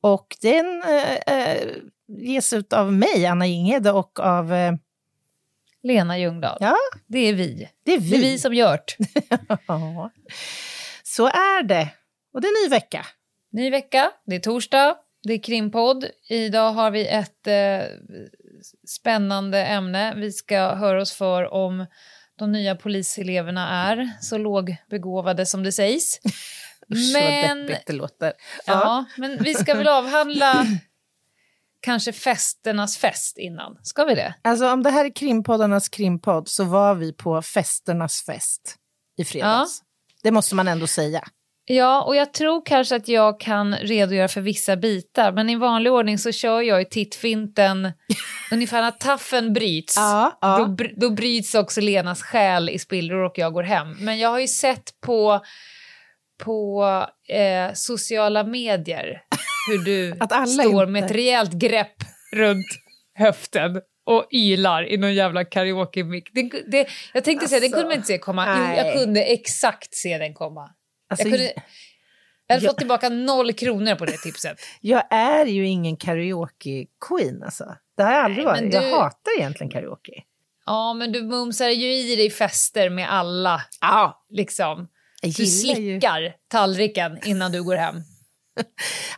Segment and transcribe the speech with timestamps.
[0.00, 1.68] Och den eh, eh,
[2.08, 4.52] ges ut av mig, Anna Jinghede, och av...
[4.54, 4.72] Eh,
[5.82, 6.56] Lena Ljungdahl.
[6.60, 6.76] ja,
[7.06, 7.68] Det är vi.
[7.84, 8.10] det är vi.
[8.10, 8.96] Det är vi som gjort.
[9.66, 10.10] Ja.
[11.02, 11.88] Så är det.
[12.32, 13.06] Och det är ny vecka.
[13.52, 16.04] Ny vecka, det är torsdag, det är krimpodd.
[16.28, 17.82] Idag har vi ett eh,
[18.88, 20.14] spännande ämne.
[20.16, 21.86] Vi ska höra oss för om
[22.38, 26.20] de nya poliseleverna är så lågbegåvade som det sägs.
[26.92, 28.32] Usch, Men- vad deppigt det låter.
[28.66, 30.66] Ja, men vi ska väl avhandla
[31.80, 33.76] kanske festernas fest innan.
[33.82, 34.34] Ska vi det?
[34.42, 38.76] Alltså om det här är krimpoddarnas krimpodd så var vi på festernas fest
[39.18, 39.82] i fredags.
[40.22, 41.24] Det måste man ändå säga.
[41.70, 45.92] Ja, och jag tror kanske att jag kan redogöra för vissa bitar, men i vanlig
[45.92, 47.92] ordning så kör jag i tittfinten
[48.52, 49.96] ungefär när taffen bryts.
[49.96, 50.58] Ja, ja.
[50.58, 53.96] Då, då bryts också Lenas själ i spillror och jag går hem.
[54.00, 55.40] Men jag har ju sett på,
[56.38, 56.84] på
[57.28, 59.22] eh, sociala medier
[59.70, 60.12] hur du
[60.46, 61.94] står inte- med ett rejält grepp
[62.32, 62.66] runt
[63.14, 67.94] höften och ylar i någon jävla karaoke det, det, Jag tänkte säga, den kunde man
[67.94, 68.44] inte se komma.
[68.58, 68.96] Jo, jag nej.
[69.04, 70.70] kunde exakt se den komma.
[71.10, 71.52] Alltså, Jag, kunde,
[72.46, 74.58] jag hade jag- fått tillbaka noll kronor på det tipset.
[74.80, 77.64] Jag är ju ingen karaoke-queen alltså.
[77.96, 78.62] Det har jag aldrig Nej, varit.
[78.62, 80.12] men Jag du- hatar egentligen karaoke.
[80.66, 83.62] Ja, men du mumsar ju i dig fester med alla.
[83.80, 84.88] Ja, Liksom.
[85.22, 85.46] Du ju...
[85.46, 87.96] slickar tallriken innan du går hem.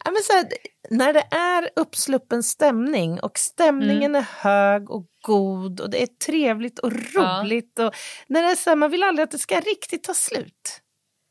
[0.04, 0.48] Ja, men så här,
[0.90, 6.78] när det är uppsluppen stämning och stämningen är hög och god och det är trevligt
[6.78, 7.94] och roligt och
[8.26, 10.80] när det är så här, man vill aldrig att det ska riktigt ta slut.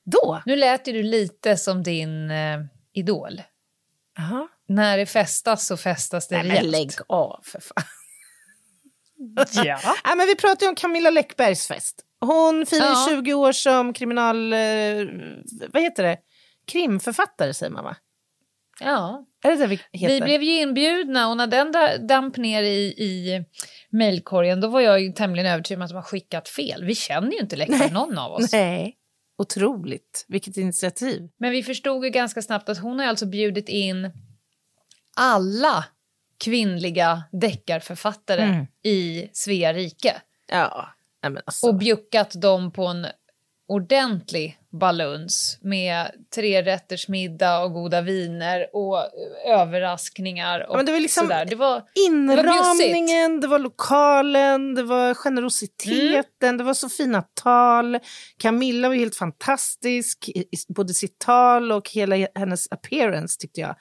[0.06, 0.42] Då.
[0.46, 2.60] Nu lät ju du lite som din eh,
[2.94, 3.42] idol.
[4.20, 4.48] Aha.
[4.68, 6.72] När det festas så festas det Nej, men rejält.
[6.72, 7.84] lägg av för fan.
[9.66, 9.80] Ja.
[10.06, 12.06] Nej, men vi pratar ju om Camilla Läckbergs fest.
[12.22, 13.08] Hon firar Ja.
[13.10, 14.54] 20 år som kriminal...
[14.54, 14.60] Eh,
[15.74, 16.18] vad heter det?
[16.68, 17.96] Krimförfattare säger man va?
[18.82, 19.26] ja.
[19.44, 20.14] Är det det vi heter?
[20.16, 23.44] Vi blev ju inbjudna och när den där damp ner i, i
[23.90, 26.84] mejlkorgen då var jag ju tämligen övertygad om att de har skickat fel.
[26.86, 28.52] Vi känner ju inte Läckberg någon av oss.
[28.52, 28.96] Nej.
[29.38, 30.26] Otroligt.
[30.28, 31.30] Vilket initiativ.
[31.40, 34.12] Men vi förstod ju ganska snabbt att hon har alltså bjudit in
[35.16, 35.86] alla
[36.44, 38.66] kvinnliga deckarförfattare Mm.
[38.84, 40.90] i Svea rike Ja.
[41.24, 41.68] Nej, men alltså.
[41.68, 43.08] och bjuckat dem på en
[43.68, 48.98] ordentlig baluns med trerättersmiddag och goda viner och
[49.48, 51.46] överraskningar och Ja, men det var liksom- sådär.
[51.46, 58.00] Det var, Inramningen, det var lokalen, det var generositeten, det var så fina tal.
[58.38, 60.30] Camilla var helt fantastisk,
[60.68, 63.76] både sitt tal och hela hennes appearance tyckte jag.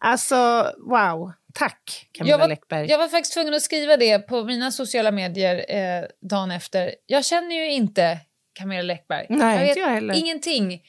[0.00, 1.32] Alltså, wow.
[1.54, 2.90] Tack Camilla jag, var, Läckberg.
[2.90, 6.94] jag var faktiskt tvungen att skriva det på mina sociala medier eh, dagen efter.
[7.06, 8.18] Jag känner ju inte
[8.58, 9.26] Camilla Läckberg.
[9.28, 10.14] Nej, jag inte jag heller.
[10.14, 10.82] ingenting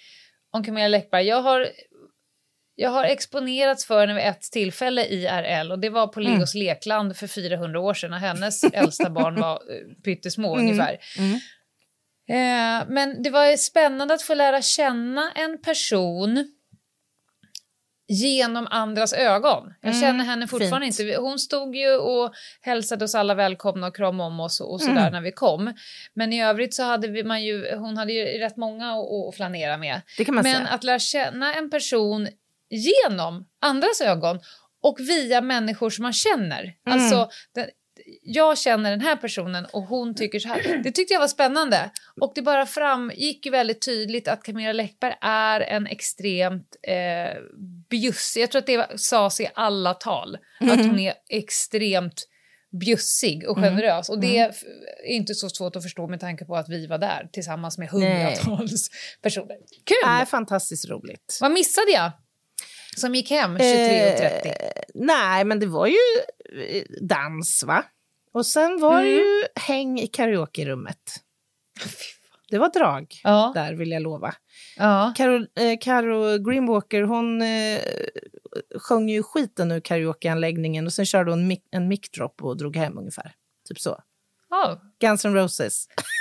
[0.52, 1.28] om Camilla Läckberg.
[1.28, 1.68] Jag har,
[2.75, 6.34] jag har exponerats för henne vid ett tillfälle i RL och det var på Mm.
[6.34, 10.97] Legos lekland för 400 år sedan när hennes äldsta barn var eh, pyttesmå ungefär.
[11.18, 11.34] Mm.
[12.30, 16.52] Eh, men det var spännande att få lära känna en person
[18.09, 19.74] genom andras ögon.
[19.81, 21.00] Jag Mm, känner henne fortfarande fint.
[21.00, 21.20] inte.
[21.22, 24.97] Hon stod ju och hälsade oss alla välkomna och kramade om oss och, och sådär
[25.02, 25.14] Mm.
[25.14, 25.74] när vi kom.
[26.14, 29.78] Men i övrigt så hade vi, man ju, hon hade ju rätt många att, flanera
[29.78, 30.02] med.
[30.44, 30.68] Men säga.
[30.68, 32.28] att lära känna en person
[32.70, 34.40] genom andras ögon
[34.81, 36.62] och via människor som man känner.
[36.62, 36.74] Mm.
[37.00, 37.66] Alltså, den,
[38.24, 40.78] jag känner den här personen och hon tycker så här.
[40.84, 41.90] Det tyckte jag var spännande.
[42.22, 47.42] Och det bara framgick ju väldigt tydligt att Camilla Läckberg är en extremt eh,
[47.90, 50.73] bjussig, jag tror att det sades i alla tal, Mm.
[50.79, 52.26] att hon är extremt
[52.82, 54.09] bjussig och generös.
[54.09, 54.64] Och det är f-
[55.08, 57.90] är inte så svårt att förstå med tanke på att vi var där tillsammans med
[57.90, 58.90] hundratals
[59.22, 59.55] personer.
[59.85, 59.97] Kul!
[60.05, 61.38] Nej, fantastiskt roligt.
[61.41, 62.12] Vad missade jag?
[62.97, 64.46] Som gick hem 23.30.
[64.46, 64.53] Eh,
[64.94, 65.97] nej, men det var ju
[66.67, 67.84] eh, dans, va?
[68.34, 69.17] Och sen var det Mm.
[69.20, 70.97] ju häng i karaokerummet.
[72.52, 73.52] Det var drag Ja.
[73.55, 74.34] där, vill jag lova.
[74.78, 75.14] ja.
[75.17, 77.79] Karo, eh, Karo Greenwalker, hon eh,
[78.79, 82.76] sjöng ju skiten ur karaokeanläggningen och sen körde hon mic- en mic drop och drog
[82.76, 83.34] hem ungefär.
[83.67, 83.99] Typ så.
[84.49, 84.81] Ja.
[85.02, 85.87] Guns N' Roses.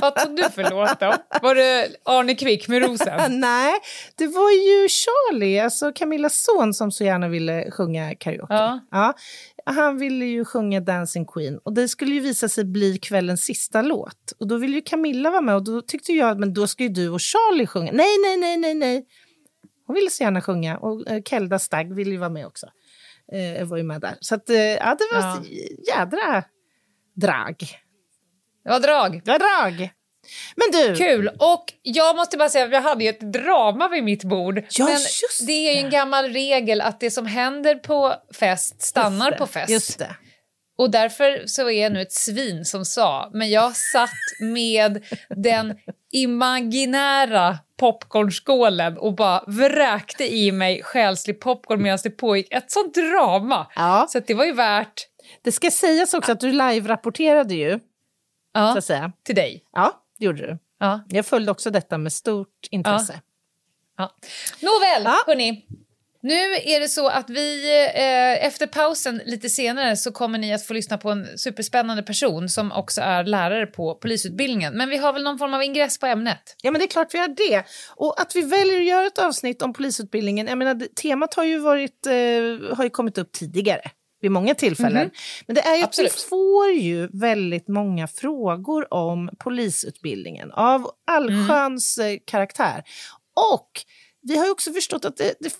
[0.00, 1.14] Vad tog du för låt då?
[1.42, 3.40] Var det Arne Kvick med rosen?
[3.40, 3.72] Nej,
[4.16, 8.54] det var ju Charlie, alltså Camillas son, som så gärna ville sjunga karaoke.
[8.54, 8.80] Ja.
[8.90, 9.14] Ja,
[9.64, 13.82] han ville ju sjunga Dancing Queen och det skulle ju visa sig bli kvällens sista
[13.82, 14.32] låt.
[14.40, 16.88] Och då ville ju Camilla vara med och då tyckte jag, men då ska ju
[16.88, 17.92] du och Charlie sjunga.
[17.92, 19.04] Nej, nej, nej, nej, nej.
[19.86, 22.66] Hon ville så gärna sjunga och eh, Kelda Stagg ville ju vara med också.
[23.32, 24.16] Eh, var ju med där.
[24.20, 25.42] Så att, eh, ja, det var Ja.
[25.96, 26.44] jädra
[27.16, 27.56] drag.
[28.68, 29.20] Det var drag.
[29.24, 29.90] Det var drag.
[30.56, 31.28] Men du, Kul!
[31.38, 34.62] Och jag måste bara säga att jag hade ju ett drama vid mitt bord.
[34.70, 38.82] Ja, men just det är ju en gammal regel att det som händer på fest
[38.82, 39.70] stannar det, på fest.
[39.70, 40.16] Just det.
[40.78, 44.10] Och därför så är jag nu ett svin som sa, men jag satt
[44.40, 45.74] med den
[46.12, 53.66] imaginära popcornskålen och bara vräkte i mig själslig popcorn medan det pågick ett sånt drama.
[53.74, 54.06] Ja.
[54.08, 55.06] Så det var ju värt
[55.42, 57.80] Det ska sägas också att du live-rapporterade ju,
[58.54, 59.12] så ja, att säga.
[59.22, 59.64] till dig.
[59.72, 60.58] Ja, det gjorde du.
[60.80, 63.20] Ja, Jag följde också detta med stort intresse.
[63.98, 64.14] ja.
[64.60, 65.22] Nåväl, Ja.
[65.26, 65.66] hörni.
[66.20, 70.66] Nu är det så att vi eh, efter pausen lite senare så kommer ni att
[70.66, 74.74] få lyssna på en superspännande person som också är lärare på polisutbildningen.
[74.76, 76.56] Men vi har väl någon form av ingress på ämnet?
[76.62, 77.64] Ja, men det är klart vi har det.
[77.96, 81.58] Och att vi väljer att göra ett avsnitt om polisutbildningen, jag menar, temat har ju,
[81.58, 83.82] varit, eh, har ju kommit upp tidigare
[84.20, 85.02] vid många tillfällen.
[85.02, 85.10] Mhm.
[85.46, 86.10] Men det är ju Absolut.
[86.12, 92.82] att vi får ju väldigt många frågor om polisutbildningen av allsköns eh, karaktär.
[93.54, 93.70] Och
[94.22, 95.50] vi har ju också förstått att det, det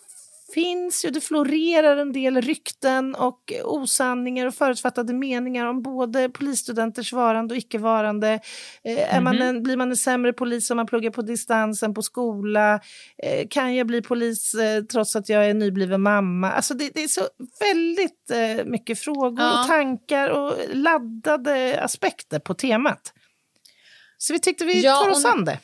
[0.54, 7.12] finns ju, det florerar en del rykten och osanningar och förutfattade meningar om både polisstudenters
[7.12, 8.40] varande och icke-varande.
[8.84, 9.42] Eh, man Mhm.
[9.48, 12.80] en, blir man en sämre polis om man pluggar på distans än på skola?
[13.22, 16.50] Eh, kan jag bli polis eh, trots att jag är nybliven mamma?
[16.52, 17.22] Alltså det, det är så
[17.60, 19.60] väldigt eh, mycket frågor Ja.
[19.60, 23.12] och tankar och laddade aspekter på temat.
[24.18, 25.58] Så vi tyckte vi Ja, tar oss an det.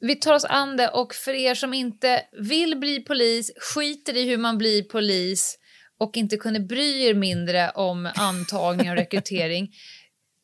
[0.00, 4.28] Vi tar oss an det och för er som inte vill bli polis, skiter i
[4.28, 5.58] hur man blir polis
[5.98, 9.70] och inte kunde bry er mindre om antagning och rekrytering.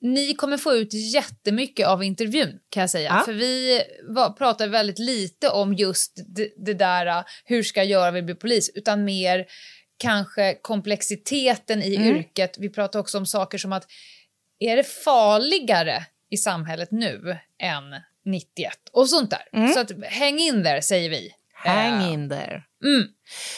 [0.00, 3.12] Ni kommer få ut jättemycket av intervjun kan jag säga.
[3.18, 3.24] Ja.
[3.24, 7.86] För vi var, pratar väldigt lite om just det, det där, uh, hur ska jag
[7.86, 9.46] göra att bli polis, utan mer
[9.98, 12.16] kanske komplexiteten i Mm.
[12.16, 12.56] yrket.
[12.58, 13.86] Vi pratar också om saker som att
[14.58, 17.84] är det farligare i samhället nu än
[18.26, 19.48] 91 och sånt där.
[19.52, 19.72] Mm.
[19.72, 21.32] Så att, häng in där säger vi.
[21.54, 22.62] Hang Eh, in there.
[22.84, 23.08] Mm.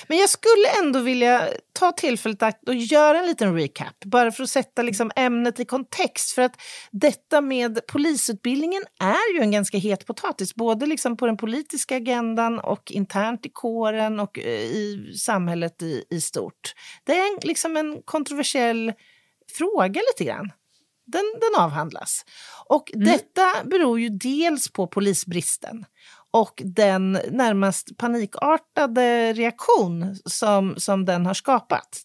[0.08, 4.42] Men jag skulle ändå vilja ta tillfället att och göra en liten recap, bara för
[4.42, 6.32] att sätta liksom ämnet i kontext.
[6.32, 6.60] För att
[6.90, 12.58] detta med polisutbildningen är ju en ganska het potatis, både liksom på den politiska agendan
[12.58, 16.74] och internt i kåren och eh, i samhället i, i stort.
[17.04, 18.92] Det är en, liksom en kontroversiell
[19.58, 20.52] fråga lite grann.
[21.12, 22.24] Den, den avhandlas.
[22.66, 25.84] Och detta beror ju dels på polisbristen
[26.30, 32.02] och den närmast panikartade reaktion som, som den har skapat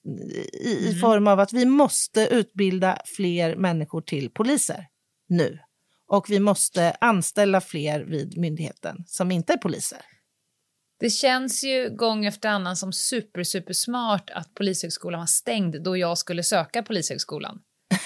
[0.63, 4.88] i, i form av att vi måste utbilda fler människor till poliser
[5.29, 5.59] nu.
[6.07, 10.01] Och vi måste anställa fler vid myndigheten som inte är poliser.
[10.99, 15.97] Det känns ju gång efter annan som super, super smart att Polishögskolan var stängd då
[15.97, 17.59] jag skulle söka Polishögskolan.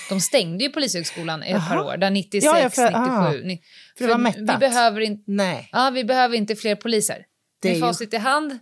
[0.10, 3.30] De stängde ju Polishögskolan i ett par år, där 96, Ja, för- ah.
[3.32, 3.44] 97.
[3.48, 3.62] Ni,
[3.98, 4.60] För det var vi, mättat.
[4.60, 5.70] behöver in, Nej.
[5.72, 7.26] ja, vi behöver inte fler poliser.
[7.62, 8.60] Det Med ju- facit i hand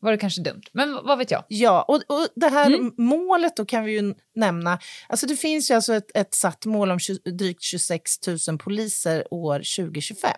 [0.00, 1.44] var det kanske dumt, men vad vet jag?
[1.48, 2.92] Ja, och, och det här Mm.
[2.98, 4.78] målet då kan vi ju nämna.
[5.08, 8.10] Alltså det finns ju alltså ett, ett satt mål om 20, drygt 26
[8.48, 10.30] 000 poliser år 2025.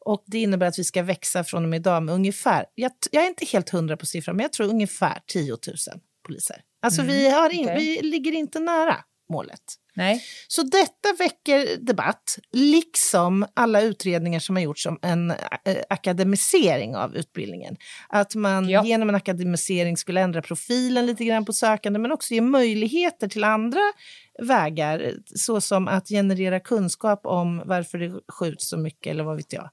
[0.00, 3.22] Och det innebär att vi ska växa från och med idag med ungefär, jag, jag
[3.22, 5.58] är inte helt hundra på siffran, men jag tror ungefär 10 000
[6.26, 6.56] poliser.
[6.82, 7.76] Alltså vi, har in, okej.
[7.78, 8.96] vi ligger inte nära
[9.32, 9.60] målet.
[9.96, 10.22] Nej.
[10.48, 15.36] Så detta väcker debatt, liksom alla utredningar som har gjorts om en eh,
[15.90, 17.76] akademisering av utbildningen.
[18.08, 18.84] Att man Ja.
[18.84, 23.44] genom en akademisering skulle ändra profilen lite grann på sökande, men också ge möjligheter till
[23.44, 23.80] andra
[24.42, 29.70] vägar, såsom att generera kunskap om varför det skjuts så mycket, eller vad vet jag,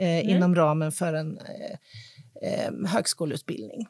[0.00, 1.78] eh, inom ramen för en eh,
[2.64, 3.86] eh, högskoleutbildning.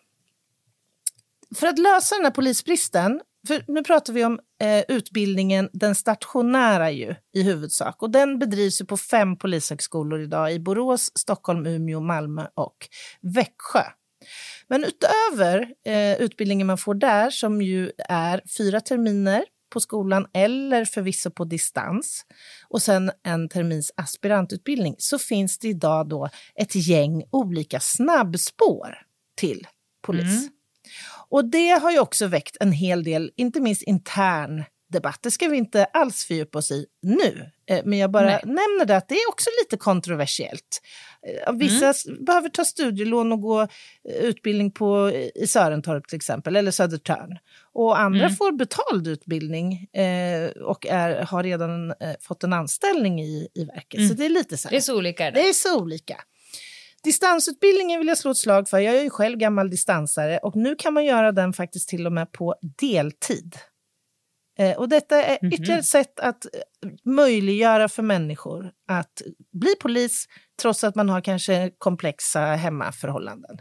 [1.56, 6.90] För att lösa den här polisbristen, för nu pratar vi om eh, utbildningen, den stationära
[6.90, 8.02] ju i huvudsak.
[8.02, 12.76] Och den bedrivs ju på fem polishögskolor idag i Borås, Stockholm, Umeå, Malmö och
[13.20, 13.82] Växjö.
[14.68, 20.84] Men utöver eh, utbildningen man får där, som ju är fyra terminer på skolan eller
[20.84, 22.24] förvisso på distans
[22.68, 28.98] och sen en termins aspirantutbildning så finns det idag då ett gäng olika snabbspår
[29.36, 29.66] till
[30.02, 30.42] polis.
[30.42, 30.48] Mm.
[31.34, 35.18] Och det har ju också väckt en hel del, inte minst intern debatt.
[35.22, 37.50] Det ska vi inte alls fördjupa oss i nu.
[37.70, 38.40] Eh, men jag bara Nej.
[38.44, 40.80] nämner det att det är också lite kontroversiellt.
[41.46, 43.66] Eh, Vissa s- behöver ta studielån och gå eh,
[44.20, 47.38] utbildning på, i Sörentorp till exempel, eller Södertörn.
[47.72, 48.36] Och andra Mm.
[48.36, 53.98] får betald utbildning eh, och är, har redan eh, fått en anställning i, i verket.
[53.98, 54.08] Mm.
[54.08, 54.70] Så det är lite så här.
[54.70, 55.30] Det är så olika.
[55.30, 56.16] Det är så olika.
[57.04, 58.78] Distansutbildningen vill jag slå ett slag för.
[58.78, 62.12] Jag är ju själv gammal distansare och nu kan man göra den faktiskt till och
[62.12, 63.56] med på deltid.
[64.58, 65.52] Eh, och detta är Mhm.
[65.52, 66.50] ytterligare ett sätt att eh,
[67.04, 70.26] möjliggöra för människor att bli polis
[70.62, 73.56] trots att man har kanske komplexa hemmaförhållanden.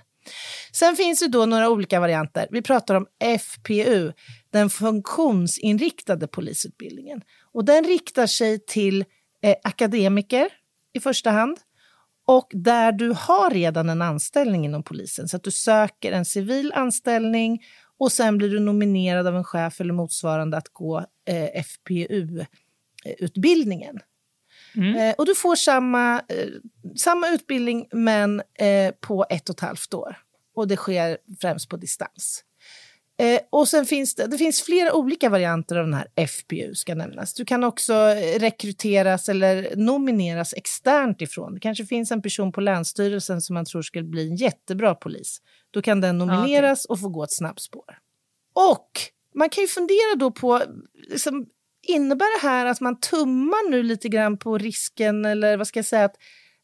[0.74, 2.48] Sen finns det då några olika varianter.
[2.52, 3.08] Vi pratar om
[3.40, 4.12] FPU,
[4.52, 7.22] den funktionsinriktade polisutbildningen.
[7.54, 9.06] Och den riktar sig till
[9.42, 10.50] eh, akademiker
[10.94, 11.58] i första hand
[12.26, 16.74] och där du har redan en anställning inom polisen så att du söker en civil
[16.74, 17.64] anställning
[17.98, 24.00] och sen blir du nominerad av en chef eller motsvarande att gå eh, FPU-utbildningen.
[24.76, 24.96] Mm.
[24.96, 26.48] Eh, och du får samma, eh,
[26.96, 30.18] samma utbildning men eh, på ett och ett halvt år.
[30.56, 32.44] Och det sker främst på distans.
[33.24, 36.96] Eh, och sen finns det, det finns flera olika varianter av den här FPU ska
[36.96, 37.34] nämnas.
[37.34, 41.54] Du kan också eh, rekryteras eller nomineras externt ifrån.
[41.54, 45.42] Det kanske finns en person på Länsstyrelsen som man tror skulle bli en jättebra polis.
[45.72, 47.98] Då kan den nomineras och få gå ett snabbspår.
[48.54, 48.90] Och
[49.36, 50.62] man kan ju fundera då på,
[51.10, 51.46] liksom,
[51.88, 55.86] innebär det här att man tummar nu lite grann på risken eller vad ska jag
[55.86, 56.16] säga, att,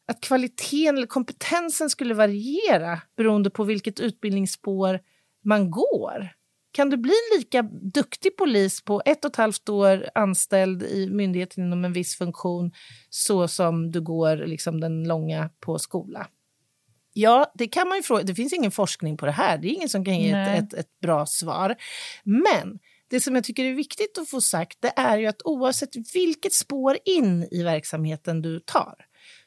[0.08, 5.00] att kvaliteten eller kompetensen skulle variera beroende på vilket utbildningsspår
[5.44, 6.39] man går?
[6.72, 7.62] Kan du bli lika
[7.94, 12.72] duktig polis på ett och ett halvt år anställd i myndigheten inom en viss funktion
[13.10, 16.26] så som du går liksom den långa på skola?
[17.12, 18.22] Ja, det kan man ju fråga.
[18.22, 19.58] Det finns ingen forskning på det här.
[19.58, 21.76] Det är ingen som kan ge ett, ett, ett bra svar.
[22.24, 22.78] Men
[23.10, 26.52] det som jag tycker är viktigt att få sagt det är ju att oavsett vilket
[26.52, 28.94] spår in i verksamheten du tar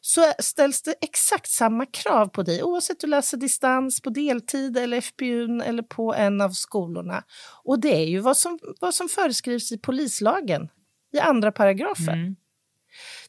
[0.05, 5.01] så ställs det exakt samma krav på dig oavsett du läser distans på deltid eller
[5.01, 7.23] FPU eller på en av skolorna.
[7.63, 10.69] Och det är ju vad som, vad som föreskrivs i polislagen
[11.13, 12.13] i andra paragrafen.
[12.13, 12.35] Mm.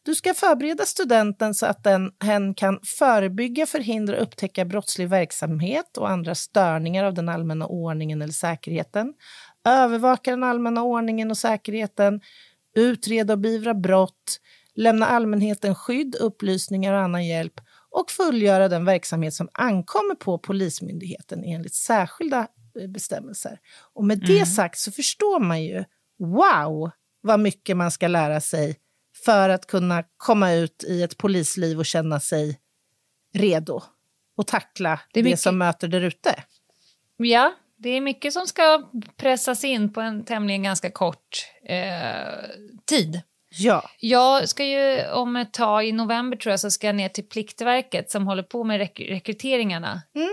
[0.02, 5.96] Du ska förbereda studenten så att den, hen kan förebygga, förhindra och upptäcka brottslig verksamhet
[5.96, 9.14] och andra störningar av den allmänna ordningen eller säkerheten,
[9.64, 12.20] övervaka den allmänna ordningen och säkerheten,
[12.74, 14.40] utreda och beivra brott,
[14.74, 21.44] lämna allmänheten skydd, upplysningar och annan hjälp och fullgöra den verksamhet som ankommer på Polismyndigheten
[21.44, 22.48] enligt särskilda
[22.80, 23.60] eh, bestämmelser.
[23.94, 25.84] Och med det sagt så förstår man ju,
[26.18, 26.90] wow,
[27.20, 28.76] vad mycket man ska lära sig
[29.24, 32.60] för att kunna komma ut i ett polisliv och känna sig
[33.34, 33.82] redo
[34.36, 36.44] och tackla Det det, som möter där ute.
[37.16, 42.50] Ja, det är mycket som ska pressas in på en tämligen ganska kort eh,
[42.84, 43.22] tid.
[43.58, 47.08] Ja, Jag ska ju om ett tag, i november tror jag, så ska jag ner
[47.08, 50.02] till Pliktverket som håller på med rek rekryteringarna.
[50.16, 50.28] Mm.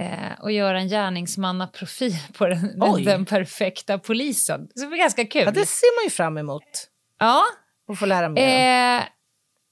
[0.00, 4.68] Eh, och göra en gärningsmannaprofil på den, den, den perfekta polisen.
[4.74, 5.42] Så det blir ganska kul.
[5.44, 6.62] ja, det ser man ju fram emot
[7.18, 7.42] Ja,
[7.92, 8.42] att få lära mer.
[8.98, 9.02] Eh,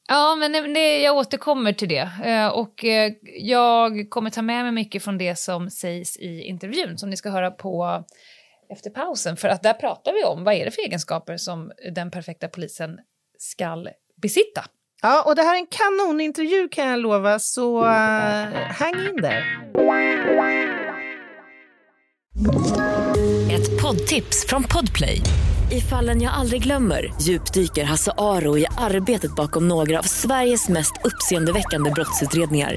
[0.08, 2.10] ja, men det- det, jag återkommer till det.
[2.24, 6.98] Eh, och eh, jag kommer ta med mig mycket från det som sägs i intervjun
[6.98, 8.04] som ni ska höra på
[8.70, 9.36] efter pausen.
[9.36, 12.98] För att där pratar vi om vad är det för egenskaper som den perfekta polisen
[13.38, 13.86] ska
[14.22, 14.64] besitta.
[15.02, 17.86] Ja, och det här är en kanonintervju kan jag lova, så uh,
[18.78, 19.42] hang in där.
[23.52, 25.20] Ett poddtips från Podplay.
[25.70, 30.92] I fallen jag aldrig glömmer djupdyker Hasse Aro i arbetet bakom några av Sveriges mest
[31.04, 32.76] uppseendeväckande brottsutredningar.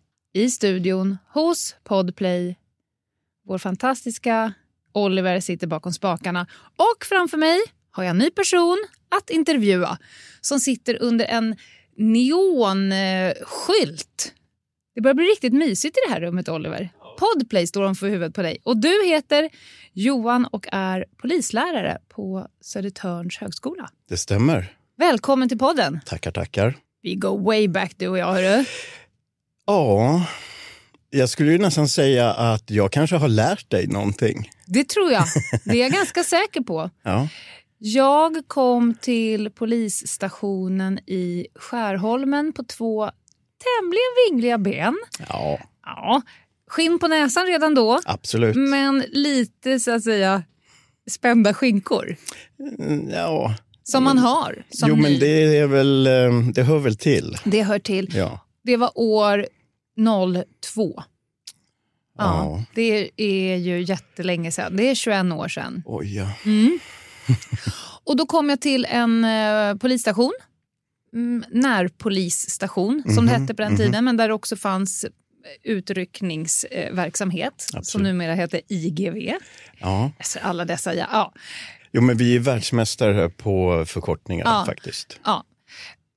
[0.33, 2.55] i studion hos Podplay.
[3.45, 4.53] Vår fantastiska
[4.93, 6.47] Oliver sitter bakom spakarna.
[6.75, 7.59] Och framför mig
[7.91, 8.77] har jag en ny person
[9.09, 9.97] att intervjua
[10.41, 11.55] som sitter under en
[11.97, 13.33] neonskylt.
[14.95, 16.89] Det börjar bli riktigt mysigt i det här rummet, Oliver.
[17.19, 18.57] Podplay står för huvudet på dig.
[18.63, 19.49] Och du heter
[19.93, 23.89] Johan och är polislärare på Södertörns högskola.
[24.09, 24.75] Det stämmer.
[24.97, 25.99] Välkommen till podden.
[26.05, 26.75] Tackar, tackar.
[27.01, 28.65] Vi går way back du och jag, hörru.
[29.71, 30.25] Ja,
[31.09, 34.49] jag skulle ju nästan säga att jag kanske har lärt dig någonting.
[34.65, 35.23] Det tror jag.
[35.65, 36.89] Det är jag ganska säker på.
[37.03, 37.27] Ja,
[37.77, 43.11] Jag kom till polisstationen i Skärholmen på två
[43.63, 44.97] tämligen vingliga ben.
[45.29, 46.21] Ja, Ja,
[46.69, 48.55] skinn på näsan redan då, absolut.
[48.55, 50.43] men lite så att säga
[51.09, 52.15] spända skinkor.
[52.79, 53.55] Mm, Ja.
[53.83, 55.19] Som man har som Jo, men ny.
[55.19, 57.37] det är väl, eh, det hör väl till.
[57.43, 58.11] det hör till.
[58.15, 58.39] Ja.
[58.63, 59.47] Det var år
[59.97, 60.93] 02.
[60.97, 61.03] Ja,
[62.17, 62.63] Ja.
[62.75, 64.75] Det är ju jättelänge sedan.
[64.77, 65.83] Det är 21 år sedan.
[65.85, 66.27] Oj, ja.
[68.03, 70.33] Och då kom jag till en eh, polisstation.
[71.13, 75.05] Mm, närpolisstation, som Mhm, det hette på den tiden, men där det också fanns
[75.63, 78.03] utryckningsverksamhet som Absolut.
[78.07, 79.31] numera heter IGV.
[79.79, 80.11] ja.
[80.17, 81.07] Alltså, alla dessa, ja.
[81.11, 81.33] ja,
[81.91, 84.63] Jo, men vi är världsmästare på förkortningar Ja.
[84.65, 85.19] faktiskt.
[85.25, 85.43] ja.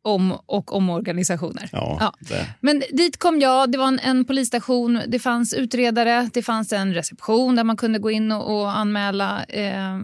[0.06, 1.68] Om och omorganisationer.
[1.72, 2.36] Ja, Ja.
[2.60, 6.94] Men dit kom jag, det var en, en polisstation, det fanns utredare, det fanns en
[6.94, 10.00] reception där man kunde gå in och, och anmäla eh,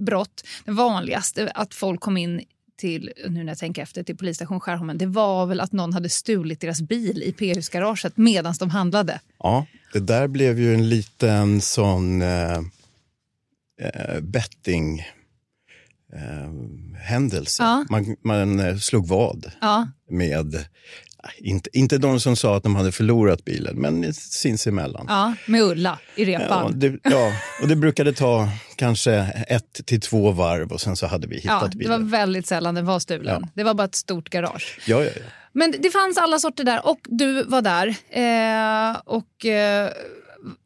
[0.00, 0.44] brott.
[0.64, 2.40] Det vanligaste att folk kom in
[2.80, 6.08] till, nu när jag tänker efter, till polisstation Skärholmen, det var väl att någon hade
[6.08, 9.20] stulit deras bil i P-husgaraget medan de handlade.
[9.38, 12.58] ja, det där blev ju en liten sån eh,
[13.80, 15.02] eh, betting
[16.12, 17.62] eh, händelse.
[17.62, 17.84] Ja.
[17.90, 20.64] Man, man eh, slog vad Ja, med,
[21.38, 25.04] inte, inte de som sa att de hade förlorat bilen, men sinsemellan.
[25.08, 26.72] ja med Ulla i Ja, repan.
[26.78, 29.12] det, ja, och det brukade ta kanske
[29.48, 32.08] ett till två varv och sen så hade vi hittat Ja, det var bilen.
[32.10, 33.38] väldigt sällan den var stulen.
[33.42, 33.48] Ja.
[33.54, 34.78] Det var bara ett stort garage.
[34.86, 35.22] Ja, ja, ja.
[35.52, 37.88] Men det fanns alla sorter där och du var där.
[38.10, 39.90] Eh, och eh,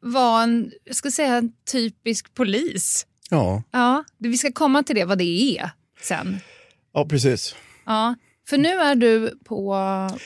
[0.00, 3.06] var en, jag ska säga en typisk polis.
[3.31, 6.38] Ja, Ja, vi ska komma till det, vad det är sen.
[6.93, 7.54] ja precis.
[7.87, 8.14] Ja,
[8.49, 9.76] för nu är du på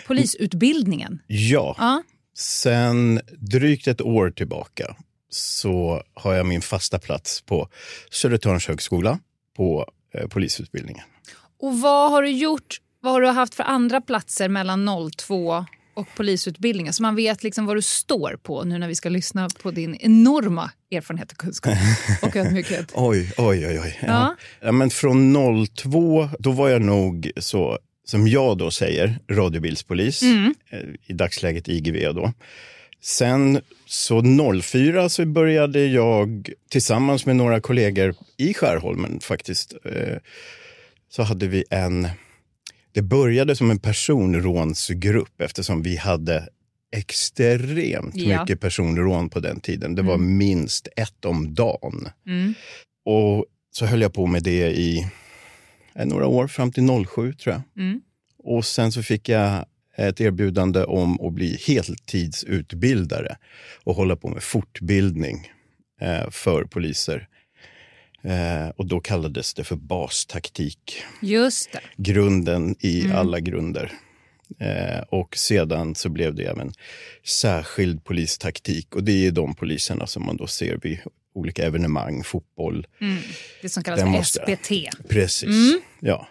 [0.07, 1.19] polisutbildningen.
[1.27, 2.03] Ja, Ja,
[2.39, 4.97] sen drygt ett år tillbaka
[5.31, 7.69] så har jag min fasta plats på
[8.11, 9.19] Södertörns högskola
[9.57, 11.05] på eh, polisutbildningen.
[11.61, 12.81] och vad har du gjort?
[13.01, 15.67] Vad har du haft för andra platser mellan 02
[15.99, 16.93] och polisutbildningen?
[16.93, 19.97] Så man vet liksom vad du står på nu när vi ska lyssna på din
[20.01, 21.75] enorma erfarenhet och kunskap
[22.23, 22.93] och ödmjukhet.
[22.95, 23.81] Oj, oj, oj.
[23.81, 23.99] oj.
[24.07, 24.37] Ja.
[24.61, 25.35] Ja, men från
[25.67, 30.23] 02, då var jag nog så, som jag då säger, radiobilspolis.
[30.23, 30.55] Mm.
[30.71, 32.33] Eh, I dagsläget IGV då.
[33.03, 34.23] Sen så
[34.63, 39.75] 04 så började jag tillsammans med några kollegor i Skärholmen faktiskt.
[39.85, 40.17] Eh,
[41.11, 42.09] så hade vi en,
[42.99, 46.49] det började som en personrånsgrupp eftersom vi hade
[46.97, 48.41] extremt Ja.
[48.41, 49.95] mycket personrån på den tiden.
[49.95, 52.09] Det var minst ett om dagen.
[52.27, 52.55] Mm.
[53.05, 55.11] Och så höll jag på med det i
[55.95, 57.85] eh, några år, fram till 07 tror jag.
[57.85, 58.01] Mm.
[58.39, 59.65] Och sen så fick jag
[59.97, 63.37] ett erbjudande om att bli heltidsutbildare
[63.85, 65.51] och hålla på med fortbildning
[66.01, 67.29] eh, för poliser.
[68.25, 71.03] Eh, och då kallades det för bastaktik.
[71.23, 71.81] Just det.
[71.97, 73.93] Grunden i alla grunder.
[74.61, 76.73] Eh, och sedan så blev det även
[77.27, 78.95] särskild polistaktik.
[78.97, 80.99] Och det är de poliserna som man då ser vid
[81.35, 82.87] olika evenemang, fotboll.
[83.63, 84.57] Det som kallas Den för måste.
[84.57, 84.71] SPT.
[85.09, 85.75] Precis.
[86.01, 86.29] Ja.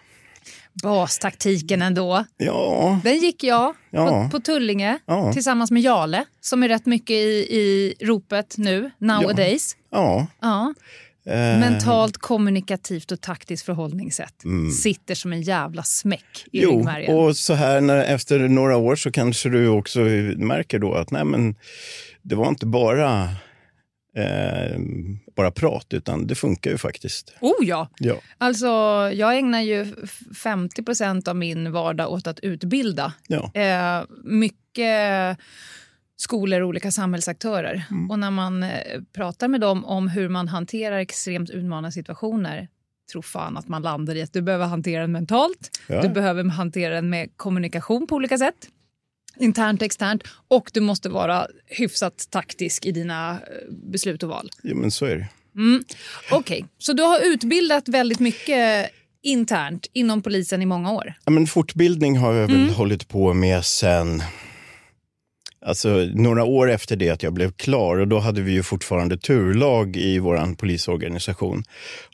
[0.82, 2.24] Bastaktiken ändå.
[2.36, 4.06] Ja, Den gick jag Ja.
[4.06, 5.32] på, på Tullinge Ja.
[5.32, 9.76] tillsammans med Jale som är rätt mycket i, i ropet nu, nowadays.
[9.90, 10.26] ja.
[10.40, 10.74] Ja.
[10.74, 10.74] Eh,
[11.60, 14.34] Mentalt, kommunikativt och taktiskt förhållningssätt.
[14.82, 17.16] Sitter som en jävla smäck i Jo, ryggmärgen.
[17.16, 19.98] och så här när, efter några år så kanske du också
[20.36, 21.54] märker då att nej men,
[22.22, 23.22] det var inte bara,
[24.16, 24.78] eh,
[25.36, 27.34] bara prat, utan det funkar ju faktiskt.
[27.40, 27.88] Oh ja!
[27.98, 28.14] Ja.
[28.38, 28.66] Alltså,
[29.14, 33.12] jag ägnar ju f- 50% av min vardag åt att utbilda.
[33.28, 33.50] Ja.
[33.54, 35.38] Eh, mycket
[36.20, 37.84] skolor och olika samhällsaktörer.
[37.90, 38.10] Mm.
[38.10, 38.70] Och när man eh,
[39.12, 42.68] pratar med dem om hur man hanterar extremt utmanande situationer
[43.12, 46.02] tror fan att man landar i att du behöver hantera den mentalt, Ja.
[46.02, 48.54] du behöver hantera den med kommunikation på olika sätt,
[49.36, 53.38] internt och externt, och du måste vara hyfsat taktisk i dina eh,
[53.92, 54.50] beslut och val.
[54.62, 55.28] ja, men så är det.
[56.30, 58.90] Okej, så du har utbildat väldigt mycket
[59.22, 61.14] internt inom polisen i många år?
[61.24, 62.66] Ja, men fortbildning har jag Mm.
[62.66, 64.22] väl hållit på med sen
[65.66, 69.18] Alltså några år efter det att jag blev klar och då hade vi ju fortfarande
[69.18, 71.64] turlag i vår polisorganisation.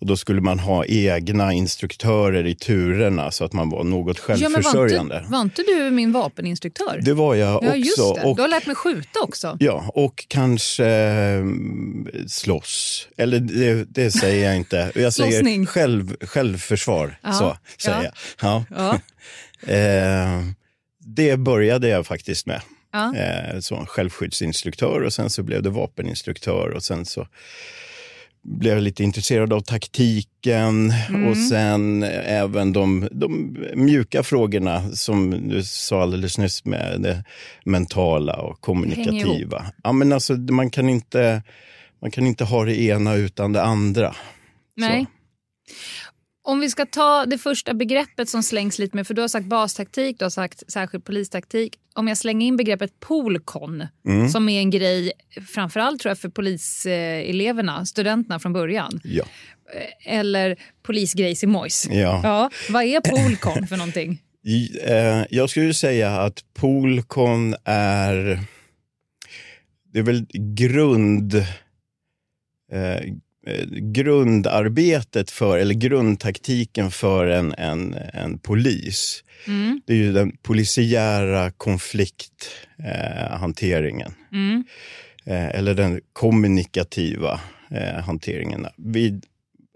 [0.00, 4.34] Och då skulle man ha egna instruktörer i turerna så att man var något Ja,
[4.36, 5.18] men var, självförsörjande.
[5.18, 7.00] inte, var inte du min vapeninstruktör?
[7.02, 8.14] Det var jag ja, just också.
[8.14, 8.22] det.
[8.22, 9.56] Och, Du har lärt mig skjuta också.
[9.60, 13.08] ja, och kanske mm, slåss.
[13.16, 14.92] Eller det, det säger jag inte.
[14.94, 17.18] Jag säger själv, självförsvar.
[17.22, 18.04] Ja, Så säger ja.
[18.04, 18.14] jag.
[18.50, 18.64] Ja.
[18.76, 18.98] Ja.
[19.66, 20.40] Eh,
[20.98, 22.60] det började jag faktiskt med.
[22.94, 23.16] Ja.
[23.16, 27.26] Eh, så självskyddsinstruktör och sen så blev det vapeninstruktör och sen så
[28.42, 31.28] blev jag lite intresserad av taktiken Mm.
[31.28, 37.24] och sen även de, de mjuka frågorna som du sa alldeles nyss med det
[37.64, 39.66] mentala och kommunikativa.
[39.84, 41.42] Ja, men alltså, man, kan inte,
[42.02, 44.14] man kan inte ha det ena utan det andra.
[44.76, 45.06] Nej.
[46.46, 49.46] Om vi ska ta det första begreppet som slängs lite med, för du har sagt
[49.46, 51.76] bastaktik, du har sagt särskild polistaktik.
[51.94, 54.28] Om jag slänger in begreppet polkon, Mm.
[54.28, 55.12] som är en grej
[55.54, 59.00] framförallt tror jag för poliseleverna, studenterna från början.
[59.04, 59.24] Ja.
[60.04, 61.86] Eller polisgrejs i Mojs.
[61.90, 62.20] Ja.
[62.24, 64.20] Ja, vad är polkon för någonting?
[64.86, 68.40] Eh, jag skulle säga att Polcon är...
[69.92, 70.26] Det är väl
[70.56, 71.34] grund...
[73.46, 79.24] Eh, grundarbetet för, eller grundtaktiken för en, en, en polis.
[79.46, 79.80] Mm.
[79.86, 84.12] Det är ju den polisiära konflikthanteringen.
[84.32, 84.38] Eh.
[84.38, 84.64] Mm.
[85.24, 88.66] eh, eller den kommunikativa eh, hanteringen.
[88.76, 89.20] Vi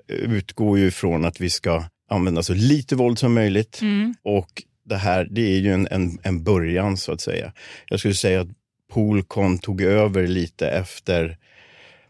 [0.08, 3.78] utgår ju från att vi ska använda så lite våld som möjligt.
[3.82, 4.14] Mm.
[4.22, 7.52] Och det här, det är ju en, en, en början så att säga.
[7.88, 8.48] Jag skulle säga att
[8.92, 11.38] Polcon tog över lite efter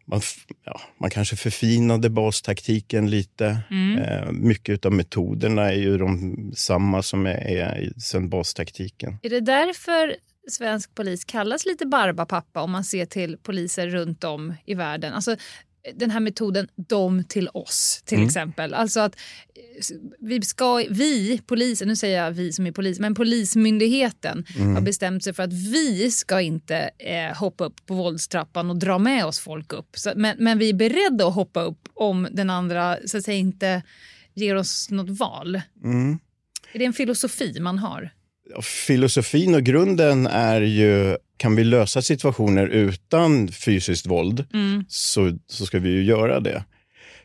[0.08, 0.20] man,
[0.64, 3.58] ja, man kanske förfinade bastaktiken lite.
[3.70, 3.98] Mm.
[3.98, 9.18] Eh, mycket av metoderna är ju de samma som är, är sen bastaktiken.
[9.22, 10.16] Är det därför
[10.50, 15.12] svensk polis kallas lite barbapappa om man ser till poliser runt om i världen?
[15.12, 15.36] Alltså,
[15.94, 18.26] den här metoden dom till oss till Mm.
[18.28, 18.74] exempel.
[18.74, 19.16] Alltså att
[20.20, 24.74] vi ska, vi, polisen, nu säger jag vi som är polis, men polismyndigheten Mm.
[24.74, 28.98] har bestämt sig för att vi ska inte eh, hoppa upp på våldstrappan och dra
[28.98, 29.88] med oss folk upp.
[29.96, 33.38] Så, men, men vi är beredda att hoppa upp om den andra så att säga
[33.38, 33.82] inte
[34.34, 35.60] ger oss något val.
[35.84, 36.18] Mm.
[36.72, 38.10] Är det en filosofi man har?
[38.62, 44.84] Filosofin och grunden är ju, kan vi lösa situationer utan fysiskt våld Mm.
[44.88, 46.64] så, så ska vi ju göra det.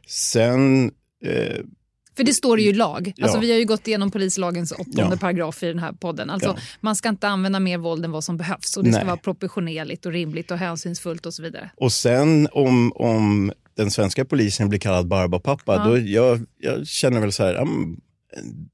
[0.08, 0.92] Sen,
[1.26, 1.58] eh,
[2.18, 3.14] För det står det ju i lag.
[3.22, 3.42] Alltså, Ja.
[3.42, 5.18] Vi har ju gått igenom polislagens åttonde Ja.
[5.18, 6.30] paragraf i den här podden.
[6.30, 6.62] Alltså, Ja.
[6.82, 8.78] Man ska inte använda mer våld än vad som behövs.
[8.78, 9.08] Och Det ska Nej.
[9.08, 11.70] vara proportionerligt och rimligt och hänsynsfullt och så vidare.
[11.78, 15.86] och sen om, om den svenska polisen blir kallad barbapappa, Ja.
[15.86, 17.98] då jag, jag känner väl så här, men,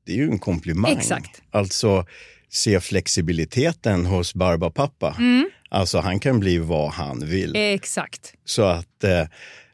[0.05, 0.91] det är ju en komplimang.
[0.91, 1.41] Exakt.
[1.51, 2.05] Alltså,
[2.49, 5.15] se flexibiliteten hos barbapappa.
[5.17, 5.49] Mm.
[5.69, 7.55] Alltså han kan bli vad han vill.
[7.55, 8.33] Exakt.
[8.45, 9.25] Så att eh,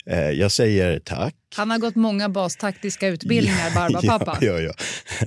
[0.06, 1.36] eh, jag säger tack.
[1.56, 4.38] Han har gått många bastaktiska utbildningar, Barbapappa.
[4.42, 4.74] Ja, ja, ja.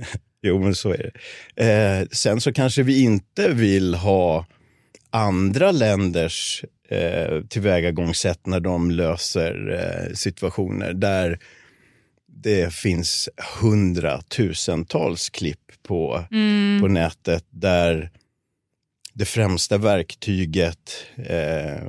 [0.41, 1.11] jo, men så är
[1.55, 1.65] det.
[1.65, 4.45] Eh, sen så kanske vi inte vill ha
[5.11, 11.39] andra länders eh, tillvägagångssätt när de löser eh, situationer där
[12.41, 13.29] det finns
[13.61, 16.81] hundratusentals klipp på, Mm.
[16.81, 18.11] på nätet där
[19.13, 21.83] det främsta verktyget eh,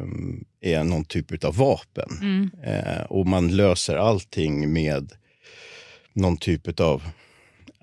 [0.61, 2.11] är någon typ av vapen.
[2.21, 2.51] Mm.
[2.65, 5.13] Eh, och man löser allting med
[6.13, 7.03] någon typ av,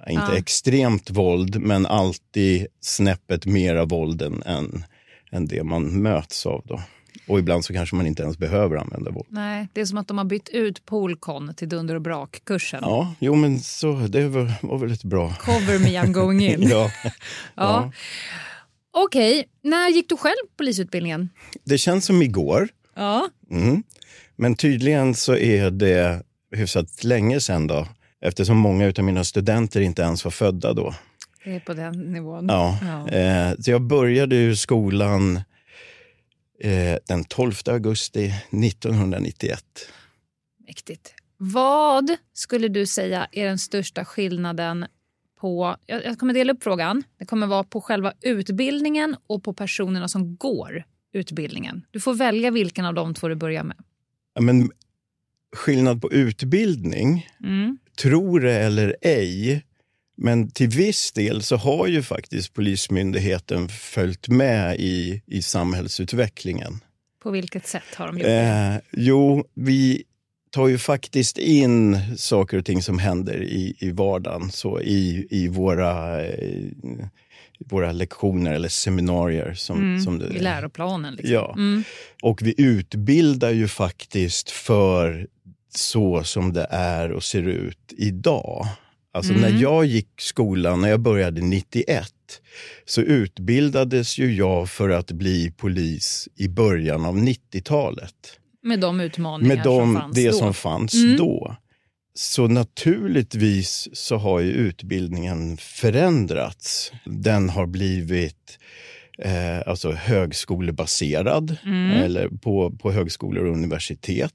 [0.10, 0.38] inte Ja.
[0.38, 4.84] extremt våld, men alltid snäppet mera våld än, än,
[5.32, 6.62] än det man möts av.
[6.66, 6.82] Då.
[7.28, 9.28] Och ibland så kanske man inte ens behöver använda våld.
[9.30, 12.80] Nej, det är som att de har bytt ut Polkon till Dunder och brak-kursen.
[12.82, 15.34] Ja, jo men så, det var, var väl ett bra...
[15.34, 16.62] Cover me, I'm going in.
[16.70, 16.92] ja.
[17.56, 17.92] Ja.
[18.92, 21.30] Okej, när gick du själv polisutbildningen?
[21.64, 22.68] Det känns som igår.
[22.96, 23.30] Ja.
[23.52, 23.84] Mm.
[24.36, 26.24] Men tydligen så är det
[26.56, 27.88] hyfsat länge sedan då.
[28.22, 30.94] Eftersom många av mina studenter inte ens var födda då.
[31.44, 32.46] Det är på den nivån.
[32.50, 32.78] Ja.
[32.82, 33.10] Ja.
[33.10, 35.42] Eh, så jag började ju skolan
[36.60, 38.34] eh, den 12 augusti
[38.66, 39.64] 1991.
[40.68, 41.14] Mäktigt.
[41.38, 44.86] Vad skulle du säga är den största skillnaden
[45.40, 45.76] på...
[45.86, 47.04] Jag, jag kommer dela upp frågan.
[47.20, 51.86] Det kommer vara på själva utbildningen och på personerna som går utbildningen.
[51.92, 53.78] Du får välja vilken av de två du börjar med.
[54.34, 54.72] Ja, Men
[55.56, 57.78] skillnad på utbildning, Mm.
[58.02, 59.66] tro det eller ej,
[60.18, 66.80] men till viss del så har ju faktiskt Polismyndigheten följt med i, i samhällsutvecklingen.
[67.24, 68.38] På vilket sätt har de gjort det?
[68.42, 70.04] Eh, jo, vi
[70.52, 75.48] tar ju faktiskt in saker och ting som händer i, i vardagen, så i, i
[75.48, 76.66] våra, eh,
[77.66, 79.54] våra lektioner eller seminarier.
[79.54, 80.02] Som, Mm.
[80.02, 81.14] som det, I läroplanen.
[81.16, 81.34] Liksom.
[81.34, 81.54] Ja.
[81.58, 81.84] Mm.
[82.24, 85.28] Och vi utbildar ju faktiskt för
[85.76, 88.68] så som det är och ser ut idag.
[89.18, 89.42] Alltså Mm.
[89.54, 92.14] när jag gick skolan, när jag började 91,
[92.86, 98.14] så utbildades ju jag för att bli polis i början av 90-talet.
[98.64, 100.34] Med de utmaningar Med de, som fanns det då.
[100.38, 101.18] som fanns Mm.
[101.18, 101.56] då.
[102.14, 106.92] Så naturligtvis så har ju utbildningen förändrats.
[107.06, 108.60] Den har blivit
[109.24, 111.58] eh, alltså högskolebaserad,
[112.04, 114.34] eller på, på högskolor och universitet.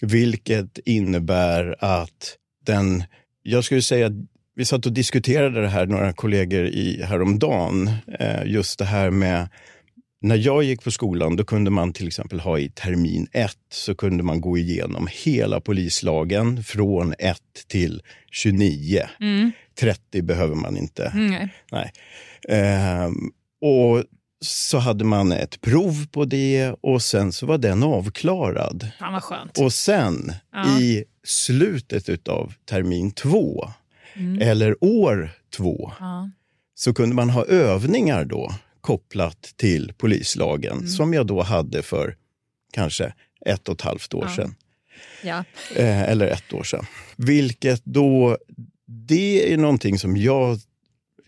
[0.00, 3.04] Vilket innebär att den,
[3.50, 4.12] jag skulle säga att
[4.54, 9.48] vi satt och diskuterade det här, några kollegor i häromdagen, eh, just det här med
[10.20, 13.94] när jag gick på skolan då kunde man till exempel ha i termin 1 så
[13.94, 19.08] kunde man gå igenom hela polislagen från 1 till 29.
[19.80, 21.12] 30 behöver man inte.
[21.14, 21.48] Mm.
[21.72, 21.92] Nej.
[22.48, 23.14] Ehm,
[23.60, 24.04] och
[24.40, 28.90] så hade man ett prov på det och sen så var den avklarad.
[28.98, 29.58] Fan vad skönt.
[29.58, 30.80] Och sen Ja.
[30.80, 33.70] i slutet av termin 2
[34.40, 36.30] eller år 2 Ja.
[36.74, 40.88] så kunde man ha övningar då kopplat till polislagen Mm.
[40.88, 42.16] som jag då hade för
[42.72, 43.12] kanske
[43.46, 44.36] ett och ett halvt år Ja.
[44.36, 44.54] sedan.
[45.22, 45.44] Ja.
[45.76, 46.86] Eh, eller ett år sedan.
[47.16, 48.38] Vilket då,
[48.86, 50.58] det är någonting som jag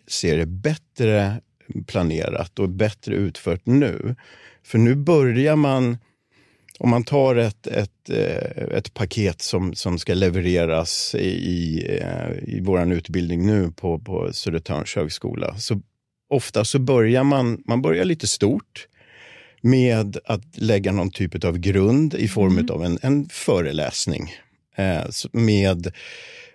[0.08, 1.40] ser är bättre
[1.86, 4.16] planerat och bättre utfört nu.
[4.62, 5.98] För nu börjar man,
[6.78, 12.62] om man tar ett, ett, eh, ett paket som, som ska levereras i, i, eh,
[12.62, 15.80] vår utbildning nu på, på Södertörns högskola, så
[16.28, 18.86] ofta så börjar man, man börjar lite stort
[19.60, 24.34] med att lägga någon typ av grund i form av en, en föreläsning
[24.76, 25.92] eh, med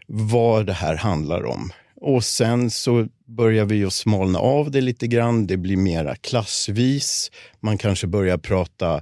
[0.07, 1.71] vad det här handlar om.
[2.01, 5.47] Och sen så börjar vi att smalna av det lite grann.
[5.47, 7.31] Det blir mera klassvis.
[7.59, 9.01] Man kanske börjar prata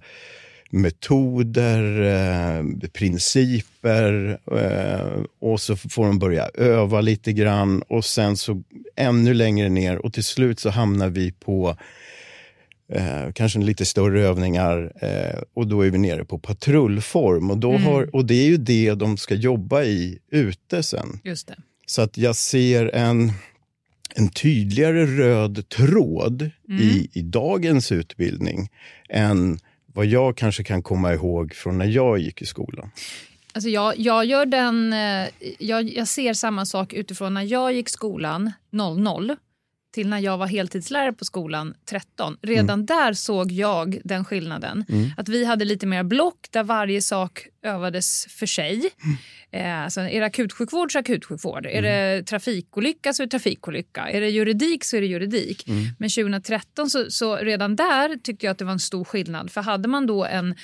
[0.73, 8.63] metoder, eh, principer eh, och så får de börja öva lite grann och sen så
[8.95, 11.77] ännu längre ner och till slut så hamnar vi på
[12.93, 17.77] eh, kanske lite större övningar eh, och då är vi nere på patrullform och, då
[17.77, 21.19] har, och det är ju det de ska jobba i ute sen.
[21.23, 21.55] Just det.
[21.85, 23.31] Så att jag ser en,
[24.15, 28.69] en tydligare röd tråd i, i dagens utbildning
[29.09, 29.59] än
[29.93, 32.91] vad jag kanske kan komma ihåg från när jag gick i skolan.
[33.53, 35.27] Alltså jag, jag, gör den, eh,
[35.59, 39.35] jag, jag ser samma sak utifrån när jag gick skolan 00
[39.93, 42.37] till när jag var heltidslärare på skolan 13.
[42.41, 44.85] Redan där såg jag den skillnaden.
[45.17, 48.89] Att vi hade lite mer block där varje sak övades för sig.
[49.51, 51.65] Eh, alltså är det akutsjukvård så akutsjukvård.
[51.65, 54.09] Är det trafikolycka så är det trafikolycka.
[54.09, 55.67] Är det juridik så är det juridik.
[55.99, 59.51] Men 2013 så, så redan där tyckte jag att det var en stor skillnad.
[59.51, 60.57] För hade man då en, eh,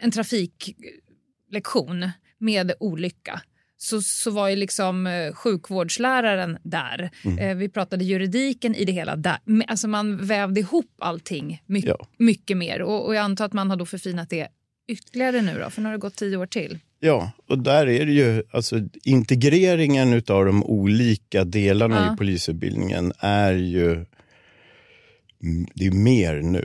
[0.00, 3.42] en trafiklektion med olycka
[3.80, 7.10] så, så var ju liksom eh, sjukvårdsläraren där.
[7.40, 9.16] Eh, vi pratade juridiken i det hela.
[9.16, 9.38] Där.
[9.66, 12.06] Alltså man vävde ihop allting mycket, Ja.
[12.18, 12.82] mycket mer.
[12.82, 14.48] Och, och jag antar att man har då förfinat det
[14.88, 16.78] ytterligare nu då, för nu har det gått tio år till.
[17.00, 22.14] Ja, och där är det ju alltså integreringen av de olika delarna Ja.
[22.14, 26.64] i polisutbildningen är ju mm, det är mer nu.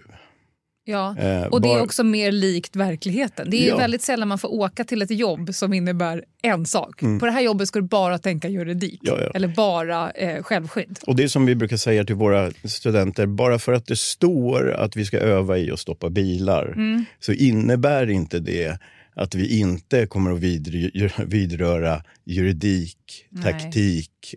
[0.85, 1.15] Ja.
[1.19, 3.49] Eh, Och det är också mer likt verkligheten.
[3.49, 3.77] Det är Ja.
[3.77, 6.99] väldigt sällan man får åka till ett jobb som innebär en sak.
[7.19, 9.19] På det här jobbet ska du bara tänka juridik Mm.
[9.19, 9.31] Ja, ja.
[9.35, 10.99] eller bara eh, självskydd.
[11.07, 14.71] Och det är som vi brukar säga till våra studenter, bara för att det står
[14.71, 16.75] att vi ska öva i att stoppa bilar
[17.19, 18.77] så innebär inte det
[19.15, 22.97] att vi inte kommer att vidr- vidröra juridik,
[23.29, 23.43] Nej.
[23.43, 24.35] taktik,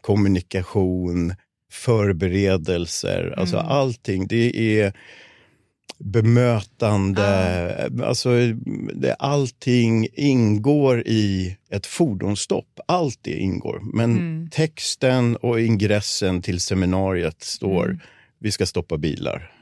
[0.00, 1.34] kommunikation,
[1.72, 4.26] förberedelser, alltså allting.
[4.26, 4.92] Det är
[5.98, 8.30] bemötande, alltså
[8.94, 12.80] det, allting ingår i ett fordonsstopp.
[12.86, 13.80] Allt det ingår.
[13.94, 18.00] Men texten och ingressen till seminariet står
[18.38, 19.52] vi ska stoppa bilar.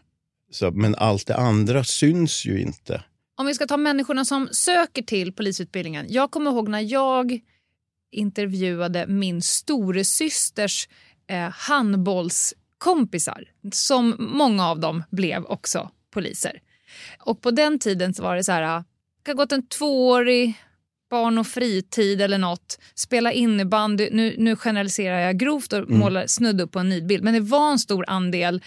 [0.51, 3.03] Så, men allt det andra syns ju inte.
[3.37, 6.07] Om vi ska ta människorna som söker till polisutbildningen.
[6.09, 7.41] Jag kommer ihåg när jag
[8.13, 10.89] intervjuade min storasysters
[11.27, 16.61] eh, handbollskompisar som många av dem blev också poliser.
[17.19, 18.85] Och på den tiden så var det så här,
[19.23, 20.55] det har gått en tvåårig
[21.11, 26.61] barn och fritid eller något, spela innebandy, nu, nu generaliserar jag grovt och målar snudd
[26.61, 28.63] upp på en nidbild, men det var en stor andel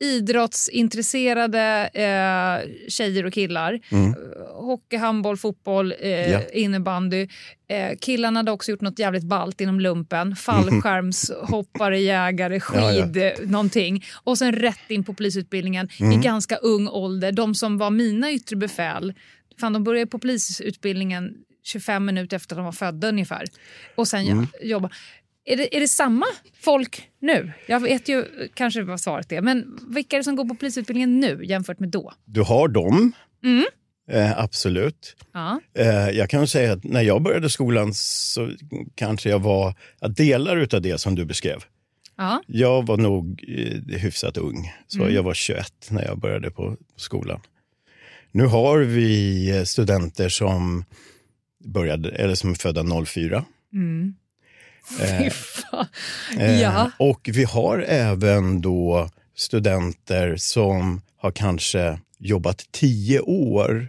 [0.00, 3.80] idrottsintresserade eh, tjejer och killar.
[3.90, 4.14] Mm.
[4.54, 6.40] Hockey, handboll, fotboll, eh, Ja.
[6.52, 7.28] innebandy.
[7.68, 10.36] Eh, killarna hade också gjort något jävligt ballt inom lumpen.
[10.36, 13.04] Fallskärmshoppare, jägare, Ja, ja.
[13.04, 14.04] skid, eh, någonting.
[14.24, 16.12] Och sen rätt in på polisutbildningen Mm.
[16.12, 17.32] i ganska ung ålder.
[17.32, 19.14] De som var mina yttre befäl,
[19.60, 21.34] fan, de började på polisutbildningen
[21.66, 23.44] 25 minuter efter att de var födda ungefär.
[23.94, 24.46] Och sen Mm.
[24.60, 24.90] jo- jobba.
[25.44, 26.26] Är det, är det samma
[26.60, 27.52] folk nu?
[27.66, 31.20] Jag vet ju kanske vad svaret är, men vilka är det som går på polisutbildningen
[31.20, 32.12] nu jämfört med då?
[32.24, 33.12] Du har dem,
[33.44, 33.64] Mm.
[34.10, 35.16] eh, absolut.
[35.32, 35.60] Ja.
[35.78, 38.50] Eh, jag kan säga att när jag började skolan så
[38.94, 39.74] kanske jag var
[40.08, 41.64] delar av det som du beskrev.
[42.16, 42.42] Ja.
[42.46, 45.14] Jag var nog eh, hyfsat ung, så Mm.
[45.14, 47.40] jag var 21 när jag började på skolan.
[48.32, 50.84] Nu har vi eh, studenter som
[51.64, 53.44] började, eller som är födda 04.
[53.72, 54.14] Mm.
[54.98, 55.86] Fy fan.
[56.38, 56.90] Eh, Ja.
[56.98, 63.88] Och vi har även då studenter som har kanske jobbat tio år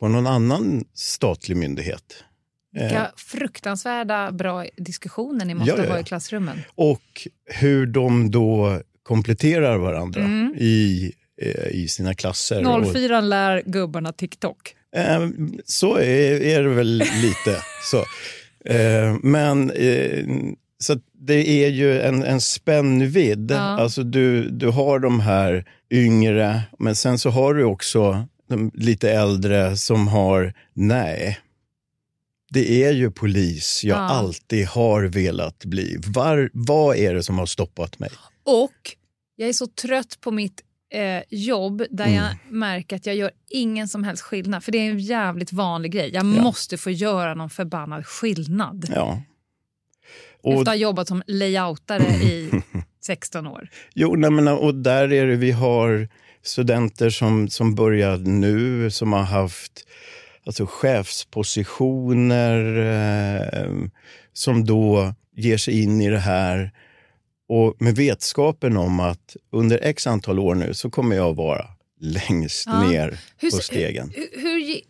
[0.00, 2.24] på någon annan statlig myndighet.
[2.76, 6.62] Eh, Vilka fruktansvärda bra diskussioner ni måste Ja, ja, ha i klassrummen.
[6.74, 10.54] och hur de då kompletterar varandra Mm.
[10.58, 12.66] i, eh, i sina klasser.
[12.68, 14.74] Och, 04 lär gubbarna TikTok.
[14.96, 15.28] eh,
[15.64, 17.62] så är, är det väl lite.
[17.90, 18.04] så.
[18.64, 20.24] Eh, men eh,
[20.78, 23.50] så det är ju en, en spännvidd.
[23.50, 23.56] Ja.
[23.58, 29.10] Alltså du, du har de här yngre, men sen så har du också de lite
[29.12, 31.38] äldre som har nej.
[32.52, 34.00] Det är ju polis jag Ja.
[34.00, 35.98] alltid har velat bli.
[36.06, 38.10] Var, vad är det som har stoppat mig?
[38.44, 38.96] Och
[39.36, 42.16] jag är så trött på mitt eh, jobb där Mm.
[42.16, 44.64] jag märker att jag gör ingen som helst skillnad.
[44.64, 46.10] För det är en jävligt vanlig grej.
[46.14, 48.86] Jag måste få göra någon förbannad skillnad.
[48.94, 49.22] Ja.
[50.36, 52.50] Efter Och, att ha jobbat som layoutare i
[53.00, 53.68] 16 år.
[53.94, 56.08] jo, nej, men, och där är det, vi har
[56.42, 59.72] studenter som, som börjar nu, som har haft
[60.46, 63.70] alltså, chefspositioner, eh,
[64.32, 66.70] som då ger sig in i det här.
[67.52, 71.66] Och med vetskapen om att under x antal år nu så kommer jag vara
[72.00, 72.88] längst Ja.
[72.88, 74.10] ner Hur- på stegen.
[74.14, 74.80] Hur, hur,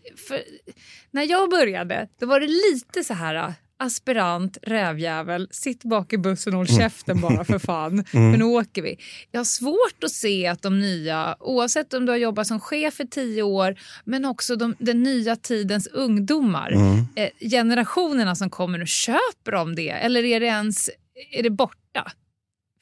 [1.11, 6.18] när jag började då var det lite så här äh, aspirant, rävjävel, sitt bak i
[6.18, 6.79] bussen och håll Mm.
[6.81, 8.96] käften bara för fan, för nu åker vi.
[9.31, 13.01] Jag har svårt att se att de nya, oavsett om du har jobbat som chef
[13.01, 17.07] i tio år, men också de, den nya tidens ungdomar, Mm.
[17.16, 19.90] eh, generationerna som kommer nu, köper de det?
[19.90, 20.90] Eller är det ens
[21.33, 22.12] är det borta?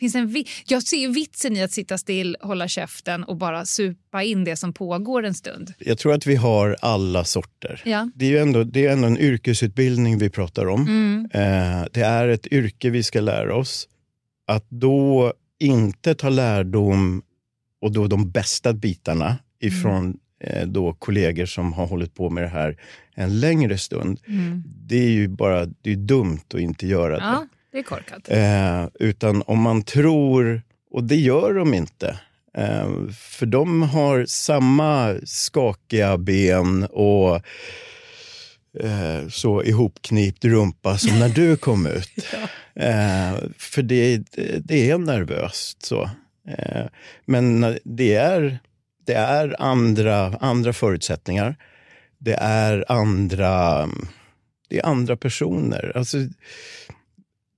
[0.00, 4.22] Finns en vi- jag ser vitsen i att sitta still, hålla käften och bara supa
[4.22, 5.72] in det som pågår en stund.
[5.78, 7.82] Jag tror att vi har alla sorter.
[7.84, 8.10] Ja.
[8.14, 10.80] Det är ju ändå, det är ändå en yrkesutbildning vi pratar om.
[10.88, 11.28] Mm.
[11.34, 13.88] Eh, det är ett yrke vi ska lära oss.
[14.46, 17.22] Att då inte ta lärdom
[17.80, 22.48] och då de bästa bitarna ifrån eh, då kollegor som har hållit på med det
[22.48, 22.76] här
[23.14, 24.20] en längre stund.
[24.26, 24.62] Mm.
[24.66, 27.16] Det är ju bara det är dumt att inte göra.
[27.18, 28.28] Ja, det är korkat.
[28.28, 32.20] Eh, utan om man tror, och det gör de inte.
[32.54, 37.34] Eh, för de har samma skakiga ben och
[38.80, 42.26] eh, så ihopknipt rumpa som när du kom ut.
[42.74, 44.18] eh, för det,
[44.58, 45.82] det är nervöst.
[45.82, 46.10] så.
[46.48, 46.86] Eh,
[47.24, 48.58] men det är,
[49.06, 51.56] det är andra, andra förutsättningar.
[52.18, 53.88] Det är andra,
[54.68, 55.92] det är andra personer.
[55.96, 56.18] Alltså,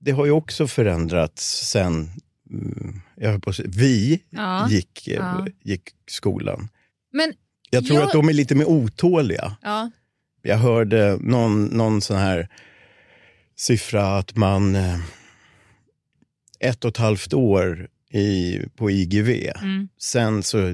[0.01, 2.09] det har ju också förändrats sen
[2.49, 4.69] mm, jag på vi Ja.
[4.69, 5.47] gick, eh, Ja.
[5.63, 6.69] gick skolan.
[7.13, 7.33] Men
[7.69, 9.57] Jag tror Jag- att de är lite mer otåliga.
[9.61, 9.91] ja,
[10.41, 12.49] Jag hörde någon, någon sån här
[13.55, 14.99] siffra att man eh,
[16.59, 19.29] ett och ett halvt år i, på IGV,
[19.61, 19.89] mm.
[20.01, 20.73] sen så,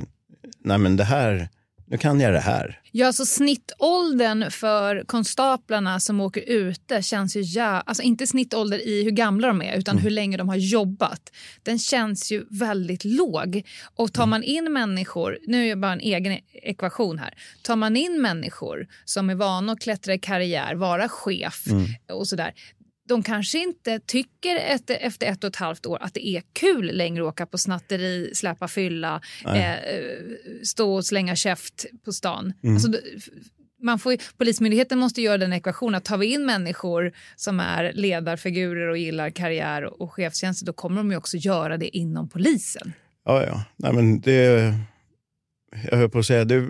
[0.60, 1.50] nej men det här,
[1.90, 2.80] nu kan jag det här.
[2.92, 9.04] ja, så snittåldern för konstaplarna som åker ute känns ju ja, alltså inte snittålder i
[9.04, 11.32] hur gamla de är utan hur länge de har jobbat.
[11.64, 13.64] Den känns ju väldigt låg.
[13.96, 17.96] Och tar man in människor, nu är det bara en egen ekvation här, tar man
[17.96, 21.64] in människor som är vana att klättra i karriär, vara chef
[22.12, 22.54] och sådär
[23.08, 26.86] de kanske inte tycker ett, efter ett och ett halvt år att det är kul
[26.98, 29.80] längre att åka på snatteri, släpa fylla, eh, eh,
[30.64, 32.54] stå och slänga käft på stan.
[32.64, 33.02] Alltså, det-
[33.82, 38.88] man får, Polismyndigheten måste göra den ekvationen att tar vi in människor som är ledarfigurer
[38.90, 42.94] och gillar karriär och, och chefstjänster då kommer de ju också göra det inom polisen.
[43.26, 43.64] Ja, ja.
[43.76, 44.74] Nej, men det...
[45.92, 46.68] Jag höll på att säga, det,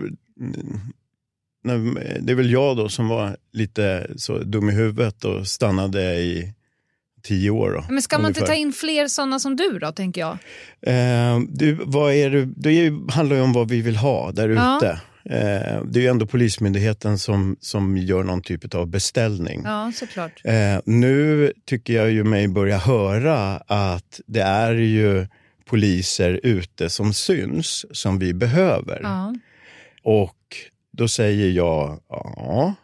[2.20, 6.54] det är väl jag då som var lite så dum i huvudet och stannade i
[7.22, 7.70] tio år.
[7.72, 8.54] Då, Men ska man inte ungefär.
[8.54, 10.32] ta in fler såna som du då, tänker jag?
[10.82, 14.76] Eh, du, vad är det, det handlar ju om vad vi vill ha där Ja.
[14.76, 15.00] ute.
[15.30, 19.62] Eh, det är ju ändå Polismyndigheten som, som gör någon typ av beställning.
[19.64, 20.40] Ja, såklart.
[20.44, 20.54] Eh,
[20.84, 25.26] nu tycker jag ju mig börja höra att det är ju
[25.64, 29.00] poliser ute som syns, som vi behöver.
[29.02, 29.34] Ja.
[30.02, 30.34] Och
[30.98, 32.74] då säger jag, ja,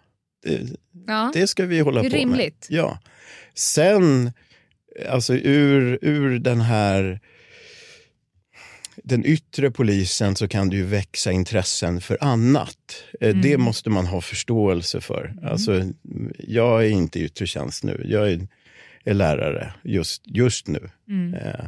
[0.43, 0.61] det,
[1.07, 1.31] Ja.
[1.35, 2.67] det ska vi hålla Det på rimligt.
[2.71, 2.79] med.
[2.79, 2.99] Ja.
[3.55, 4.33] Sen,
[5.09, 7.21] alltså ur, ur den här
[8.97, 13.05] den yttre polisen så kan det ju växa intressen för annat.
[13.21, 13.61] Eh, Det Mm.
[13.63, 15.35] måste man ha förståelse för.
[15.43, 15.83] Alltså,
[16.39, 18.03] jag är inte i yttre tjänst nu.
[18.09, 18.49] Jag är,
[19.05, 20.91] är lärare just, just nu.
[21.09, 21.35] Mm.
[21.35, 21.65] Eh,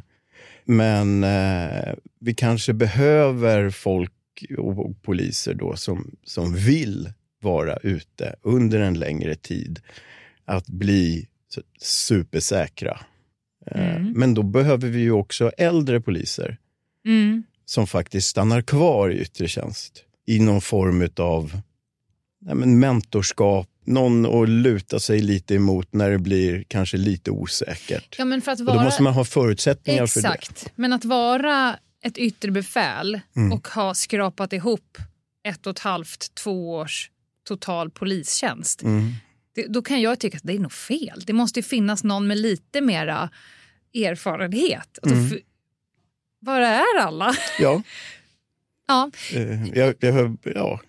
[0.68, 4.12] Men eh, vi kanske behöver folk
[4.58, 7.12] och, och poliser då som, som vill
[7.42, 9.80] vara ute under en längre tid.
[10.44, 11.26] Att bli
[11.80, 13.00] supersäkra.
[13.70, 14.12] Eh, Mm.
[14.12, 16.56] Men då behöver vi ju också äldre poliser
[17.04, 17.42] Mm.
[17.64, 21.60] som faktiskt stannar kvar i yttre tjänst i någon form av
[22.40, 28.14] nej men mentorskap, någon att luta sig lite emot när det blir kanske lite osäkert.
[28.18, 28.84] Ja, men för att Och då vara...
[28.84, 30.28] måste man ha förutsättningar för det.
[30.28, 30.72] Exakt.
[30.76, 33.52] Men att vara ett yttre befäl Mm.
[33.52, 34.98] och ha skrapat ihop
[35.48, 37.10] ett och ett halvt, två års
[37.48, 38.82] total polistjänst.
[38.82, 39.12] Mm.
[39.54, 41.22] Det, då kan jag tycka att det är nog fel.
[41.26, 43.30] Det måste ju finnas någon med lite mera
[43.94, 44.98] erfarenhet.
[45.02, 45.38] Alltså, Mm.
[46.40, 47.34] var är alla?
[47.58, 47.82] Ja,
[48.88, 50.80] Ja, eh, jag, jag, ja.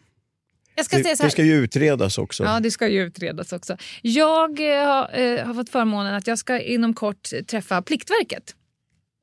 [0.75, 1.27] jag ska säga Det, så här.
[1.27, 2.43] det ska ju utredas också.
[2.43, 3.77] Ja, det ska ju utredas också.
[4.01, 8.55] Jag eh, har, eh, har fått förmånen att jag ska inom kort träffa Pliktverket.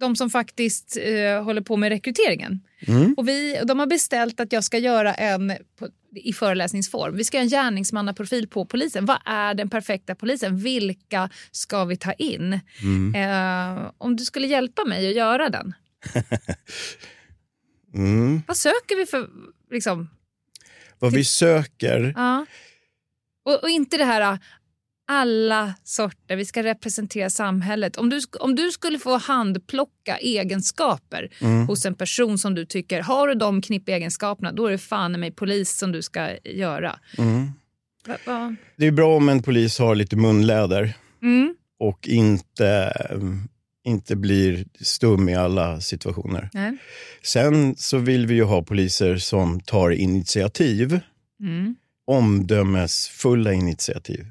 [0.05, 2.61] De som faktiskt eh, håller på med rekryteringen.
[2.87, 3.15] Mm.
[3.17, 7.17] Och vi, de har beställt att jag ska göra en på, i föreläsningsform.
[7.17, 9.07] Vi ska göra en gärningsmannaprofil på polisen.
[9.07, 10.57] Vad är den perfekta polisen?
[10.57, 12.61] Vilka ska vi ta in?
[12.83, 13.15] Mm.
[13.15, 15.75] Eh, om du skulle hjälpa mig att göra den.
[17.95, 18.43] Mm.
[18.47, 19.29] Vad söker vi för...
[19.71, 20.11] Liksom,
[20.99, 22.47] Vad vi söker, ja.
[23.45, 24.39] och, och inte det här
[25.07, 27.97] alla sorter, vi ska representera samhället.
[27.97, 31.67] Om du, om du skulle få handplocka egenskaper Mm.
[31.67, 35.19] hos en person som du tycker, har du de knippegenskaperna då är det fan i
[35.19, 36.99] mig polis som du ska göra.
[37.19, 37.51] mm.
[38.07, 38.57] Va, va?
[38.77, 40.93] det är bra om en polis har lite munläder
[41.23, 41.55] Mm.
[41.79, 42.69] och inte,
[43.11, 43.49] mm,
[43.85, 46.51] inte blir stum i alla situationer.
[46.53, 46.77] Nej.
[47.23, 51.01] Sen så vill vi ju ha poliser som tar initiativ,
[51.41, 51.77] Mm.
[52.07, 54.27] omdömesfulla initiativ.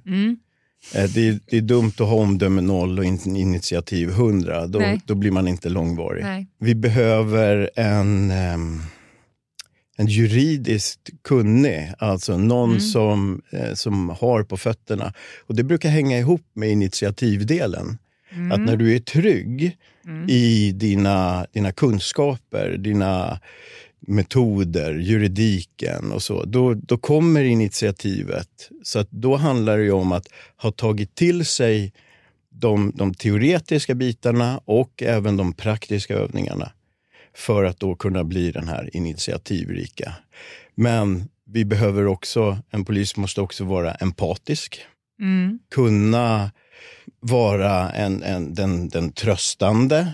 [0.96, 4.68] Eh, Det är, det är dumt att ha omdöme noll och in- initiativ 100.
[4.68, 6.24] Då, då blir man inte långvarig.
[6.24, 6.48] Nej.
[6.60, 8.82] Vi behöver en, ehm,
[9.98, 12.80] en juridiskt kunnig, alltså någon Mm.
[12.82, 15.14] som, eh, som har på fötterna.
[15.48, 17.98] Och Det brukar hänga ihop med initiativdelen.
[18.32, 18.52] Mm.
[18.52, 20.30] Att när du är trygg Mm.
[20.30, 23.40] i dina, dina kunskaper, dina
[24.08, 28.70] metoder, juridiken och så, då, då kommer initiativet.
[28.84, 30.28] Så att då handlar det om att
[30.58, 31.94] ha tagit till sig
[32.50, 36.72] de, de teoretiska bitarna och även de praktiska övningarna
[37.36, 40.14] för att då kunna bli den här initiativrika.
[40.76, 44.82] Men vi behöver också, en polis måste också vara empatisk
[45.20, 45.60] Mm.
[45.76, 46.52] kunna
[47.20, 50.14] vara en, en, den, den tröstande.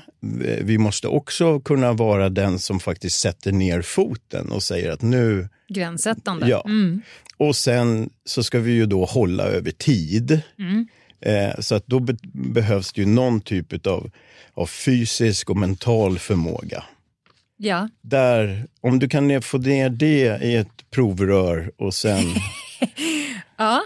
[0.61, 5.49] Vi måste också kunna vara den som faktiskt sätter ner foten och säger att nu...
[5.67, 6.47] Gränssättande.
[6.47, 6.63] Ja.
[6.65, 7.01] Mm.
[7.37, 10.41] Och sen så ska vi ju då hålla över tid.
[10.59, 10.87] Mm.
[11.21, 14.11] Eh, så att då be- behövs det ju någon typ av,
[14.53, 16.83] av fysisk och mental förmåga.
[17.57, 17.89] Ja.
[18.01, 22.23] Där, om du kan få ner det i ett provrör och sen...
[23.57, 23.83] ja.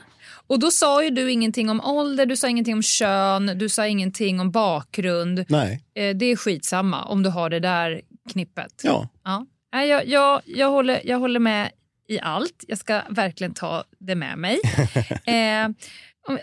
[0.47, 3.87] Och då sa ju du ingenting om ålder, du sa ingenting om kön, du sa
[3.87, 5.45] ingenting om bakgrund.
[5.49, 8.81] Nej, Eh, det är skitsamma om du har det där knippet.
[8.83, 9.09] ja.
[9.23, 9.45] Ja.
[9.73, 11.71] Nej, jag, jag, jag, håller, jag håller med
[12.07, 12.63] i allt.
[12.67, 14.59] Jag ska verkligen ta det med mig.
[15.25, 15.69] eh,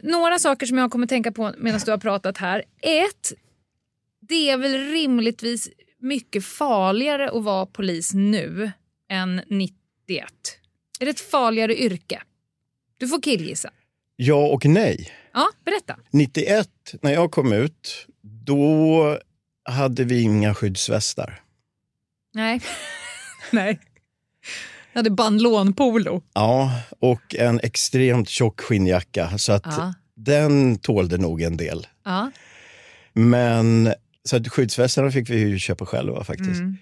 [0.03, 2.65] några saker som jag kommer tänka på medan du har pratat här.
[2.83, 3.33] Ett,
[4.29, 8.73] det är väl rimligtvis mycket farligare att vara polis nu
[9.11, 10.25] än 91.
[11.01, 12.23] Är det ett farligare yrke?
[12.99, 13.71] Du får killgissa.
[14.23, 15.11] Ja och nej.
[15.35, 15.97] Ja, berätta.
[16.11, 16.69] 91,
[17.03, 19.19] när jag kom ut, då
[19.65, 21.41] hade vi inga skyddsvästar.
[22.35, 22.61] Nej.
[23.53, 23.81] Nej.
[24.93, 26.23] Jag hade bandlånpolo.
[26.35, 29.95] Ja, och en extremt tjock skinnjacka, så att Ja.
[30.15, 31.87] den tålde nog en del.
[32.05, 32.31] Ja.
[33.13, 33.95] Men
[34.25, 36.61] så att skyddsvästarna fick vi ju köpa själva faktiskt.
[36.61, 36.77] Mm.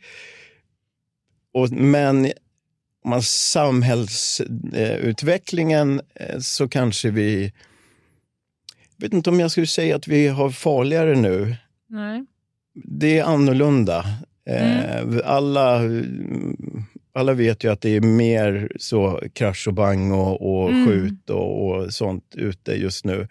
[1.55, 2.33] Och, men
[3.09, 7.53] man samhällsutvecklingen eh, så kanske vi...
[8.97, 11.57] Jag vet inte om jag skulle säga att vi har farligare nu.
[11.89, 12.25] Nej.
[12.75, 14.05] det är annorlunda.
[14.47, 15.81] Eh, alla,
[17.13, 20.87] alla vet ju att det är mer så krasch och bang och, och Mm.
[20.87, 23.29] skjut och, och sånt ute just nu.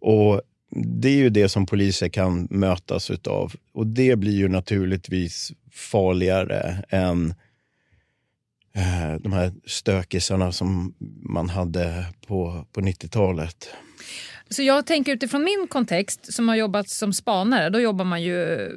[0.00, 3.52] Och det är ju det som poliser kan mötas utav.
[3.72, 7.34] Och det blir ju naturligtvis farligare än
[9.20, 13.68] de här stökisarna som man hade på, på 90-talet.
[14.50, 18.70] Så jag tänker utifrån min kontext som har jobbat som spanare, då jobbar man ju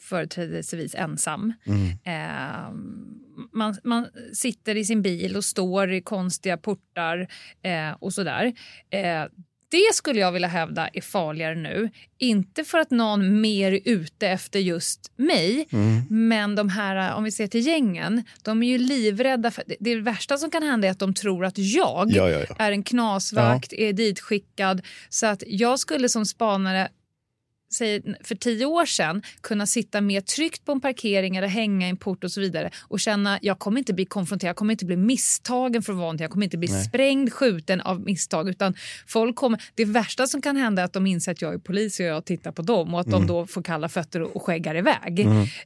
[0.00, 1.52] företrädesvis ensam.
[1.66, 1.88] Mm.
[1.88, 2.70] Eh,
[3.52, 7.28] man, man sitter i sin bil och står i konstiga portar
[7.62, 8.52] eh, och sådär.
[8.90, 9.24] Eh,
[9.68, 11.90] det skulle jag vilja hävda är farligare nu.
[12.18, 16.02] Inte för att någon mer är ute efter just mig, Mm.
[16.28, 19.50] men de här, om vi ser till gängen, de är ju livrädda.
[19.50, 22.44] För, det, det värsta som kan hända är att de tror att jag Ja, ja,
[22.48, 22.54] ja.
[22.58, 24.82] är en knasvakt, är ditskickad.
[25.08, 26.88] Så att jag skulle som spanare
[27.72, 31.90] säg, för tio år sedan kunna sitta mer tryggt på en parkering eller hänga i
[31.90, 34.84] en port och så vidare och känna jag kommer inte bli konfronterad, jag kommer inte
[34.84, 38.74] bli misstagen för någonting, jag kommer inte bli sprängd, skjuten av misstag utan
[39.06, 42.00] folk kommer, det värsta som kan hända är att de inser att jag är polis
[42.00, 45.20] och jag tittar på dem och att de då får kalla fötter och, skäggar iväg.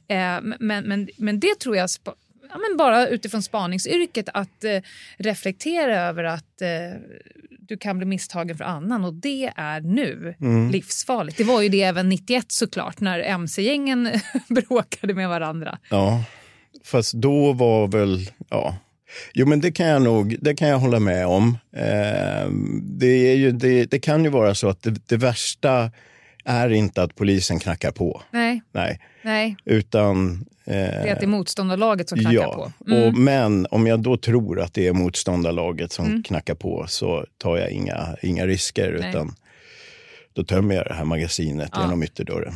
[0.07, 1.89] Eh, men, men, men det tror jag
[2.53, 4.81] Ja, men bara utifrån spaningsyrket att eh,
[5.17, 6.67] reflektera över att eh,
[7.71, 10.35] du kan bli misstagen för annan och det är nu
[10.71, 11.37] livsfarligt.
[11.37, 14.09] Det var ju det även 91 såklart när mc-gängen
[14.49, 15.77] bråkade med varandra.
[15.89, 16.23] Ja,
[16.83, 18.75] fast då var väl, ja.
[19.33, 21.57] Jo men det kan jag nog, det kan jag hålla med om.
[21.75, 22.49] Eh,
[22.83, 25.91] det, är ju, det, det kan ju vara så att det, det värsta
[26.45, 28.21] är inte att polisen knackar på.
[28.31, 29.55] Nej, Nej, nej.
[29.65, 30.45] utan...
[30.65, 32.91] Det är Eh, att det är motståndarlaget som knackar ja, på.
[32.91, 33.03] Mm.
[33.03, 37.57] och, men om jag då tror att det är motståndarlaget som knackar på så tar
[37.57, 39.09] jag inga, inga risker Nej.
[39.09, 39.35] utan
[40.33, 41.81] då tömmer jag det här magasinet Ja.
[41.81, 42.53] genom ytterdörren.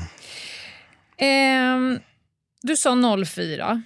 [1.17, 1.99] Ehm,
[2.61, 3.83] du sa 04.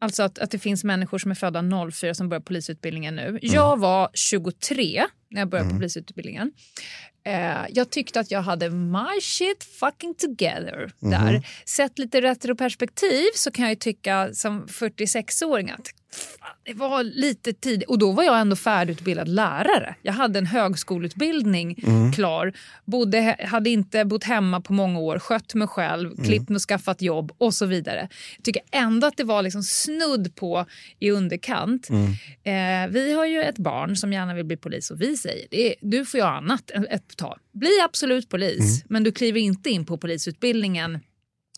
[0.00, 3.38] Alltså att, att det finns människor som är födda 04 som börjar polisutbildningen nu.
[3.42, 6.52] Jag var 23 när jag började på polisutbildningen.
[7.24, 11.46] Eh, jag tyckte att jag hade my shit fucking together där.
[11.66, 15.88] Sett lite retroperspektiv så kan jag tycka som 46-åring att
[16.64, 17.82] det var lite tid.
[17.88, 19.94] Och då var jag ändå färdigutbildad lärare.
[20.02, 21.76] Jag hade en högskoleutbildning
[22.14, 22.52] klar.
[22.84, 27.02] Bodde, hade inte bott hemma på många år, skött mig själv, klippt mig och skaffat
[27.02, 28.08] jobb och så vidare.
[28.36, 30.66] Jag tycker ändå att det var liksom snudd på
[30.98, 31.88] i underkant.
[31.90, 35.74] Eh, vi har ju ett barn som gärna vill bli polis och vi säger det
[35.80, 37.38] du får göra annat ett tag.
[37.52, 40.98] Bli absolut polis, men du kliver inte in på polisutbildningen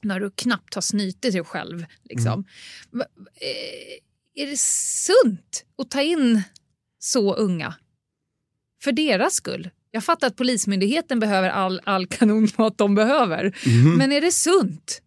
[0.02, 1.84] när du knappt har snytit dig själv.
[2.04, 2.44] Liksom.
[2.90, 3.04] Va-
[3.40, 4.00] eh,
[4.34, 6.42] Är det sunt att ta in
[6.98, 7.74] så unga?
[8.82, 9.70] För deras skull.
[9.90, 13.56] Jag fattar att Polismyndigheten behöver all, all kanonmat de behöver.
[13.96, 15.02] Men är det sunt?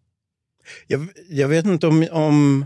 [0.86, 2.64] Jag, jag vet inte om, om,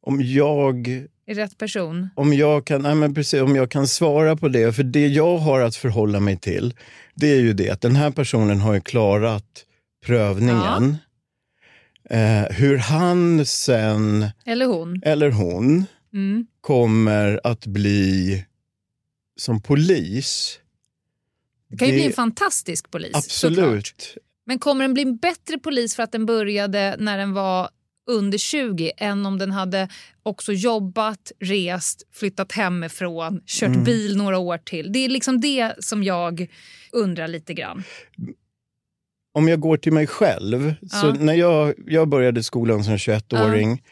[0.00, 2.08] om jag rätt person?
[2.14, 4.72] om jag, kan, nej men precis, om jag kan svara på det.
[4.72, 6.74] För det jag har att förhålla mig till,
[7.14, 9.64] det är ju det att den här personen har ju klarat
[10.04, 10.96] prövningen.
[12.10, 15.00] Eh, hur han sen, Eller hon?
[15.04, 16.46] eller hon, Mm.
[16.60, 18.44] kommer att bli
[19.36, 20.58] som polis.
[21.70, 23.12] Det kan ju Det- bli en fantastisk polis.
[23.12, 23.58] såklart.
[23.58, 24.16] Absolut.
[24.46, 27.68] Men kommer den bli en bättre polis för att den började när den var
[28.08, 29.88] under 20 än om den hade
[30.22, 33.84] också jobbat, rest, flyttat hemifrån, kört Mm.
[33.84, 34.92] bil några år till?
[34.92, 36.46] Det är liksom det som jag
[36.92, 37.82] undrar lite grann.
[39.36, 41.12] Om jag går till mig själv, så Ja.
[41.20, 43.82] när jag, jag började skolan som 21-åring,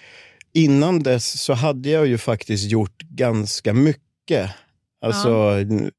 [0.52, 4.50] innan dess så hade jag ju faktiskt gjort ganska mycket.
[5.00, 5.50] Alltså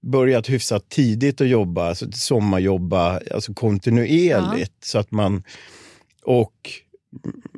[0.01, 4.83] börjat hyfsat tidigt att jobba, alltså sommarjobba alltså kontinuerligt.
[4.83, 5.43] Så att man,
[6.23, 6.53] och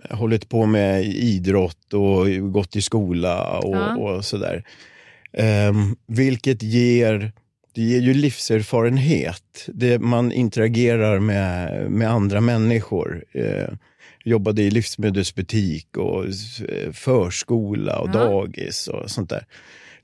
[0.10, 3.96] hållit på med idrott och gått i skola och, Ja.
[3.98, 4.64] och sådär.
[5.34, 7.32] Ehm, vilket ger,
[7.78, 9.66] det ger ju livserfarenhet.
[9.68, 13.24] Det, man interagerar med, med andra människor.
[13.32, 13.68] Eh,
[14.26, 18.14] jobbade i livsmedelsbutik och eh, förskola och Ja.
[18.14, 19.46] dagis och sånt där.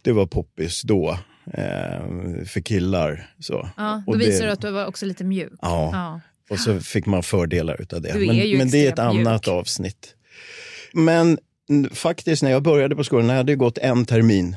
[0.02, 1.20] Det var poppis då
[1.54, 3.30] eh, för killar.
[3.40, 3.70] Så.
[3.78, 5.54] Ja, då Och det- visar du att du var också lite mjuk.
[5.62, 6.22] Ja, Ja.
[6.50, 8.14] och så fick man fördelar utav det.
[8.14, 9.28] Men, men det är ett mjuk.
[9.28, 10.16] annat avsnitt.
[10.94, 11.38] Men
[11.92, 14.56] faktiskt när jag började på skolan, när jag hade gått en termin,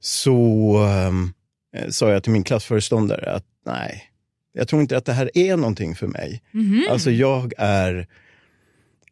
[0.00, 1.32] så ehm,
[1.76, 4.02] eh, sa jag till min klassföreståndare att nej,
[4.52, 6.42] jag tror inte att det här är någonting för mig.
[6.50, 6.84] Mhm.
[6.90, 8.06] Alltså jag är,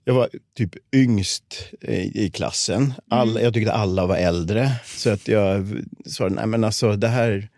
[0.05, 2.95] jag var typ yngst i, i klassen.
[3.11, 3.45] Alla, Mm.
[3.45, 4.71] Jag tyckte alla var äldre.
[4.85, 5.67] Så att jag
[6.07, 7.49] sa, nej men alltså det här,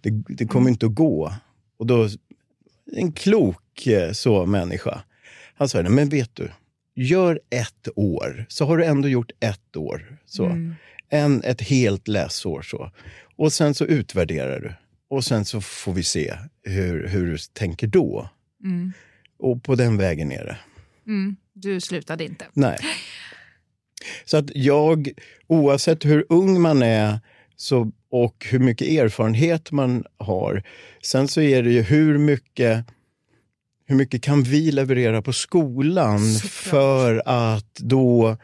[0.00, 0.72] det, det kommer Mm.
[0.72, 1.32] inte att gå.
[1.76, 2.08] Och då,
[2.92, 5.02] en klok eh, så människa.
[5.56, 6.50] Han sa, nej men vet du,
[6.94, 10.18] gör ett år, så har du ändå gjort ett år.
[10.26, 10.44] Så.
[10.44, 10.74] Mm.
[11.08, 12.62] En, ett helt läsår.
[12.62, 12.90] så.
[13.36, 14.74] Och sen så utvärderar du.
[15.08, 18.30] Och sen så får vi se hur, hur du tänker då.
[18.64, 18.92] Mm.
[19.38, 20.56] Och på den vägen är det.
[21.06, 21.36] Mm.
[21.52, 22.44] Du slutade inte.
[22.52, 22.78] Nej.
[24.24, 25.08] Så att jag,
[25.46, 27.20] oavsett hur ung man är
[27.56, 30.62] så, och hur mycket erfarenhet man har,
[31.02, 32.86] sen så är det ju hur mycket
[33.86, 36.50] hur mycket kan vi leverera på skolan Såklart.
[36.50, 38.36] för att då...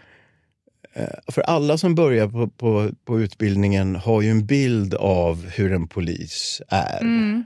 [0.92, 5.72] eh, För alla som börjar på, på, på utbildningen har ju en bild av hur
[5.72, 7.00] en polis är.
[7.00, 7.44] Mm.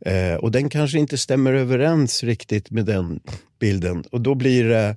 [0.00, 3.20] Eh, och den kanske inte stämmer överens riktigt med den
[3.58, 4.04] bilden.
[4.10, 4.96] Och då blir det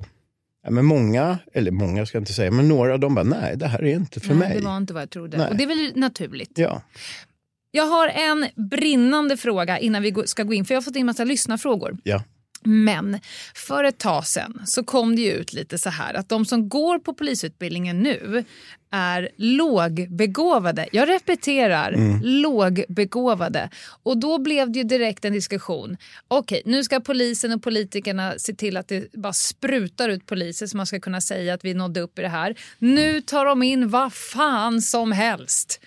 [0.64, 3.68] Ja, men många, eller många ska jag inte säga, men några de bara, nej det
[3.68, 4.58] här är inte för Nej, mig.
[4.58, 5.38] det var inte vad jag trodde.
[5.38, 5.50] Nej.
[5.50, 6.52] Och det är väl naturligt.
[6.56, 6.82] Ja.
[7.72, 11.06] Jag har en brinnande fråga innan vi ska gå in, för jag har fått in
[11.06, 11.98] massa lyssnarfrågor.
[12.04, 12.24] Ja.
[12.68, 13.20] Men
[13.56, 17.00] för ett tag sen så kom det ut lite så här att de som går
[17.00, 18.46] på polisutbildningen nu
[18.92, 20.88] är lågbegåvade.
[20.92, 23.70] Jag repeterar, lågbegåvade.
[24.04, 25.98] Och då blev det ju direkt en diskussion.
[26.28, 30.78] Okej, nu ska polisen och politikerna se till att det bara sprutar ut poliser så
[30.78, 32.56] man ska kunna säga att vi nådde upp i det här.
[32.80, 35.82] Nu tar de in vad fan som helst.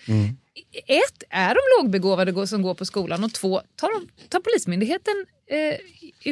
[0.87, 3.25] Ett, är de lågbegåvade gå- som går på skolan?
[3.25, 5.77] Och två, tar, de, tar Polismyndigheten eh,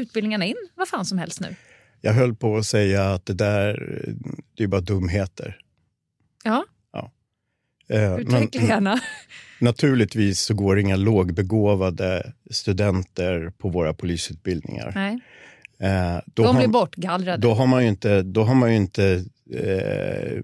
[0.01, 1.55] utbildningarna in vad fan som helst nu?
[2.01, 4.05] Jag höll på att säga att det där,
[4.55, 5.57] det är bara dumheter.
[6.45, 6.65] Ja,
[7.91, 9.01] Eh, utveckla men, gärna.
[9.61, 14.93] naturligtvis så går inga lågbegåvade studenter på våra polisutbildningar.
[14.95, 15.21] Nej,
[15.81, 17.43] Eh, de blir har, bortgallrade.
[17.43, 20.43] då har man ju inte, då har man inte eh,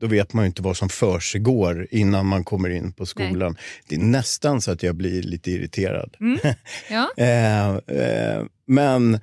[0.00, 3.56] då vet man ju inte vad som försiggår innan man kommer in på skolan.
[3.88, 6.16] Det är nästan så att jag blir lite irriterad.
[6.90, 7.10] Ja.
[7.16, 9.20] Eh, eh, men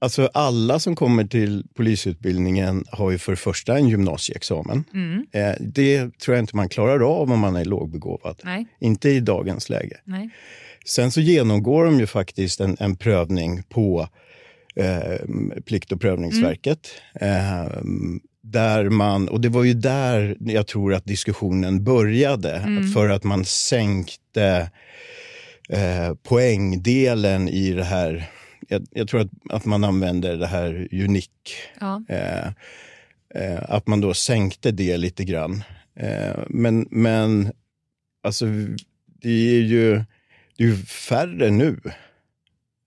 [0.00, 4.84] alltså alla som kommer till polisutbildningen har ju för det första en gymnasieexamen.
[4.94, 5.26] Mm.
[5.32, 8.40] Eh, det tror jag inte man klarar av om man är lågbegåvad.
[8.44, 9.96] Nej, Inte i dagens läge.
[10.04, 10.30] nej.
[10.86, 14.08] Sen så genomgår de ju faktiskt en, en prövning på
[14.76, 15.18] eh,
[15.66, 16.88] Plikt och prövningsverket.
[17.20, 17.64] Eh,
[18.44, 22.60] där man, och det var ju där jag tror att diskussionen började.
[22.94, 24.70] För att man sänkte
[25.68, 28.30] eh, poängdelen i det här.
[28.68, 31.30] Jag, jag tror att, att man använder det här unik.
[31.80, 32.02] Ja.
[32.08, 32.46] Eh,
[33.34, 35.64] eh, att man då sänkte det lite grann.
[35.96, 37.52] Eh, men, men
[38.22, 38.46] alltså,
[39.22, 39.94] det är ju,
[40.56, 41.80] det är ju färre nu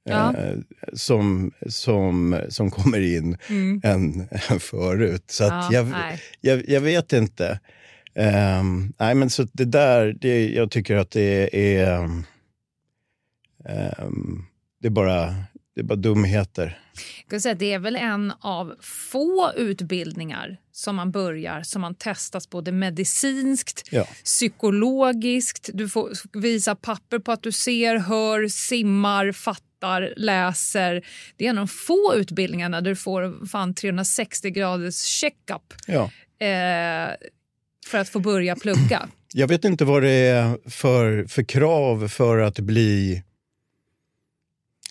[0.07, 0.33] Ja.
[0.37, 0.57] eh,
[0.93, 3.81] som, som, som kommer in Mm.
[3.83, 5.23] än, än förut.
[5.27, 7.59] Så att Ja, jag, jag, jag vet inte.
[8.15, 11.93] Ehm, nej, men så det där, det, jag tycker att det är...
[13.65, 14.45] ehm,
[14.81, 15.25] det, är bara,
[15.75, 16.79] det är bara dumheter.
[17.23, 21.95] Jag kan säga det är väl en av få utbildningar som man börjar som man
[21.95, 24.07] testas både medicinskt, Ja.
[24.23, 25.69] psykologiskt.
[25.73, 29.66] Du får visa papper på att du ser, hör, simmar, fattar,
[30.15, 31.05] läser.
[31.35, 36.03] Det är en av de få utbildningarna där du får fan 360 graders checkup Ja.
[36.47, 37.09] eh,
[37.87, 39.09] för att få börja plugga.
[39.33, 43.23] Jag vet inte vad det är för, för krav för att bli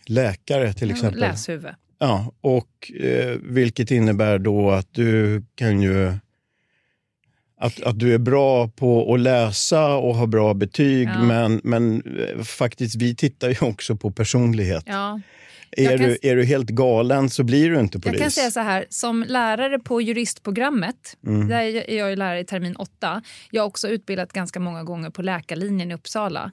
[0.07, 1.21] läkare till exempel.
[1.21, 1.75] Läshuvud.
[1.99, 6.13] Ja, och eh, vilket innebär då att du kan ju...
[7.61, 11.23] Att, att du är bra på att läsa och har bra betyg, Ja.
[11.23, 12.03] men, men
[12.37, 14.85] eh, faktiskt vi tittar ju också på personlighet.
[14.87, 15.21] Ja.
[15.71, 18.13] Är, kan- du, är du helt galen så blir du inte polis.
[18.15, 21.49] Jag kan säga så här, som lärare på juristprogrammet, Mm.
[21.49, 23.23] där är jag ju lärare i termin 8.
[23.51, 26.51] Jag har också utbildat ganska många gånger på läkarlinjen i Uppsala.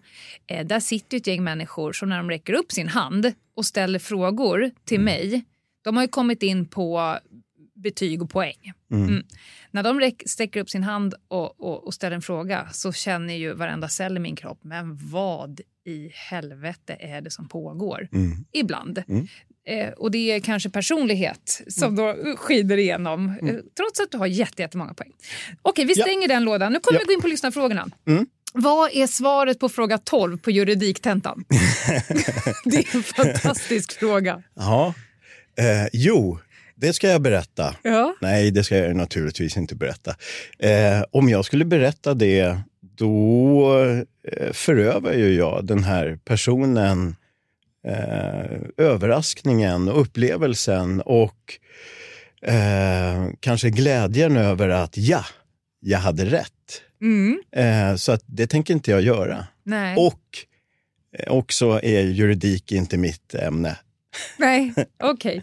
[0.47, 3.99] Eh, där sitter ett gäng människor som när de räcker upp sin hand och ställer
[3.99, 5.05] frågor till Mm.
[5.05, 5.43] mig,
[5.83, 7.17] de har ju kommit in på
[7.76, 8.74] betyg och poäng.
[8.91, 9.24] Mm.
[9.71, 13.34] När de räck, sträcker upp sin hand och, och, och ställer en fråga så känner
[13.34, 18.07] ju varenda cell i min kropp, men vad i helvete är det som pågår?
[18.13, 18.45] Mm.
[18.53, 19.03] Ibland.
[19.67, 24.28] Eh, och det är kanske personlighet som då skider igenom, eh, trots att du har
[24.28, 25.11] jätte, jättemånga poäng.
[25.61, 26.03] Okej, vi Ja.
[26.03, 26.74] stänger den lådan.
[26.74, 27.03] Nu kommer Ja.
[27.07, 27.89] vi gå in på lyssnarfrågorna.
[28.07, 28.26] Mm.
[28.53, 31.45] Vad är svaret på fråga 12 på juridiktentan?
[32.65, 34.43] det är en fantastisk fråga.
[34.55, 34.93] Ja.
[35.57, 36.39] Eh, jo,
[36.84, 37.75] det ska jag berätta.
[37.84, 38.15] Ja.
[38.21, 40.15] Nej, det ska jag naturligtvis inte berätta.
[40.59, 43.79] Eh, om jag skulle berätta det, då
[44.31, 47.15] eh, förövar ju jag den här personen
[47.88, 51.59] eh, överraskningen och upplevelsen och
[52.41, 55.25] eh, kanske glädjen över att ja,
[55.79, 56.81] jag hade rätt.
[57.01, 57.41] Mm.
[57.51, 59.47] Eh, så att det tänker inte jag göra.
[59.63, 59.97] Nej.
[59.97, 60.23] Och
[61.17, 63.77] eh, också är juridik inte mitt ämne.
[64.38, 65.41] Nej, okej.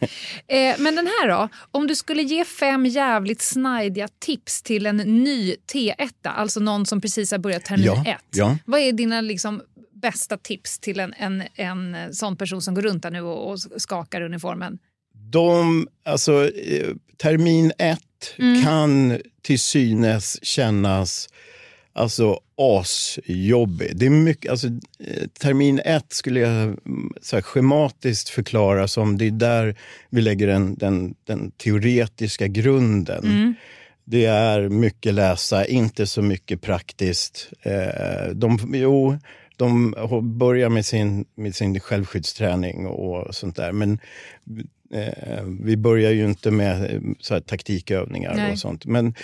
[0.48, 1.48] Eh, men den här då?
[1.70, 7.00] Om du skulle ge fem jävligt snajdiga tips till en ny T1, alltså någon som
[7.00, 8.24] precis har börjat termin Ja, ett.
[8.30, 8.58] ja.
[8.66, 9.62] Vad är dina liksom,
[10.02, 13.58] bästa tips till en, en, en sån person som går runt där nu och, och
[13.82, 14.78] skakar uniformen?
[15.30, 18.00] De, alltså, eh, termin ett
[18.38, 18.62] Mm.
[18.62, 21.28] kan till synes kännas
[21.92, 23.96] alltså, asjobbig.
[23.96, 29.18] Det är mycket, alltså, eh, termin ett skulle jag mm, så här, schematiskt förklara som
[29.18, 29.76] det är där
[30.10, 33.24] vi lägger den, den, den teoretiska grunden.
[33.24, 33.54] Mm.
[34.04, 37.48] Det är mycket läsa, inte så mycket praktiskt.
[37.62, 39.18] Eh, de, jo,
[39.56, 39.94] de
[40.38, 43.72] börjar med sin, med sin självskyddsträning och sånt där.
[43.72, 43.98] Men
[44.94, 48.52] eh, vi börjar ju inte med eh, så här, taktikövningar Nej.
[48.52, 48.86] och sånt.
[48.86, 49.14] Men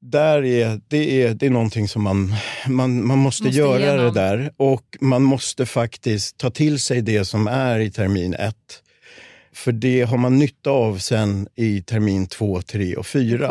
[0.00, 2.34] där är, det, är, det är någonting som man,
[2.68, 4.04] man, man måste, Måste göra igenom.
[4.04, 4.52] det där.
[4.56, 8.82] Och man måste faktiskt ta till sig det som är i termin ett.
[9.52, 13.48] För det har man nytta av sen i termin två, tre och fyra.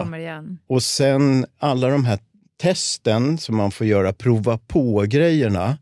[0.67, 2.19] Och sen alla de här
[2.61, 5.77] testen som man får göra, prova på-grejerna.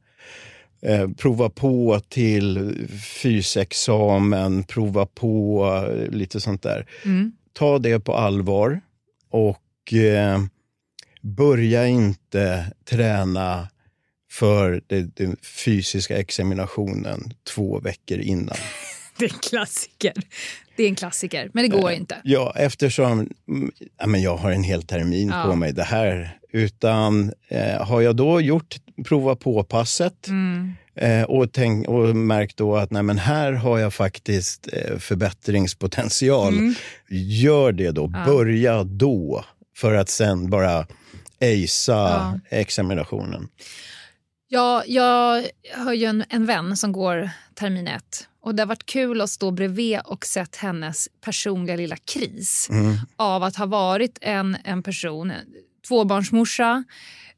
[0.82, 2.74] Eh, prova på till
[3.22, 6.86] fysexamen, prova på eh, lite sånt där.
[7.06, 7.32] Mm.
[7.54, 8.82] Ta det på allvar
[9.32, 9.58] och
[9.94, 10.40] eh,
[11.22, 13.68] börja inte träna
[14.32, 14.82] för
[15.16, 18.56] den fysiska examinationen två veckor innan.
[19.18, 20.14] Det är en klassiker.
[20.78, 22.18] Det är en klassiker, men det går inte.
[22.24, 23.30] Ja, eftersom
[23.98, 25.44] ja, men jag har en hel termin Ja.
[25.50, 26.38] på mig det här.
[26.52, 28.76] Utan eh, har jag då gjort
[29.06, 30.74] prova på-passet Mm.
[30.96, 36.54] eh, och, tänk, och märkt då att nej, men här har jag faktiskt eh, förbättringspotential.
[36.54, 36.74] Mm.
[37.10, 38.12] Gör det då.
[38.14, 38.26] Ja.
[38.26, 39.46] Börja då.
[39.78, 40.80] För att sen bara
[41.42, 42.40] acea Ja.
[42.50, 43.48] examinationen.
[44.48, 45.46] Ja, jag
[45.76, 48.28] har ju en, en vän som går termin ett.
[48.42, 52.96] Och Det har varit kul att stå bredvid och sett hennes personliga lilla kris Mm.
[53.16, 55.34] av att ha varit en, en person,
[55.88, 56.84] tvåbarnsmorsa,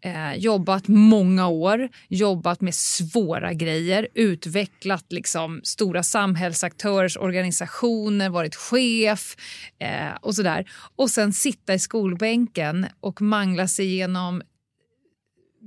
[0.02, 9.36] eh, jobbat många år, jobbat med svåra grejer, utvecklat liksom stora samhällsaktörers organisationer, varit chef
[9.80, 10.66] eh, och sådär.
[10.96, 14.42] Och sen sitta i skolbänken och mangla sig igenom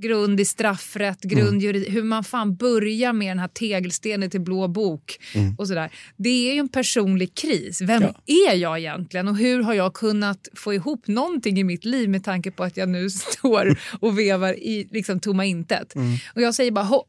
[0.01, 4.67] grund i straffrätt, grund juri- hur man fan börjar med den här tegelstenen till blå
[4.67, 5.17] bok
[5.57, 5.91] och sådär.
[6.17, 7.81] Det är ju en personlig kris.
[7.81, 8.13] Vem Ja.
[8.51, 12.23] är jag egentligen och hur har jag kunnat få ihop någonting i mitt liv med
[12.23, 15.93] tanke på att jag nu står och vevar i liksom tomma intet.
[16.35, 17.05] Och jag säger bara "Hå- va-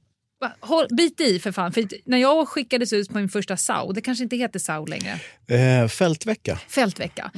[0.61, 1.73] Håll, bit i för fan.
[1.73, 5.21] För när jag skickades ut på min första SAO, det kanske inte heter SAO längre,
[5.47, 6.59] Eh, fältvecka.
[6.69, 7.31] fältvecka.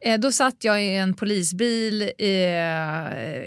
[0.00, 2.48] Eh, då satt jag i en polisbil i,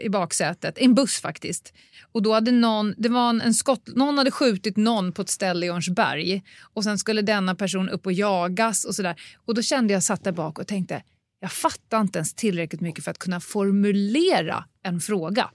[0.01, 1.73] i baksätet, en buss faktiskt.
[2.11, 5.29] Och då hade någon, det var en, en skott, någon hade skjutit någon på ett
[5.29, 6.41] ställe i Örnsberg
[6.73, 9.15] och sen skulle denna person upp och jagas och sådär.
[9.45, 11.03] Och då kände jag satt där bak och tänkte,
[11.39, 15.49] jag fattar inte ens tillräckligt mycket för att kunna formulera en fråga.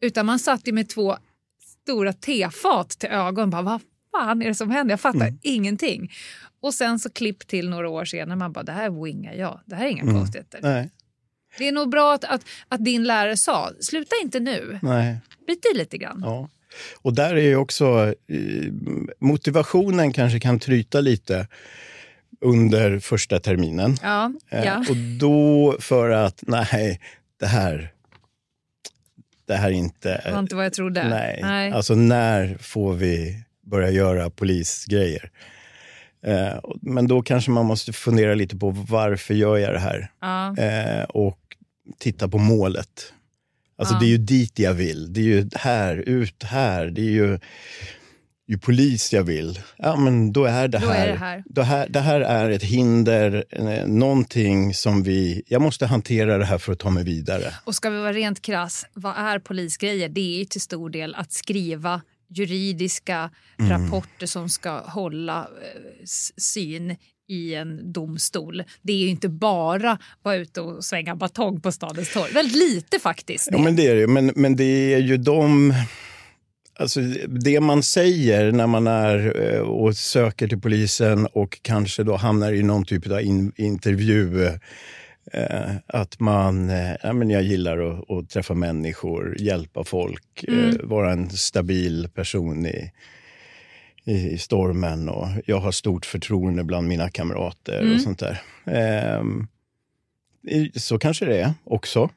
[0.00, 1.16] Utan man satt ju med två
[1.88, 3.50] stora tefat till ögon.
[3.50, 3.80] Bara, vad
[4.12, 4.92] fan är det som händer?
[4.92, 6.12] Jag fattar ingenting.
[6.60, 8.36] Och sen så klipp till några år senare.
[8.36, 9.60] Man bara, det här wingar jag.
[9.64, 10.60] Det här är inga konstigheter.
[10.62, 10.90] Nej,
[11.58, 14.78] Det är nog bra att, att, att din lärare sa, sluta inte nu.
[14.82, 15.16] nej.
[15.46, 16.20] Bit i lite grann.
[16.24, 16.48] Ja.
[17.02, 18.72] Och där är ju också eh,
[19.20, 21.46] motivationen kanske kan tryta lite
[22.40, 23.96] under första terminen.
[24.02, 24.78] Ja, Eh, ja.
[24.90, 27.00] Och då för att, nej,
[27.40, 27.92] det här,
[29.48, 30.22] det här är inte...
[30.24, 31.08] Det var inte vad jag trodde.
[31.08, 31.38] nej.
[31.42, 31.72] Nej.
[31.72, 35.30] Alltså när får vi börja göra polisgrejer?
[36.26, 40.10] Eh, men då kanske man måste fundera lite på varför gör jag det här?
[40.20, 40.56] Ja.
[40.56, 41.38] Eh, och
[41.98, 43.12] titta på målet.
[43.78, 44.00] Alltså Ja.
[44.00, 45.12] det är ju dit jag vill.
[45.12, 46.86] Det är ju här, ut här.
[46.86, 47.38] Det är ju,
[48.48, 49.60] ju polis jag vill.
[49.76, 51.06] Ja, men då är det Då här.
[51.06, 51.42] är det här.
[51.46, 55.42] Det här, det här är ett hinder, eh, någonting som vi...
[55.46, 57.54] Jag måste hantera det här för att ta mig vidare.
[57.64, 60.08] Och ska vi vara rent krass, vad är polisgrejer?
[60.08, 63.30] Det är ju till stor del att skriva juridiska
[63.60, 63.70] Mm.
[63.70, 65.46] rapporter som ska hålla eh,
[66.36, 66.96] syn
[67.28, 68.62] i en domstol.
[68.82, 72.32] Det är ju inte bara vara ute och svänga batong på stadens torg.
[72.32, 73.48] Väldigt lite faktiskt.
[73.52, 74.06] Ja, men det är det.
[74.06, 75.74] Men, men det är ju de...
[76.78, 82.16] Alltså, det man säger när man är eh, och söker till polisen och kanske då
[82.16, 84.44] hamnar i någon typ av in, intervju.
[85.32, 90.74] Eh, att man, eh, ja, men jag gillar att, att träffa människor, hjälpa folk, eh,
[90.82, 92.92] vara en stabil person i,
[94.04, 95.08] i, stormen.
[95.08, 98.40] Och jag har stort förtroende bland mina kamrater och sånt där.
[98.66, 99.46] Ehm,
[100.74, 102.10] så kanske det är också.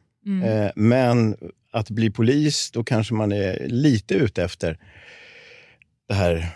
[0.46, 1.36] Eh, men
[1.72, 4.78] att bli polis, då kanske man är lite ute efter
[6.08, 6.48] det här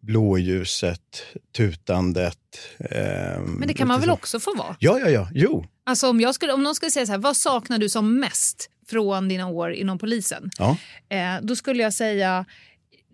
[0.00, 1.22] blåljuset,
[1.56, 2.38] tutandet.
[2.78, 4.12] ehm, Men det kan man väl så.
[4.14, 4.76] också få vara?
[4.78, 5.28] Ja, ja, ja.
[5.34, 5.66] Jo.
[5.86, 8.70] Alltså om, jag skulle, om någon skulle säga så här, vad saknar du som mest
[8.88, 10.50] från dina år inom polisen?
[10.58, 10.76] Ja.
[11.08, 12.44] Eh, då skulle jag säga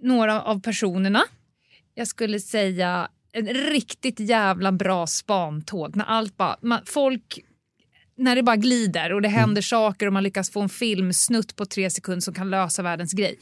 [0.02, 1.22] några av personerna.
[1.94, 5.96] Jag skulle säga en riktigt jävla bra spantåg.
[5.96, 7.38] När allt bara, man, folk
[8.20, 11.66] när det bara glider och det händer saker och man lyckas få en filmsnutt på
[11.66, 13.38] tre sekunder som kan lösa världens grej.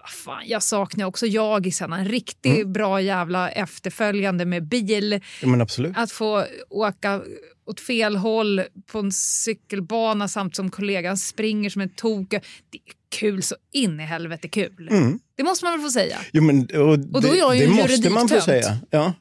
[0.00, 1.98] Vad fan, jag saknar också jagisarna.
[1.98, 5.20] En riktigt bra jävla efterföljande med bil.
[5.42, 5.92] Ja.
[5.94, 7.20] Att få åka
[7.64, 12.30] åt fel håll på en cykelbana samt som kollegan springer som en tok.
[12.30, 12.80] Det är
[13.18, 14.88] kul så in i helvete kul.
[15.36, 16.16] Det måste man väl få säga.
[16.32, 18.78] Jo, men, och då det, är jag ju det måste man få säga.
[18.90, 19.12] Ja.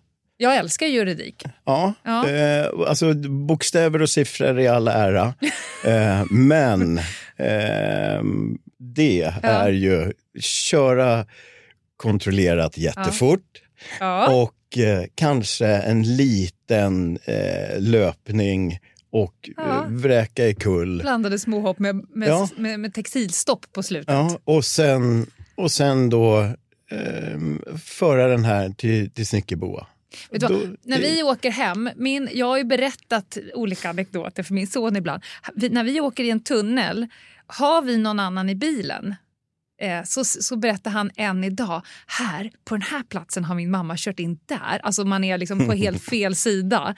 [0.41, 1.43] Jag älskar juridik.
[1.65, 2.29] Ja, Ja.
[2.29, 3.13] Eh, alltså
[3.47, 5.33] bokstäver och siffror i all ära.
[5.85, 6.97] eh, men
[7.37, 8.23] eh,
[8.77, 11.25] det är ju köra
[11.97, 13.61] kontrollerat jättefort
[13.99, 14.41] Ja.
[14.41, 18.79] och eh, kanske en liten eh, löpning
[19.11, 19.83] och Ja.
[19.85, 21.01] eh, vräka i kull.
[21.01, 22.49] Blandade småhopp med, med, Ja.
[22.57, 24.13] med, med textilstopp på slutet.
[24.13, 25.25] Ja, och, sen,
[25.57, 26.39] och sen då
[26.91, 27.39] eh,
[27.85, 29.87] föra den här till, till Snickerboa.
[30.32, 30.68] Vet du vad?
[30.70, 34.68] Då- när det- vi åker hem, min, jag har ju berättat olika anekdoter för min
[34.68, 35.24] son ibland.
[35.55, 37.07] Vi, när vi åker i en tunnel,
[37.47, 39.16] har vi någon annan i bilen?
[39.82, 43.95] Eh, så, så berättar han än idag, här på den här platsen har min mamma
[43.97, 44.80] kört in där.
[44.84, 46.95] Alltså man är liksom på helt fel sida.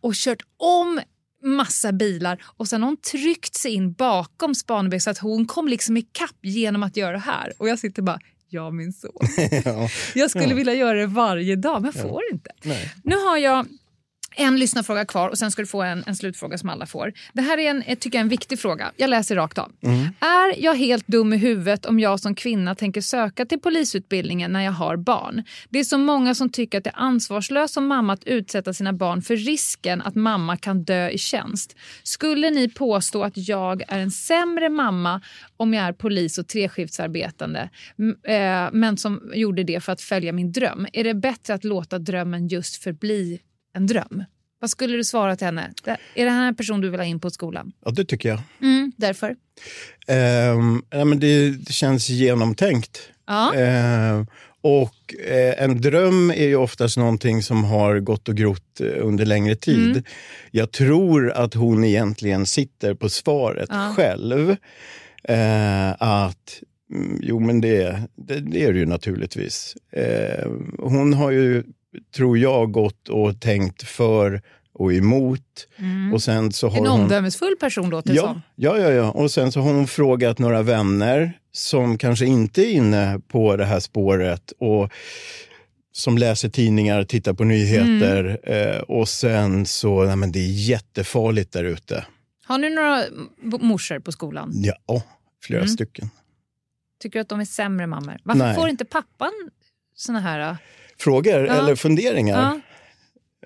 [0.00, 1.00] Och kört om
[1.44, 5.68] massa bilar och sen har hon tryckt sig in bakom Spanebäck så att hon kom
[5.68, 7.52] liksom ikapp genom att göra det här.
[7.58, 8.18] Och jag sitter bara,
[8.52, 9.10] ja min son.
[9.64, 9.88] ja.
[10.14, 12.50] Jag skulle vilja göra det varje dag, men jag får inte.
[12.62, 12.94] Nej.
[13.04, 13.66] Nu har jag
[14.36, 17.12] en lyssnarfråga kvar och sen ska du få en, en slutfråga som alla får.
[17.32, 18.92] Det här är en, jag tycker jag en viktig fråga.
[18.96, 19.72] Jag läser rakt av.
[20.20, 24.60] Är jag helt dum i huvudet om jag som kvinna tänker söka till polisutbildningen när
[24.62, 25.42] jag har barn?
[25.70, 28.92] Det är så många som tycker att det är ansvarslöst som mamma att utsätta sina
[28.92, 31.76] barn för risken att mamma kan dö i tjänst.
[32.02, 35.20] Skulle ni påstå att jag är en sämre mamma
[35.56, 37.70] om jag är polis och treskiftsarbetande
[38.26, 40.86] eh, men som gjorde det för att följa min dröm?
[40.92, 43.40] Är det bättre att låta drömmen just förbli
[43.74, 44.24] en dröm?
[44.60, 45.72] Vad skulle du svara till henne?
[46.14, 47.72] Är det här en person du vill ha in på skolan?
[47.84, 48.40] ja, det tycker jag.
[48.62, 49.36] Mm, därför?
[50.06, 53.00] Ehm, ja, men det, det känns genomtänkt.
[53.26, 53.54] Ja.
[53.54, 54.26] Ehm,
[54.60, 59.24] och eh, en dröm är ju oftast någonting som har gått och grott eh, under
[59.26, 59.90] längre tid.
[59.90, 60.02] Mm.
[60.50, 63.92] Jag tror att hon egentligen sitter på svaret Ja.
[63.96, 64.56] själv.
[65.24, 66.60] Eh, att
[66.92, 69.76] mm, Jo, men det, det, det är det ju naturligtvis.
[69.92, 70.48] Eh,
[70.78, 71.64] hon har ju,
[72.16, 74.42] tror jag, gått och tänkt för
[74.74, 75.68] och emot.
[76.14, 76.84] Och sen så har Mm.
[76.84, 77.00] En hon...
[77.00, 78.42] omdömesfull person låter det Ja, som.
[78.56, 79.10] ja, ja, ja.
[79.10, 83.64] Och sen så har hon frågat några vänner som kanske inte är inne på det
[83.64, 84.90] här spåret och
[85.92, 91.52] som läser tidningar, tittar på nyheter eh, och sen så, nej men det är jättefarligt
[91.52, 92.06] där ute.
[92.44, 93.02] Har ni några
[93.60, 94.50] morsor på skolan?
[94.54, 95.02] Ja,
[95.42, 95.68] flera Mm.
[95.68, 96.10] stycken.
[97.02, 98.18] Tycker du att de är sämre mammor?
[98.24, 98.54] Varför Nej.
[98.54, 99.32] får inte pappan
[99.96, 100.56] såna här...
[101.02, 101.52] Frågor Ja.
[101.54, 102.42] eller funderingar?
[102.42, 102.60] Ja.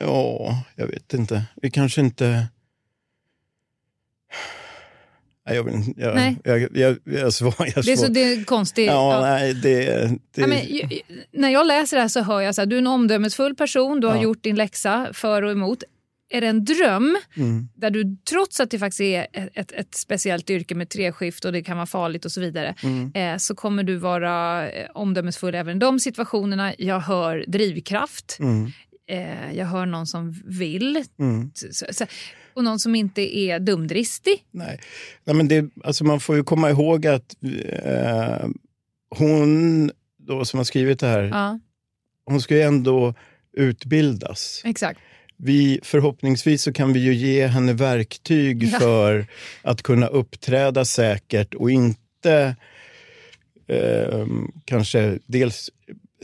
[0.00, 1.42] Ja, jag vet inte.
[1.62, 2.46] Vi kanske inte...
[5.46, 6.36] Nej, jag, vill, jag, Nej.
[6.44, 8.86] jag, jag, jag, jag, svar, jag Det är så det är konstigt.
[8.86, 9.20] Ja, ja.
[9.20, 9.84] nej, det...
[10.34, 10.60] det Ja, men,
[11.32, 14.06] när jag läser det här så hör jag att du är en omdömesfull person, du
[14.06, 14.22] har Ja.
[14.22, 15.82] gjort din läxa för och emot.
[16.28, 17.68] Är det en dröm Mm.
[17.74, 21.62] där du trots att det faktiskt är ett, ett, speciellt yrke med treskift och det
[21.62, 23.12] kan vara farligt och så vidare Mm.
[23.14, 26.74] eh, så kommer du vara eh, omdömesfull även i de situationerna.
[26.78, 28.36] Jag hör drivkraft.
[28.40, 28.70] Mm.
[29.08, 31.04] Eh, jag hör någon som vill.
[31.18, 31.50] Mm.
[31.54, 32.06] Så, så,
[32.54, 34.44] och någon som inte är dumdristig.
[34.50, 34.80] Nej,
[35.24, 37.34] Nej men det, alltså man får ju komma ihåg att
[37.84, 38.46] eh,
[39.10, 41.58] hon då, som har skrivit det här, Ja,
[42.24, 43.14] hon ska ju ändå
[43.56, 44.62] utbildas.
[44.64, 45.00] exakt.
[45.36, 48.78] Vi, förhoppningsvis så kan vi ju ge henne verktyg Ja.
[48.78, 49.26] för
[49.62, 52.56] att kunna uppträda säkert och inte
[53.68, 54.26] eh,
[54.64, 55.70] kanske dels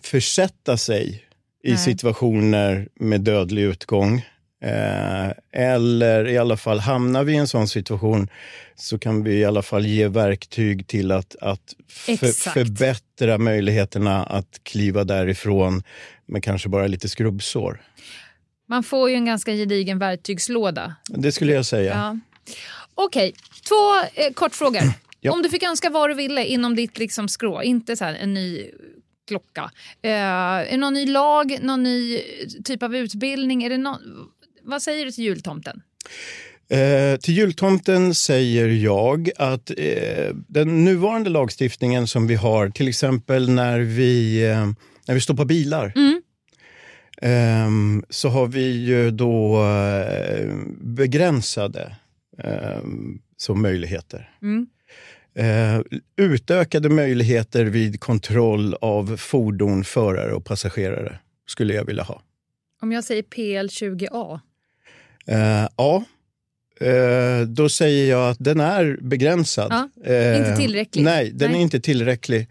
[0.02, 1.24] försätta sig
[1.64, 1.78] i Nej.
[1.78, 4.24] situationer med dödlig utgång.
[4.64, 8.28] Eh, eller i alla fall hamnar vi i en sån situation
[8.74, 14.60] så kan vi i alla fall ge verktyg till att, att för, förbättra möjligheterna att
[14.62, 15.82] kliva därifrån
[16.26, 17.80] med kanske bara lite skrubbsår.
[18.68, 20.94] Man får ju en ganska gedigen verktygslåda.
[21.08, 21.94] Det skulle jag säga.
[21.94, 22.18] Ja.
[22.94, 23.34] Okej,
[23.68, 24.80] två eh, kortfrågor.
[25.24, 25.32] Ja.
[25.32, 28.34] Om du fick önska vad du ville inom ditt liksom, skrå, inte så här, en
[28.34, 28.66] ny
[29.28, 29.70] klocka.
[30.02, 32.20] Eh, är det någon ny lag, någon ny
[32.64, 33.64] typ av utbildning?
[33.64, 33.98] Är det nå-
[34.62, 35.82] vad säger du till jultomten?
[36.70, 43.48] Eh, till jultomten säger jag att eh, den nuvarande lagstiftningen som vi har, till exempel
[43.50, 44.66] när vi, eh,
[45.06, 46.21] när vi stoppar bilar, Mm.
[47.22, 51.96] Ehm, så har vi ju då eh, begränsade
[52.38, 52.80] eh,
[53.36, 54.30] som möjligheter.
[54.42, 54.66] Mm.
[55.34, 55.82] Eh,
[56.16, 62.22] utökade möjligheter vid kontroll av fordon, förare och passagerare skulle jag vilja ha.
[62.80, 64.40] Om jag säger PL20A?
[65.26, 66.04] Eh, ja,
[66.82, 69.72] Eh, då säger jag att den är begränsad.
[69.72, 71.04] Ja, inte Eh, tillräcklig.
[71.04, 71.58] Nej, den Nej.
[71.58, 72.48] är inte tillräcklig.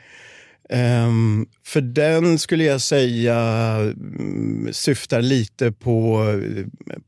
[0.72, 3.36] Ehm, för den skulle jag säga
[3.80, 6.26] mm, syftar lite på,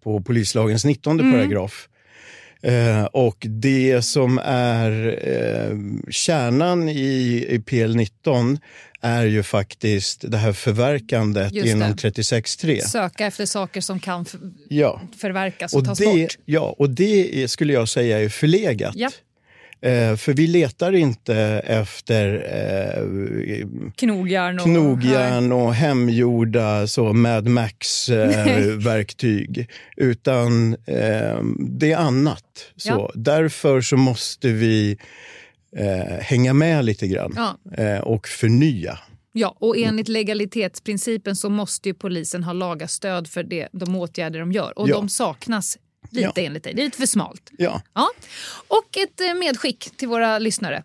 [0.04, 1.32] på polislagens 19 Mm.
[1.32, 1.88] paragraf.
[2.62, 5.78] Eh, och det som är eh,
[6.12, 8.58] kärnan i, i PL19
[9.02, 12.80] är ju faktiskt det här förverkandet Just inom 36.3.
[12.82, 14.26] Söka efter saker som kan
[14.70, 15.02] Ja.
[15.18, 16.38] förverkas och, Och tas det, bort.
[16.46, 18.96] ja, och det är, skulle jag säga är förlegat.
[18.96, 19.10] Ja.
[19.84, 23.04] Eh, för vi letar inte efter eh,
[23.96, 24.66] Knogjärn och...
[24.66, 27.48] knogjärn och hemgjorda så Mad.
[27.48, 29.70] Max-verktyg.
[29.98, 32.44] utan eh, det är annat.
[32.76, 32.90] Så.
[32.90, 33.12] Ja.
[33.16, 34.98] Därför så måste vi
[35.78, 37.58] eh, hänga med lite grann Ja.
[37.84, 39.00] eh, och förnya.
[39.36, 44.40] Ja, och enligt legalitetsprincipen så måste ju polisen ha laga stöd för det, de åtgärder
[44.40, 44.80] de gör.
[44.80, 44.96] Och Ja.
[44.96, 45.78] de saknas
[46.10, 46.46] lite Ja.
[46.48, 46.74] enligt dig.
[46.74, 47.52] Det är lite för smalt.
[47.58, 47.82] Ja.
[47.94, 48.10] Ja.
[48.68, 50.84] Och ett eh, medskick till våra lyssnare.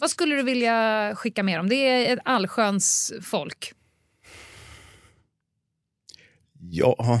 [0.00, 1.68] Vad skulle du vilja skicka med dem?
[1.68, 3.72] Det är ett allsköns folk.
[6.60, 7.20] Ja.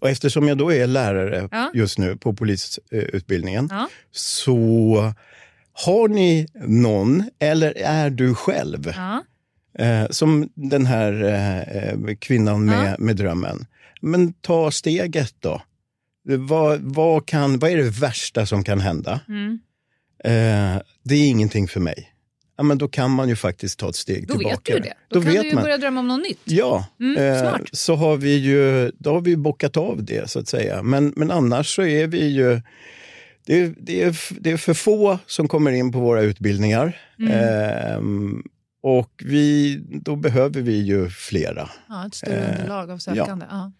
[0.00, 1.70] Och eftersom jag då är lärare Ja.
[1.74, 3.88] just nu på polisutbildningen Ja.
[4.10, 5.12] så
[5.72, 9.24] har ni någon, eller är du själv, Ja.
[9.84, 13.66] eh, som den här eh, kvinnan med, med drömmen.
[14.00, 15.62] Men ta steget då.
[16.28, 19.20] Vad, vad, kan, vad är det värsta som kan hända?
[19.28, 19.58] Mm.
[20.24, 22.12] Eh, det är ingenting för mig.
[22.56, 24.56] Ja, men då kan man ju faktiskt ta ett steg Då tillbaka.
[24.74, 24.94] vet du det.
[25.08, 25.64] Då, kan vet du ju man.
[25.64, 26.40] börja drömma om något nytt.
[26.44, 30.48] Ja, Mm, eh, så har vi ju då har vi bockat av det så att
[30.48, 30.82] säga.
[30.82, 32.60] Men, men annars så är vi ju
[33.46, 36.98] det är, det, är, det är för få som kommer in på våra utbildningar.
[37.18, 37.32] Mm.
[37.32, 38.42] Ehm,
[38.82, 41.70] och vi, då behöver vi ju flera.
[41.88, 43.46] Ja, ett större Eh, underlag av sökande.
[43.50, 43.72] Ja.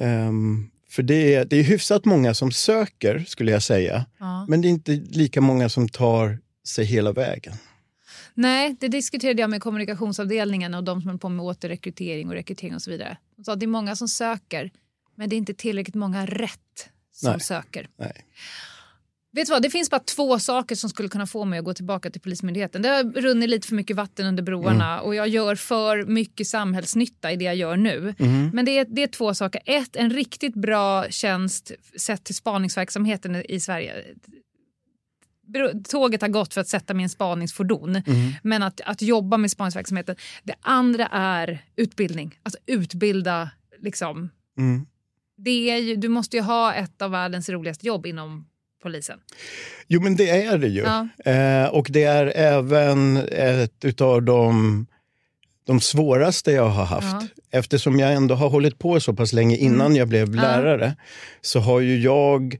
[0.00, 4.06] Ehm, för det är, det är hyfsat många som söker, skulle jag säga.
[4.18, 4.46] Ja.
[4.48, 7.54] Men det är inte lika många som tar sig hela vägen.
[8.34, 12.74] Nej, det diskuterade jag med kommunikationsavdelningen och de som håller på med återrekrytering och rekrytering
[12.74, 13.18] och så vidare.
[13.36, 14.70] De sa att det är många som söker,
[15.14, 17.40] men det är inte tillräckligt många rätt som Nej.
[17.40, 17.88] söker.
[17.96, 18.24] Nej.
[19.36, 21.74] Vet du vad, det finns bara två saker som skulle kunna få mig att gå
[21.74, 22.82] tillbaka till Polismyndigheten.
[22.82, 25.04] Det har runnit lite för mycket vatten under broarna Mm.
[25.04, 28.14] och jag gör för mycket samhällsnytta i det jag gör nu.
[28.18, 28.50] Mm.
[28.52, 29.60] Men det är, det är två saker.
[29.64, 34.04] Ett, en riktigt bra tjänst sett till spaningsverksamheten i Sverige.
[35.88, 37.96] Tåget har gått för att sätta en spaningsfordon.
[37.96, 38.32] Mm.
[38.42, 40.16] Men att, att jobba med spaningsverksamheten.
[40.44, 42.38] Det andra är utbildning.
[42.42, 44.30] Alltså utbilda liksom.
[44.58, 44.86] Mm.
[45.36, 48.46] Det är ju, du måste ju ha ett av världens roligaste jobb inom
[48.86, 49.18] polisen.
[49.88, 50.80] Jo, men det är det ju.
[50.82, 51.08] Ja.
[51.32, 54.86] Eh, och det är även ett utav de,
[55.66, 57.26] de svåraste jag har haft.
[57.50, 57.58] Ja.
[57.58, 59.96] Eftersom jag ändå har hållit på så pass länge innan Mm.
[59.96, 60.42] jag blev Ja.
[60.42, 60.96] lärare
[61.40, 62.58] så har ju jag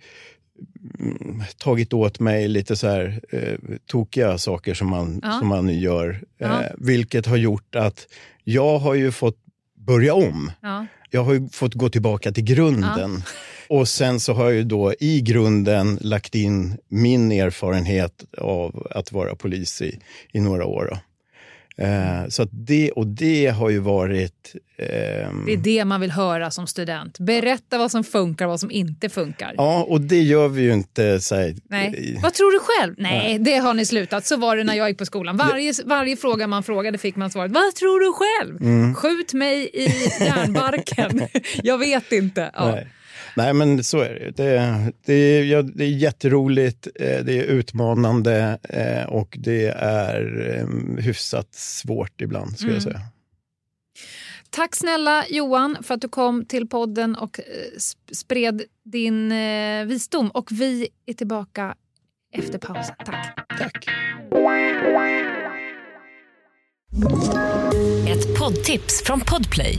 [1.01, 3.55] mm, tagit åt mig lite så här eh,
[3.87, 5.33] tokiga saker som man, Ja.
[5.39, 6.21] som man gör.
[6.39, 6.63] Ja.
[6.63, 8.07] Eh, vilket har gjort att
[8.45, 9.39] jag har ju fått
[9.79, 10.51] börja om.
[10.61, 10.87] Ja.
[11.11, 13.23] Jag har ju fått gå tillbaka till grunden.
[13.69, 19.13] Och sen så har jag ju då i grunden lagt in min erfarenhet av att
[19.13, 19.99] vara polis i,
[20.33, 20.89] i några år.
[20.91, 20.99] Då.
[21.79, 24.55] Eh, så det, och det har ju varit...
[24.79, 27.19] ehm, Det är det man vill höra som student.
[27.19, 29.55] Berätta vad som funkar och vad som inte funkar.
[29.57, 32.19] Ja, och det gör vi ju inte så här, Nej.
[32.23, 32.95] Vad tror du själv?
[32.99, 34.27] Nej, det har ni slutat.
[34.27, 35.37] Så var det när jag gick på skolan.
[35.37, 38.63] Varje, varje fråga man frågade fick man svaret Vad tror du själv?
[38.63, 38.95] Mm.
[38.95, 39.85] Skjut mig i
[40.25, 41.21] järnbarken.
[41.63, 42.51] jag vet inte.
[42.55, 42.71] Ja.
[42.71, 42.87] Nej.
[43.37, 44.31] Nej, men så är det.
[44.37, 50.51] Det, det, är, ja, det är jätteroligt, eh, det är utmanande eh, och det är
[50.59, 52.93] eh, hyfsat svårt ibland, skulle jag Mm.
[52.93, 53.01] säga.
[54.51, 57.41] Tack snälla Johan för att du kom till podden och
[57.79, 59.33] sp- spred din
[59.89, 60.31] visdom.
[60.31, 61.75] Och vi är tillbaka
[62.33, 62.95] efter pausen.
[63.07, 63.39] Tack.
[63.59, 63.87] Tack.
[68.09, 69.79] Ett poddtips från Podplay.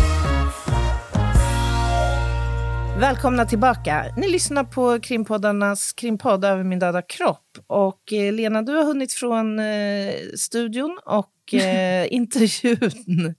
[3.01, 4.05] Välkomna tillbaka.
[4.17, 7.57] Ni lyssnar på krimpoddarnas krimpodd Över min döda kropp.
[7.67, 13.35] Och eh, Lena, du har hunnit från eh, studion och eh, intervjun.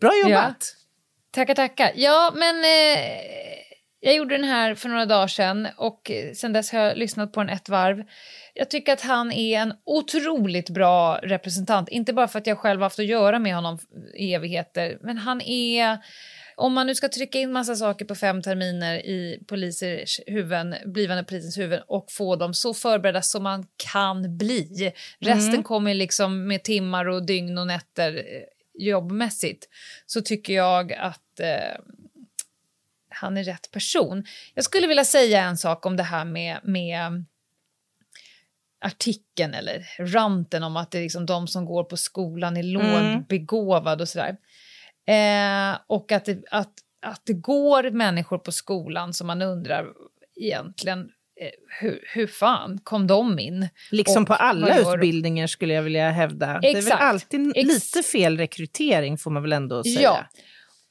[0.00, 0.76] Bra jobbat!
[1.30, 1.92] Tackar, tackar.
[1.94, 3.00] Ja, men eh,
[4.00, 7.40] jag gjorde den här för några dagar sedan och sen dess har jag lyssnat på
[7.40, 8.04] den ett varv.
[8.54, 12.82] Jag tycker att han är en otroligt bra representant, inte bara för att jag själv
[12.82, 13.78] haft att göra med honom
[14.14, 15.98] i evigheter, men han är
[16.56, 21.24] om man nu ska trycka in massa saker på fem terminer i polisers huvuden, blivande
[21.24, 24.92] polisens huvuden och få dem så förberedda som man kan bli.
[25.18, 25.62] Resten mm.
[25.62, 29.68] kommer liksom med timmar och dygn och nätter eh, jobbmässigt.
[30.06, 31.80] Så tycker jag att eh,
[33.08, 34.24] han är rätt person.
[34.54, 37.24] Jag skulle vilja säga en sak om det här med, med
[38.80, 42.72] artikeln eller ranten om att det är liksom de som går på skolan är mm.
[42.72, 44.36] lågbegåvade och sådär.
[45.06, 46.72] Eh, och att det, att,
[47.06, 49.86] att det går människor på skolan som man undrar
[50.40, 50.98] egentligen
[51.40, 51.50] eh,
[51.80, 53.68] hur, hur fan kom de in?
[53.90, 56.46] Liksom och på alla utbildningar skulle jag vilja hävda.
[56.46, 56.62] Exakt.
[56.62, 60.00] Det är väl alltid lite fel rekrytering får man väl ändå säga.
[60.00, 60.24] Ja.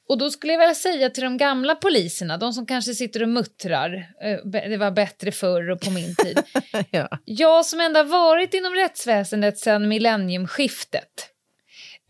[0.10, 3.30] Och då skulle jag vilja säga till de gamla poliserna, de som kanske sitter och
[3.30, 3.94] muttrar,
[4.24, 4.38] eh,
[4.70, 6.44] det var bättre förr och på min tid.
[6.92, 7.10] ja.
[7.26, 11.30] Jag som ändå varit inom rättsväsendet sedan millenniumskiftet,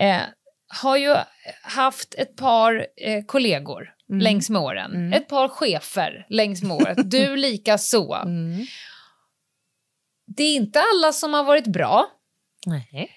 [0.02, 0.22] eh,
[0.82, 1.16] har ju
[1.62, 4.22] haft ett par eh, kollegor mm.
[4.22, 4.92] längs med åren.
[4.92, 5.14] Mm.
[5.14, 6.98] Ett par chefer längs med året.
[7.12, 8.16] Du lika så.
[8.16, 8.66] Mm.
[10.38, 12.08] Det är inte alla som har varit bra.
[12.66, 13.12] Nej.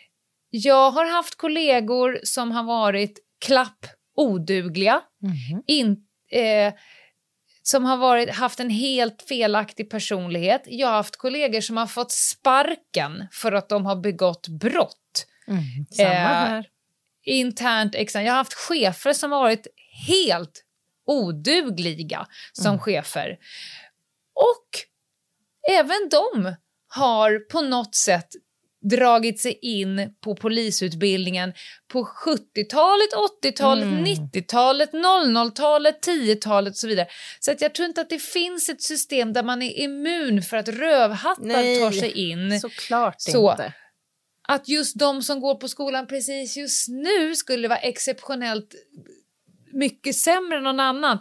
[0.50, 3.86] Jag har haft kollegor som har varit klapp
[4.16, 5.00] odugliga.
[5.22, 5.62] Mm.
[5.66, 5.96] In,
[6.32, 6.74] eh,
[7.62, 10.62] som har varit, haft en helt felaktig personlighet.
[10.66, 15.26] Jag har haft kollegor som har fått sparken för att de har begått brott.
[15.48, 15.62] Mm.
[15.90, 16.66] Samma eh, här
[17.26, 18.26] internt externt.
[18.26, 19.66] Jag har haft chefer som har varit
[20.06, 20.62] helt
[21.06, 22.78] odugliga som mm.
[22.78, 23.36] chefer.
[24.34, 24.68] Och
[25.70, 26.54] även de
[26.88, 28.28] har på något sätt
[28.90, 31.52] dragit sig in på polisutbildningen
[31.92, 33.12] på 70-talet,
[33.42, 34.04] 80-talet, mm.
[34.04, 37.06] 90-talet, 00-talet, 10-talet och så vidare.
[37.40, 40.56] Så att jag tror inte att det finns ett system där man är immun för
[40.56, 42.60] att rövhattar Nej, tar sig in.
[42.60, 43.50] Såklart så.
[43.50, 43.72] inte
[44.48, 48.74] att just de som går på skolan precis just nu skulle vara exceptionellt
[49.72, 51.18] mycket sämre än någon annan.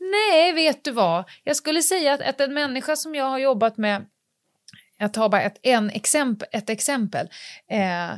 [0.00, 1.24] Nej, vet du vad?
[1.44, 4.06] Jag skulle säga att, att en människa som jag har jobbat med,
[4.98, 7.28] jag tar bara ett, en exempel, ett exempel
[7.70, 8.10] eh,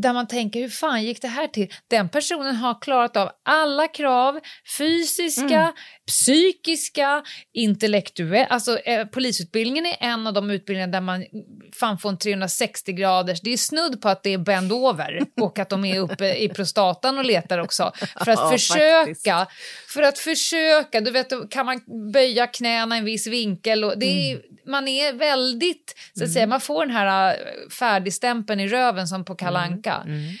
[0.00, 1.72] där man tänker hur fan gick det här till?
[1.88, 4.40] Den personen har klarat av alla krav,
[4.78, 5.72] fysiska, mm.
[6.06, 7.22] psykiska,
[7.52, 8.46] intellektuella.
[8.46, 11.24] Alltså eh, polisutbildningen är en av de utbildningar där man
[11.72, 15.58] fan får en 360 graders, det är snudd på att det är bend over och
[15.58, 17.92] att de är uppe i prostatan och letar också.
[18.24, 19.92] För att ja, försöka, faktiskt.
[19.92, 21.80] för att försöka, du vet kan man
[22.12, 24.42] böja knäna i en viss vinkel och det är, mm.
[24.66, 26.34] man är väldigt, så att mm.
[26.34, 30.08] säga, man får den här äh, färdigstämpeln i röven som på Kalanka tillbaka.
[30.08, 30.34] Mm.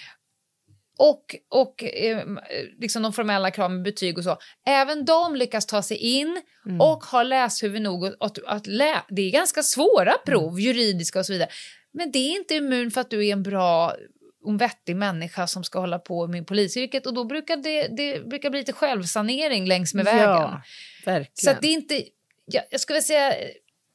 [0.98, 2.26] Och, och eh,
[2.78, 4.38] liksom de formella kraven med betyg och så.
[4.66, 6.80] Även de lyckas ta sig in mm.
[6.80, 10.60] och har läshuvud nog att, att, att lä Det är ganska svåra prov, mm.
[10.60, 11.48] juridiska och så vidare.
[11.92, 13.94] Men det är inte immun för att du är en bra
[14.44, 18.50] och vettig människa som ska hålla på med polisyrket och då brukar det, det brukar
[18.50, 20.22] bli lite självsanering längs med vägen.
[20.22, 20.62] Ja,
[21.04, 21.54] verkligen.
[21.54, 22.02] Så det är inte,
[22.46, 23.34] jag, jag skulle säga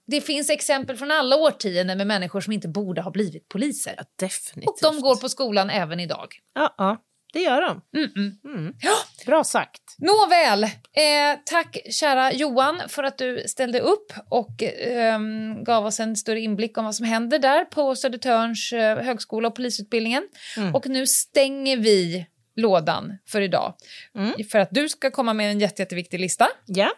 [0.08, 3.93] det finns exempel från alla årtionden med människor som inte borde ha blivit poliser.
[3.97, 4.70] Ja, definitivt.
[4.70, 6.28] Och de går på skolan även idag.
[6.53, 6.97] Ja, ja
[7.36, 7.82] det gör de.
[7.97, 8.58] Mm -mm.
[8.58, 8.74] Mm.
[8.82, 8.93] Ja.
[9.26, 9.82] Bra sagt.
[9.97, 15.20] Nåväl, eh, tack kära Johan för att du ställde upp och eh,
[15.64, 19.56] gav oss en större inblick om vad som händer där på Södertörns eh, högskola och
[19.56, 20.24] polisutbildningen.
[20.58, 20.76] Mm.
[20.76, 22.26] Och nu stänger vi
[22.56, 23.74] lådan för idag.
[24.16, 24.34] Mm.
[24.51, 26.47] För att du ska komma med en jätte, jätteviktig lista.
[26.66, 26.91] Ja.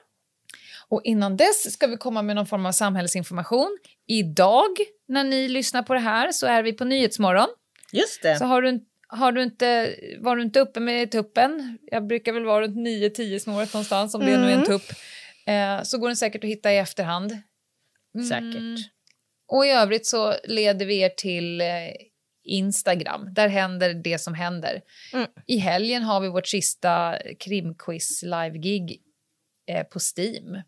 [0.90, 3.78] Och innan dess ska vi komma med någon form av samhällsinformation.
[4.08, 4.72] Idag,
[5.08, 7.48] när ni lyssnar på det här, så är vi på Nyhetsmorgon.
[7.92, 8.38] Just det.
[8.38, 12.46] Så har du, har du inte, var du inte uppe med tuppen, jag brukar väl
[12.46, 14.42] vara runt 9-10 snåret någonstans, om det mm.
[14.42, 14.68] nu är en mm.
[14.68, 14.92] tupp,
[15.46, 17.38] eh, så går den säkert att hitta i efterhand.
[18.16, 18.28] Mm.
[18.28, 18.92] Säkert.
[19.48, 21.68] Och i övrigt så leder vi er till eh,
[22.44, 23.34] Instagram.
[23.34, 24.82] Där händer det som händer.
[25.14, 25.28] Mm.
[25.46, 29.02] I helgen har vi vårt sista krimquiz live-gig
[29.68, 30.62] eh, på Steam.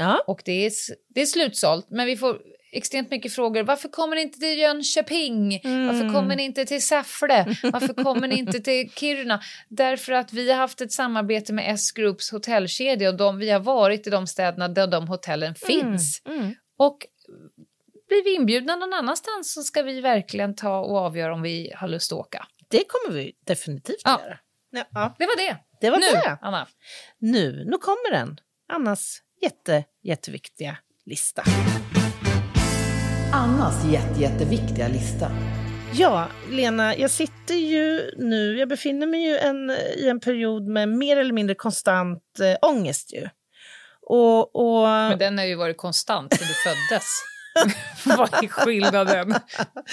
[0.00, 0.24] Ja.
[0.26, 0.72] Och det är,
[1.08, 2.40] det är slutsålt, men vi får
[2.72, 3.62] extremt mycket frågor.
[3.62, 5.60] Varför kommer ni inte till Jönköping?
[5.64, 5.86] Mm.
[5.86, 7.56] Varför kommer ni inte till Säffle?
[7.62, 9.40] Varför kommer ni inte till Kiruna?
[9.68, 14.06] Därför att vi har haft ett samarbete med S-Groups hotellkedja och de, vi har varit
[14.06, 15.80] i de städerna där de hotellen mm.
[15.80, 16.22] finns.
[16.26, 16.40] Mm.
[16.40, 16.54] Mm.
[16.78, 17.06] Och
[18.08, 21.88] blir vi inbjudna någon annanstans så ska vi verkligen ta och avgöra om vi har
[21.88, 22.46] lust att åka.
[22.68, 24.20] Det kommer vi definitivt ja.
[24.24, 24.38] göra.
[24.70, 25.14] Ja.
[25.18, 25.56] Det var det.
[25.80, 26.38] Det var nu, det.
[26.40, 26.68] Anna.
[27.18, 28.40] Nu, nu kommer den.
[28.68, 31.42] Annas jätte, jätteviktiga lista.
[33.32, 35.30] Annas jätte, jätteviktiga lista.
[35.92, 40.88] Ja, Lena, jag sitter ju nu, jag befinner mig ju en, i en period med
[40.88, 43.28] mer eller mindre konstant äh, ångest ju.
[44.06, 44.88] Och, och...
[44.88, 47.04] Men den har ju varit konstant sedan du föddes.
[48.18, 49.34] Vad är skillnaden?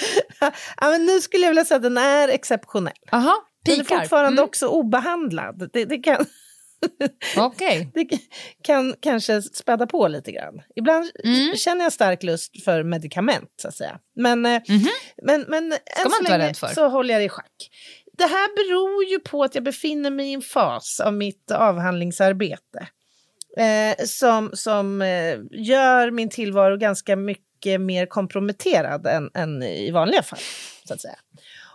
[0.77, 2.93] ja, men nu skulle jag vilja säga att den är exceptionell.
[3.11, 3.35] Aha,
[3.65, 4.43] den är fortfarande mm.
[4.43, 5.69] också obehandlad.
[5.73, 6.25] Det, det kan...
[7.37, 7.87] Okay.
[7.93, 8.07] det
[8.63, 10.61] kan kanske späda på lite grann.
[10.75, 11.55] Ibland mm.
[11.55, 13.99] känner jag stark lust för medicament, så att säga.
[14.15, 14.87] Men, mm -hmm.
[15.23, 17.69] men, men än så länge så håller jag det i schack.
[18.17, 22.87] Det här beror ju på att jag befinner mig i en fas av mitt avhandlingsarbete
[23.57, 30.23] eh, som, som eh, gör min tillvaro ganska mycket mer komprometterad än, än i vanliga
[30.23, 30.39] fall.
[30.87, 31.17] Så att säga.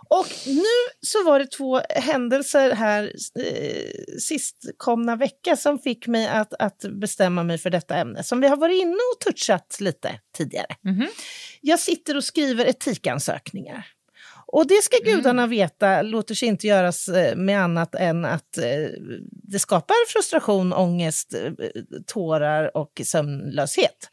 [0.09, 6.53] Och nu så var det två händelser här eh, sistkomna vecka som fick mig att,
[6.59, 10.75] att bestämma mig för detta ämne som vi har varit inne och touchat lite tidigare.
[10.85, 11.07] Mm -hmm.
[11.61, 13.85] Jag sitter och skriver etikansökningar.
[14.53, 15.15] Och det ska mm.
[15.15, 18.63] gudarna veta låter sig inte göras eh, med annat än att eh,
[19.31, 21.51] det skapar frustration, ångest, eh,
[22.07, 24.09] tårar och sömnlöshet.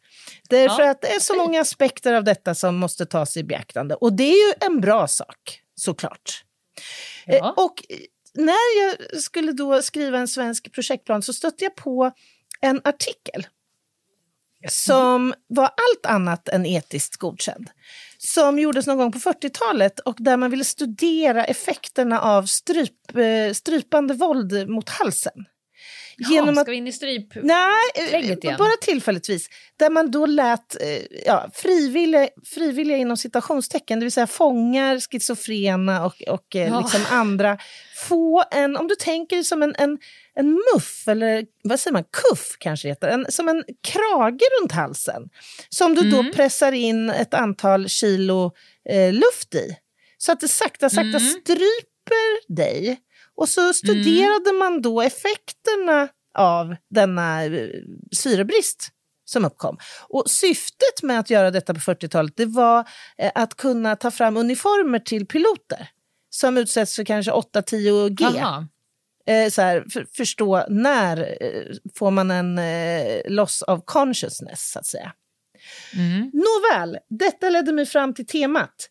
[0.49, 0.91] Därför ja.
[0.91, 3.95] att det är så många aspekter av detta som måste tas i beaktande.
[3.95, 6.45] Och det är ju en bra sak, såklart.
[7.27, 7.55] Ja.
[7.57, 7.85] Och
[8.35, 12.13] när jag skulle då skriva en svensk projektplan så stötte jag på
[12.61, 13.47] en artikel
[14.69, 17.71] som var allt annat än etiskt godkänd.
[18.19, 23.53] Som gjordes någon gång på 40-talet och där man ville studera effekterna av stryp, eh,
[23.53, 25.45] strypande våld mot halsen.
[26.29, 28.59] Genom ja, ska vi in i stryp Nej, igen?
[28.59, 29.49] bara tillfälligtvis.
[29.77, 36.05] Där man då lät eh, ja, frivilliga, frivilliga inom citationstecken, det vill säga fångar, schizofrena
[36.05, 36.81] och, och eh, ja.
[36.81, 37.59] liksom andra,
[38.09, 39.99] få en, om du tänker som en, en,
[40.35, 45.23] en muff, eller vad säger man, kuff kanske heter, en, som en krage runt halsen.
[45.69, 46.11] Som du mm.
[46.11, 48.53] då pressar in ett antal kilo
[48.91, 49.77] eh, luft i.
[50.19, 51.21] Så att det sakta, sakta mm.
[51.21, 53.01] stryper dig
[53.41, 54.59] och så studerade mm.
[54.59, 57.69] man då effekterna av denna eh,
[58.13, 58.89] syrebrist
[59.25, 59.79] som uppkom.
[60.09, 62.89] Och syftet med att göra detta på 40-talet det var
[63.19, 65.89] eh, att kunna ta fram uniformer till piloter
[66.31, 68.25] som utsätts för kanske 8-10 G.
[69.35, 71.39] Eh, så här, för, förstå när
[71.95, 72.61] får man en
[73.35, 75.13] loss of consciousness, så att säga.
[75.95, 76.31] Mm.
[76.33, 78.89] Nåväl, detta ledde mig fram till temat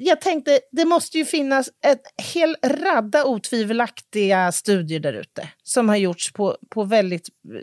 [0.00, 1.98] jag tänkte, det måste ju finnas en
[2.34, 7.60] hel radda otvivelaktiga studier där ute som har gjorts på, på väldigt eh,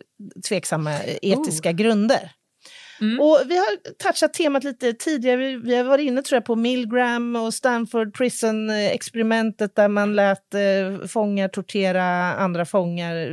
[0.50, 0.92] tveksamma
[1.22, 1.76] etiska oh.
[1.76, 2.32] grunder.
[3.02, 3.20] Mm.
[3.20, 5.38] Och vi har touchat temat lite tidigare.
[5.38, 10.54] Vi, vi, har varit inne tror jag, på Milgram och Stanford Prison-experimentet där man lät
[10.54, 13.30] eh, fångar tortera andra fångar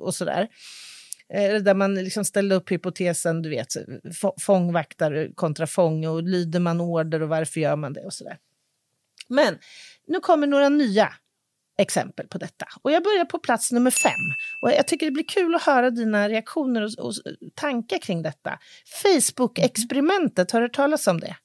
[0.00, 0.48] och sådär.
[1.34, 3.74] Eh, där man liksom ställde upp hypotesen, du vet,
[4.40, 8.38] fångvaktare kontra fång och lyder man order och varför gör man det och sådär.
[9.28, 9.58] Men
[10.06, 11.12] nu kommer några nya
[11.78, 12.66] exempel på detta.
[12.82, 14.20] Och jag börjar på plats nummer fem.
[14.60, 17.14] Och jag tycker det blir kul att höra dina reaktioner och, och
[17.54, 18.58] tankar kring detta.
[19.02, 21.36] Facebook-experimentet, har du hört talas om det?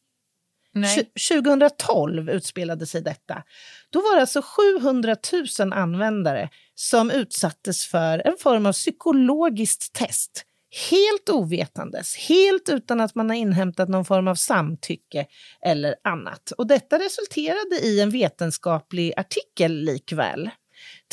[0.73, 1.11] Nej.
[1.29, 3.43] 2012 utspelade sig detta.
[3.89, 5.15] Då var det alltså 700
[5.59, 6.49] 000 användare
[6.81, 10.45] som utsattes för en form av psykologiskt test
[10.91, 15.25] helt ovetandes, helt utan att man har inhämtat någon form av samtycke
[15.65, 16.51] eller annat.
[16.51, 20.49] Och detta resulterade i en vetenskaplig artikel likväl.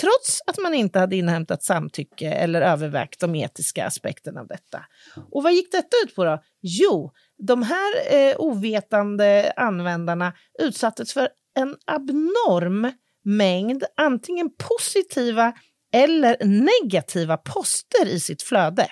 [0.01, 4.85] Trots att man inte hade inhämtat samtycke eller övervägt de etiska aspekterna av detta.
[5.31, 6.43] Och vad gick detta ut på då?
[6.61, 12.93] Jo, de här eh, ovetande användarna utsattes för en abnorm
[13.29, 15.53] mängd antingen positiva
[15.95, 18.89] eller negativa poster i sitt flöde.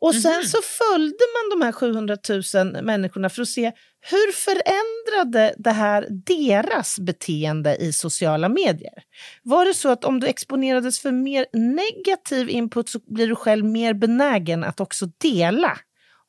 [0.00, 0.46] Och sen mm -hmm.
[0.46, 2.16] så följde man de här 700
[2.54, 9.02] 000 människorna för att se hur förändrade det här deras beteende i sociala medier?
[9.42, 13.64] Var det så att om du exponerades för mer negativ input så blir du själv
[13.64, 15.78] mer benägen att också dela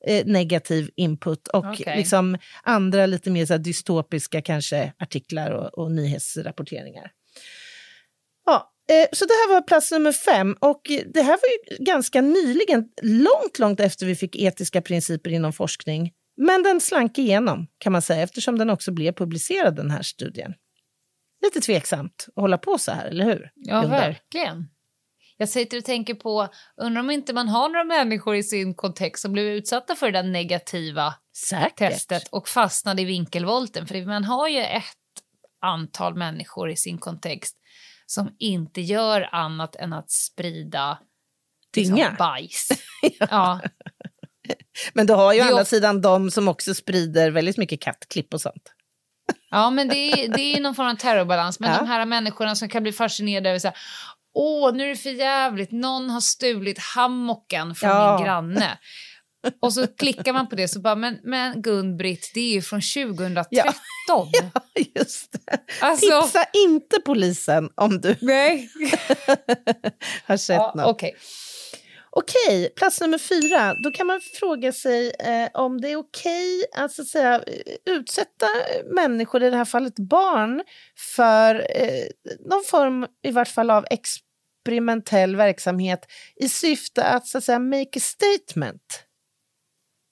[0.07, 1.97] eh, negativ input och okay.
[1.97, 7.11] liksom andra lite mer så dystopiska kanske artiklar och, och nyhetsrapporteringar?
[8.45, 10.81] Ja, Eh, så det här var plats nummer fem och
[11.13, 16.11] det här var ju ganska nyligen, långt, långt efter vi fick etiska principer inom forskning.
[16.37, 20.53] Men den slank igenom kan man säga eftersom den också blev publicerad den här studien.
[21.43, 23.51] Lite tveksamt att hålla på så här, eller hur?
[23.55, 23.99] Ja, Undar.
[23.99, 24.67] verkligen.
[25.41, 26.47] Jag sitter och tänker på,
[26.81, 30.21] undrar om inte man har några människor i sin kontext som blev utsatta för det
[30.21, 31.77] där negativa Säkert.
[31.77, 33.87] testet och fastnade i vinkelvolten.
[33.87, 34.83] För man har ju ett
[35.61, 37.55] antal människor i sin kontext
[38.05, 40.99] som inte gör annat än att sprida
[41.73, 41.95] Dynga?
[41.95, 42.69] Liksom, bajs.
[43.01, 43.27] ja.
[43.29, 43.61] ja.
[44.93, 48.41] Men du har ju å andra sidan de som också sprider väldigt mycket kattklipp och
[48.41, 48.73] sånt.
[49.49, 51.59] Ja, men det är, det är någon form av terrorbalans.
[51.59, 51.77] Men ja.
[51.77, 53.77] de här människorna som kan bli fascinerade över så här,
[54.33, 55.71] åh, nu är det för jävligt.
[55.71, 58.15] någon har stulit hammocken från Ja.
[58.17, 58.77] min granne.
[59.61, 62.81] Och så klickar man på det så bara, men, men Gun-Britt, det är ju från
[62.81, 63.47] 2013.
[64.07, 64.25] Ja.
[64.95, 65.57] Just det.
[65.81, 68.69] Alltså, Tipsa inte polisen om du nej.
[70.25, 70.85] har sett Ja, något.
[70.95, 71.15] okej.
[72.11, 73.75] Okej, plats nummer fyra.
[73.83, 77.43] Då kan man fråga sig eh, om det är okej att, så att säga,
[77.85, 78.47] utsätta
[78.95, 80.63] människor, i det här fallet barn,
[81.15, 82.05] för eh,
[82.45, 85.99] någon form i vart fall av experimentell verksamhet
[86.35, 89.08] i syfte att, så att säga, make a statement.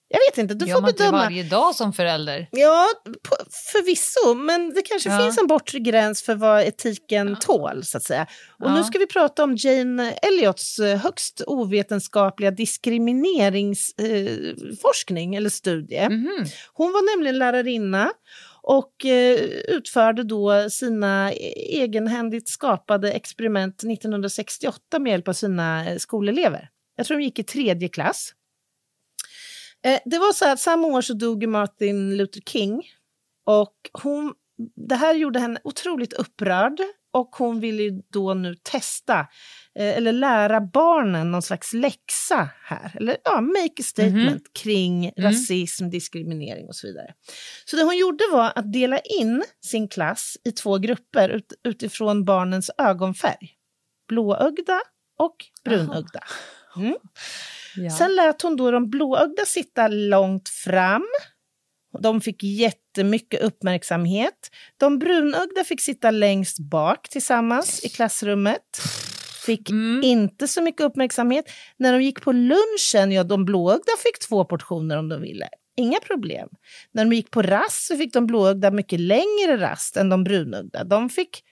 [0.10, 1.18] Jag vet inte, du Gör får man inte bedöma.
[1.18, 2.48] varje dag som förälder?
[2.52, 2.86] Ja,
[3.30, 3.36] på,
[3.72, 5.20] förvisso, men det kanske Ja.
[5.20, 8.28] finns en bortre gräns för vad etiken tål, så att säga.
[8.60, 8.76] Och Ja.
[8.76, 16.10] nu ska vi prata om Jane Elliots eh, högst ovetenskapliga diskrimineringsforskning eller studie.
[16.10, 16.46] Mhm.
[16.74, 18.12] Hon var nämligen lärarinna
[18.62, 19.36] och eh,
[19.68, 26.70] utförde då sina e- egenhändigt skapade experiment 1968 med hjälp av sina eh, skolelever.
[26.96, 28.34] Jag tror de gick i tredje klass.
[29.86, 32.84] Eh, det var så att samma år så dog Martin Luther King
[33.46, 34.34] och hon,
[34.88, 36.80] det här gjorde henne otroligt upprörd
[37.14, 39.20] och hon ville då nu testa
[39.80, 42.92] eh, eller lära barnen någon slags läxa här.
[42.96, 47.14] Eller ja, make a statement kring rasism, diskriminering och så vidare.
[47.66, 52.26] Så det hon gjorde var att dela in sin klass i två grupper ut, utifrån
[52.26, 53.54] barnens ögonfärg.
[54.08, 54.82] Blåögda
[55.20, 56.24] och brunögda.
[56.76, 56.96] Mm.
[57.78, 57.90] Ja.
[57.90, 61.06] Sen lät hon då de blåögda sitta långt fram.
[62.00, 64.50] De fick jättemycket uppmärksamhet.
[64.78, 68.62] De brunögda fick sitta längst bak tillsammans i klassrummet.
[69.46, 70.02] Fick Mm.
[70.04, 71.46] inte så mycket uppmärksamhet.
[71.78, 75.50] När de gick på lunchen, ja de blåögda fick två portioner om de ville.
[75.78, 76.50] Inga problem.
[76.92, 80.84] När de gick på rast så fick de blåögda mycket längre rast än de brunögda.
[80.84, 81.44] De fick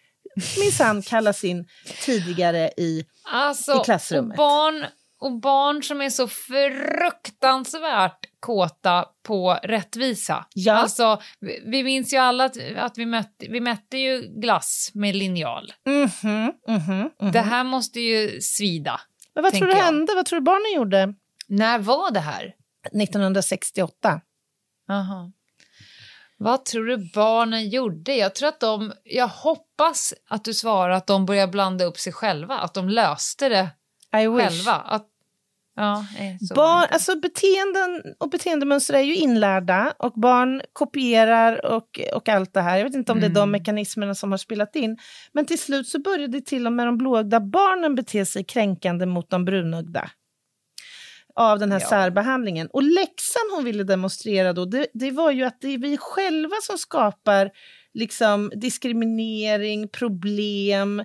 [0.60, 1.68] minsann kallas in
[2.06, 4.38] tidigare i Alltså, i klassrummet.
[4.38, 4.86] Barn,
[5.20, 10.46] och barn som är så fruktansvärt kåta på rättvisa.
[10.54, 10.74] Ja.
[10.74, 15.16] Alltså, vi, vi minns ju alla att, att vi, mötte, vi mätte ju glass med
[15.16, 15.74] linjal.
[15.86, 17.32] Mhm, mhm, mhm.
[17.32, 19.02] Det här måste ju svida.
[19.36, 19.84] Men vad tror du jag.
[19.84, 20.16] hände?
[20.16, 21.14] Vad tror du barnen gjorde
[21.48, 22.54] När var det här?
[23.02, 24.22] 1968?
[24.90, 25.32] Aha.
[26.38, 28.16] Vad tror du barnen gjorde?
[28.16, 32.14] Jag tror att de, jag hoppas att du svarar att de började blanda upp sig
[32.14, 33.70] själva, att de löste det
[34.22, 34.38] I wish.
[34.48, 34.72] själva.
[34.72, 35.08] Att,
[35.76, 36.06] ja,
[36.56, 42.62] Barn, alltså beteenden och beteendemönster är ju inlärda och barn kopierar och, och allt det
[42.62, 42.78] här.
[42.78, 43.52] Jag vet inte om det är de Mm.
[43.52, 44.98] mekanismerna som har spelat in.
[45.32, 49.30] Men till slut så började till och med de blåögda barnen bete sig kränkande mot
[49.30, 50.10] de brunögda.
[51.38, 51.88] Av den här Ja.
[51.90, 52.68] särbehandlingen.
[52.68, 56.56] Och läxan hon ville demonstrera då, det, det var ju att det är vi själva
[56.64, 57.52] som skapar
[57.96, 61.00] liksom diskriminering, problem,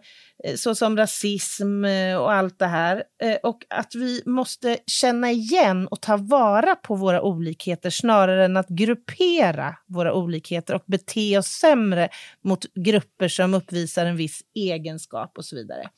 [0.44, 3.02] eh, såsom rasism eh, och allt det här.
[3.22, 8.56] Eh, Och att vi måste känna igen och ta vara på våra olikheter snarare än
[8.56, 12.08] att gruppera våra olikheter och bete oss sämre
[12.44, 15.88] mot grupper som uppvisar en viss egenskap och så vidare.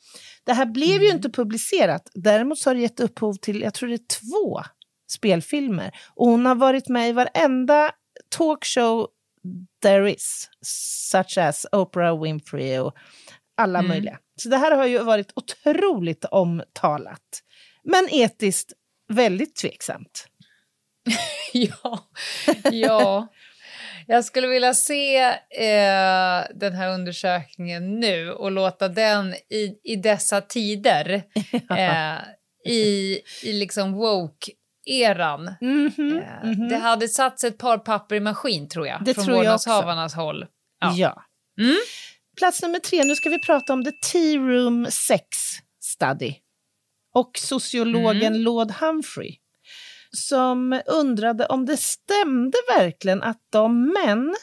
[0.43, 2.09] Det här blev ju inte publicerat.
[2.13, 4.61] Däremot så har det gett upphov till, jag tror det är två
[5.11, 5.91] spelfilmer.
[6.15, 7.91] Och hon har varit med i varenda
[8.37, 9.07] talkshow
[9.81, 10.49] there is,
[11.11, 12.95] such as Oprah Winfrey och
[13.57, 13.89] alla Mm.
[13.89, 14.19] möjliga.
[14.35, 17.43] Så det här har ju varit otroligt omtalat.
[17.83, 18.73] Men etiskt
[19.07, 20.27] väldigt tveksamt.
[21.53, 22.09] Ja,
[22.71, 23.27] ja.
[24.07, 25.17] Jag skulle vilja se
[25.49, 31.23] eh, den här undersökningen nu och låta den i, i dessa tider,
[31.77, 32.17] eh,
[32.73, 33.93] i, i liksom
[34.87, 35.55] woke-eran.
[35.61, 36.67] Mhm, Eh, mhm.
[36.69, 40.45] Det hade satts ett par papper i maskin, tror jag, Det från tror vårdnadshavarnas håll.
[40.79, 40.93] Ja.
[40.95, 41.23] Ja.
[41.59, 41.75] Mm.
[42.37, 45.25] Plats nummer tre, nu ska vi prata om The Tea Room Sex
[45.81, 46.35] Study.
[47.13, 48.41] Och sociologen Mm.
[48.41, 49.35] Lord Humphrey.
[50.11, 54.35] Som undrade om det stämde verkligen att de män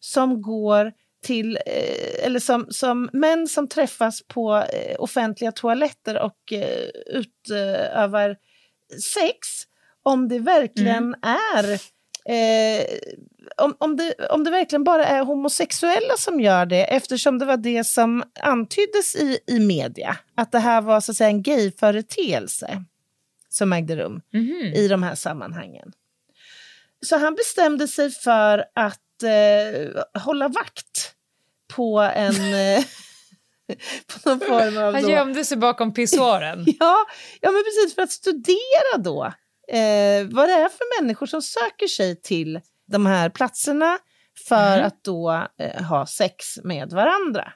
[0.00, 0.92] som går
[1.24, 8.36] till, eh, eller som, som män som träffas på eh, offentliga toaletter och eh, utövar
[9.14, 9.36] sex,
[10.02, 11.70] om det verkligen är
[12.24, 12.84] eh,
[13.56, 17.56] om, om, det, om det verkligen bara är homosexuella som gör det eftersom det var
[17.56, 20.16] det som antyddes i, i media.
[20.34, 22.84] Att det här var så att säga en gayföreteelse
[23.48, 24.72] som ägde rum Mhm.
[24.74, 25.92] i de här sammanhangen.
[27.06, 31.14] Så han bestämde sig för att eh, hålla vakt
[31.76, 32.34] på en...
[32.54, 32.84] Eh,
[34.24, 34.94] på någon form av...
[34.94, 36.64] Han gömde sig bakom pissoaren.
[36.80, 36.96] Ja,
[37.40, 39.32] ja, men precis för att studera då
[39.70, 42.60] eh, vad det är för människor som söker sig till
[42.92, 43.98] de här platserna
[44.48, 44.86] för Mm.
[44.86, 47.52] att då eh, ha sex med varandra.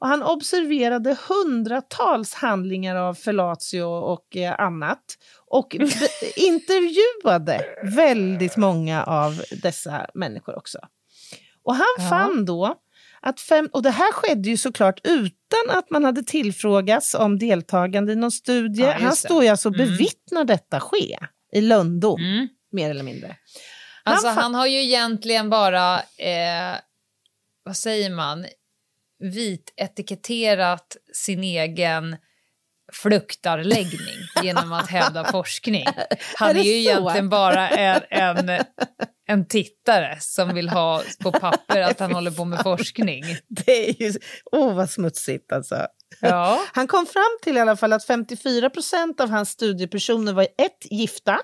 [0.00, 5.04] Och han observerade hundratals handlingar av fellatio och eh, annat
[5.46, 5.76] och
[6.36, 10.78] intervjuade väldigt många av dessa människor också.
[11.64, 12.08] Och han ja.
[12.08, 12.74] fann då
[13.20, 18.12] att fem, och det här skedde ju såklart utan att man hade tillfrågats om deltagande
[18.12, 18.82] i någon studie.
[18.82, 19.88] Ja, han står ju alltså och mm.
[19.88, 21.18] bevittnar detta ske
[21.52, 22.48] i Lundo, mm.
[22.72, 23.36] mer eller mindre.
[24.04, 26.76] Alltså han, han har ju egentligen bara, eh,
[27.62, 28.46] vad säger man,
[29.18, 32.16] vit etiketterat sin egen
[32.92, 35.84] fluktarläggning genom att hävda forskning.
[36.36, 36.90] Han är, är ju så?
[36.90, 38.64] egentligen bara en, en,
[39.26, 43.24] en tittare som vill ha på papper att han håller på med forskning.
[43.48, 44.12] Det är ju...
[44.52, 45.86] Åh, oh, vad smutsigt alltså.
[46.20, 46.64] Ja.
[46.72, 50.90] Han kom fram till i alla fall att 54 procent av hans studiepersoner var ett,
[50.90, 51.40] gifta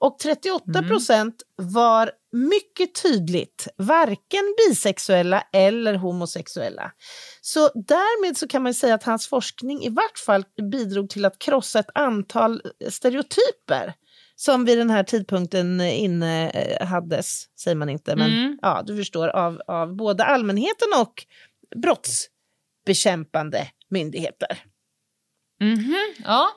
[0.00, 1.72] och 38 procent mm.
[1.72, 6.92] var mycket tydligt varken bisexuella eller homosexuella.
[7.40, 11.38] Så därmed så kan man säga att hans forskning i vart fall bidrog till att
[11.38, 13.94] krossa ett antal stereotyper
[14.36, 18.58] som vid den här tidpunkten inne eh, hades, säger man inte, men mm.
[18.62, 21.26] ja, du förstår, av, av både allmänheten och
[22.86, 24.58] brottsbekämpande myndigheter.
[25.60, 26.22] Mm -hmm.
[26.24, 26.48] Ja,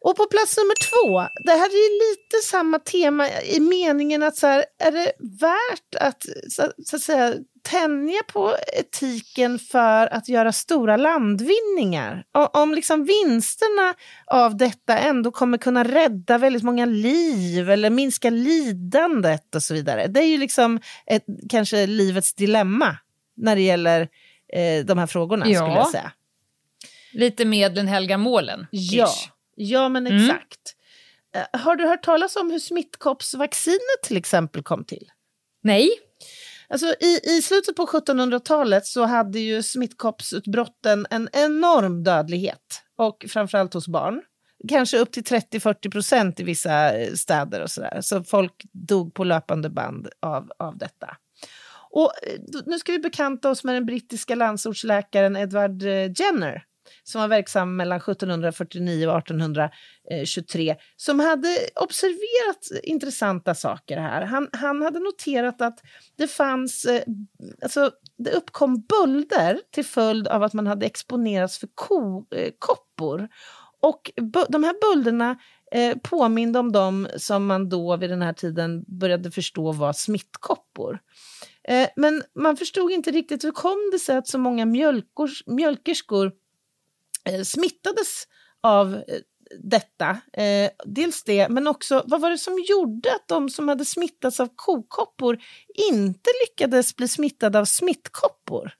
[0.00, 4.46] och på plats nummer två, det här är lite samma tema i meningen att så
[4.46, 10.52] här, är det värt att, så, så att säga, tänja på etiken för att göra
[10.52, 12.24] stora landvinningar?
[12.52, 13.94] Om liksom vinsterna
[14.26, 20.06] av detta ändå kommer kunna rädda väldigt många liv eller minska lidandet och så vidare.
[20.06, 22.96] Det är ju liksom ett, kanske livets dilemma
[23.36, 24.08] när det gäller
[24.52, 25.60] eh, de här frågorna ja.
[25.60, 26.12] skulle jag säga.
[27.12, 28.66] Lite medlen helgar målen.
[28.70, 29.06] Ja.
[29.06, 29.30] Ish.
[29.54, 30.24] Ja, men mm.
[30.24, 30.74] exakt.
[31.34, 31.46] Mm.
[31.52, 35.10] Har du hört talas om hur smittkoppsvaccinet till exempel kom till?
[35.62, 35.90] Nej.
[36.68, 43.74] Alltså, i, I slutet på 1700-talet så hade ju smittkoppsutbrotten en enorm dödlighet, och framförallt
[43.74, 44.22] hos barn.
[44.68, 47.98] Kanske upp till 30-40 procent i vissa eh, städer och sådär.
[48.00, 51.16] Så folk dog på löpande band av, av detta.
[51.90, 56.64] Och eh, nu ska vi bekanta oss med den brittiska landsortsläkaren Edward eh, Jenner
[57.02, 61.48] som var verksam mellan 1749 och 1823 som hade
[61.80, 64.22] observerat intressanta saker här.
[64.22, 65.80] Han, han hade noterat att
[66.16, 67.02] det fanns, eh,
[67.62, 73.28] alltså det uppkom bölder till följd av att man hade exponerats för ko, eh, koppor.
[73.80, 74.10] Och
[74.48, 75.38] de här bölderna
[75.72, 80.98] eh, påminde om dem som man då vid den här tiden började förstå var smittkoppor.
[81.68, 86.32] Eh, men man förstod inte riktigt hur kom det sig att så många mjölkors, mjölkerskor
[87.28, 88.24] Eh, smittades
[88.60, 89.02] av eh,
[89.58, 90.20] detta.
[90.32, 94.40] Eh, dels det, men också vad var det som gjorde att de som hade smittats
[94.40, 95.38] av kokoppor
[95.90, 98.72] inte lyckades bli smittade av smittkoppor?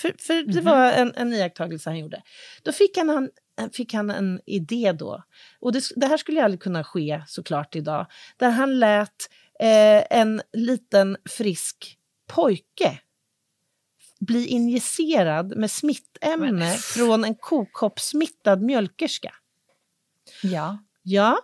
[0.00, 0.52] För, för mm -hmm.
[0.52, 0.70] det mhm.
[0.70, 2.22] var en, en iakttagelse han gjorde.
[2.62, 3.30] Då fick han, han,
[3.72, 5.22] fick han en idé då.
[5.60, 8.06] Och det, det, här skulle aldrig kunna ske såklart idag.
[8.36, 9.30] Där han lät
[9.60, 11.97] eh, en liten frisk
[12.28, 12.98] pojke
[14.20, 16.78] bli injicerad med smittämne Men.
[16.78, 19.34] från en kokoppsmittad mjölkerska.
[20.42, 20.78] Ja.
[21.02, 21.38] Ja,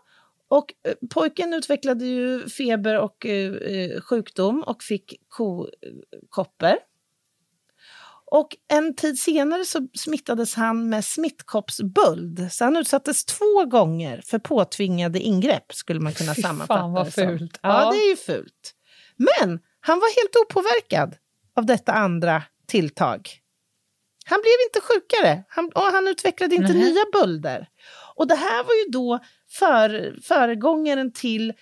[0.49, 6.75] och eh, pojken utvecklade ju feber och eh, eh sjukdom och fick kokoppor.
[8.27, 12.49] Och en tid senare så smittades han med smittkoppsböld.
[12.53, 17.59] Så han utsattes två gånger för påtvingade ingrepp, skulle man kunna sammanfatta fan vad fult.
[17.63, 17.85] Ja.
[17.85, 18.75] ja, det är ju fult.
[19.17, 21.17] Men han var helt opåverkad
[21.57, 23.31] av detta andra tilltag.
[24.25, 26.83] Han blev inte sjukare han, och han utvecklade inte Nej.
[26.83, 27.69] nya bölder.
[28.15, 29.19] Och det här var ju då
[29.51, 31.53] för, föregångaren till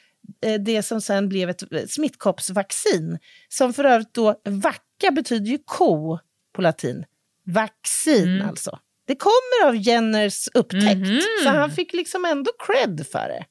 [0.45, 3.19] eh, det som sen blev ett eh, smittkoppsvaccin.
[3.49, 6.19] Som för övrigt då, vacka betyder ju ko
[6.55, 7.05] på latin.
[7.47, 8.49] Vaccin mm.
[8.49, 8.79] alltså.
[9.07, 13.45] Det kommer av Jenners upptäckt, mm så han fick liksom ändå cred för det.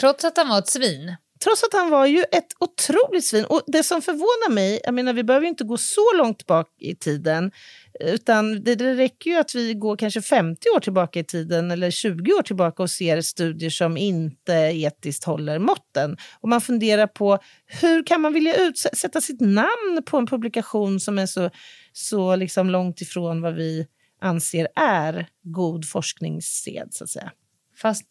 [0.00, 1.16] Trots att han var ett svin?
[1.44, 3.44] Trots att han var ju ett otroligt svin.
[3.44, 6.68] Och det som förvånar mig, jag menar vi behöver ju inte gå så långt bak
[6.80, 7.52] i tiden,
[8.00, 11.90] utan det, det räcker ju att vi går kanske 50 år tillbaka i tiden eller
[11.90, 16.16] 20 år tillbaka och ser studier som inte etiskt håller måtten.
[16.40, 21.18] Och man funderar på hur kan man vilja utsätta sitt namn på en publikation som
[21.18, 21.50] är så,
[21.92, 23.86] så liksom långt ifrån vad vi
[24.20, 27.32] anser är god forskningssed, så att säga.
[27.76, 28.06] Fast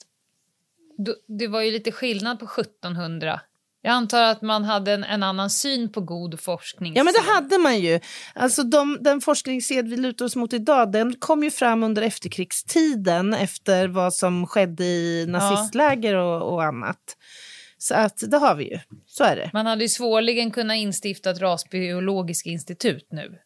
[1.40, 3.42] det var ju lite skillnad på 1700.
[3.86, 6.94] Jag antar att man hade en, en annan syn på god forskning.
[6.96, 8.00] Ja, men det hade man ju.
[8.36, 13.34] Alltså de, den forskningssed vi lutar oss mot idag, den kom ju fram under efterkrigstiden
[13.34, 17.18] efter vad som skedde i nazistläger och, och annat.
[17.78, 18.80] Så att det har vi ju.
[19.08, 19.50] Så är det.
[19.54, 23.38] Man hade ju svårligen kunnat instifta ett rasbiologiskt institut nu.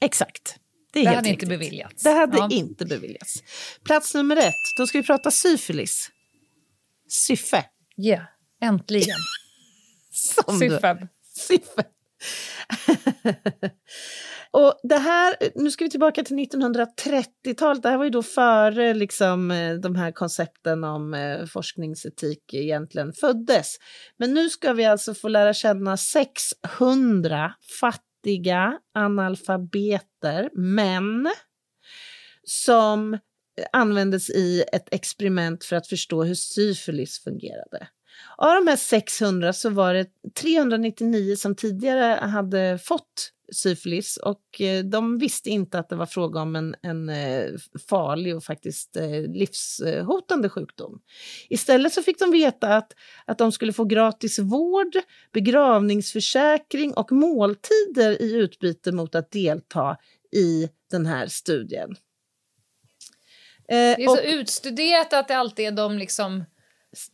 [0.00, 0.56] Exakt.
[0.92, 1.48] Det, är Det hade inte riktigt.
[1.48, 2.02] beviljats.
[2.02, 2.48] Det hade Ja.
[2.52, 3.34] inte beviljats.
[3.84, 6.10] Plats nummer ett, då ska vi prata syfilis.
[7.08, 7.64] Syfe.
[7.96, 8.20] Ja,
[8.62, 9.16] äntligen.
[10.10, 10.98] Som du- Syfab.
[11.34, 11.84] Syfe.
[14.50, 17.82] Och det här, nu ska vi tillbaka till 1930-talet.
[17.82, 23.12] Det här var ju då före liksom, eh, de här koncepten om eh, forskningsetik egentligen
[23.12, 23.76] föddes.
[24.18, 31.30] Men nu ska vi alltså få lära känna 600 fattiga analfabeter, män,
[32.44, 33.18] som
[33.72, 37.88] användes i ett experiment för att förstå hur syfilis fungerade.
[38.36, 40.06] Av de här 600 så var det
[40.40, 46.40] 399 som tidigare hade fått syfilis och eh, de visste inte att det var fråga
[46.40, 47.50] om en, en eh,
[47.88, 51.00] farlig och faktiskt eh, livshotande sjukdom.
[51.48, 52.92] Istället så fick de veta att,
[53.24, 54.96] att de skulle få gratis vård,
[55.32, 59.96] begravningsförsäkring och måltider i utbyte mot att delta
[60.32, 61.96] i den här studien.
[63.70, 66.44] Eh, Det är och- så utstuderat att det alltid är de liksom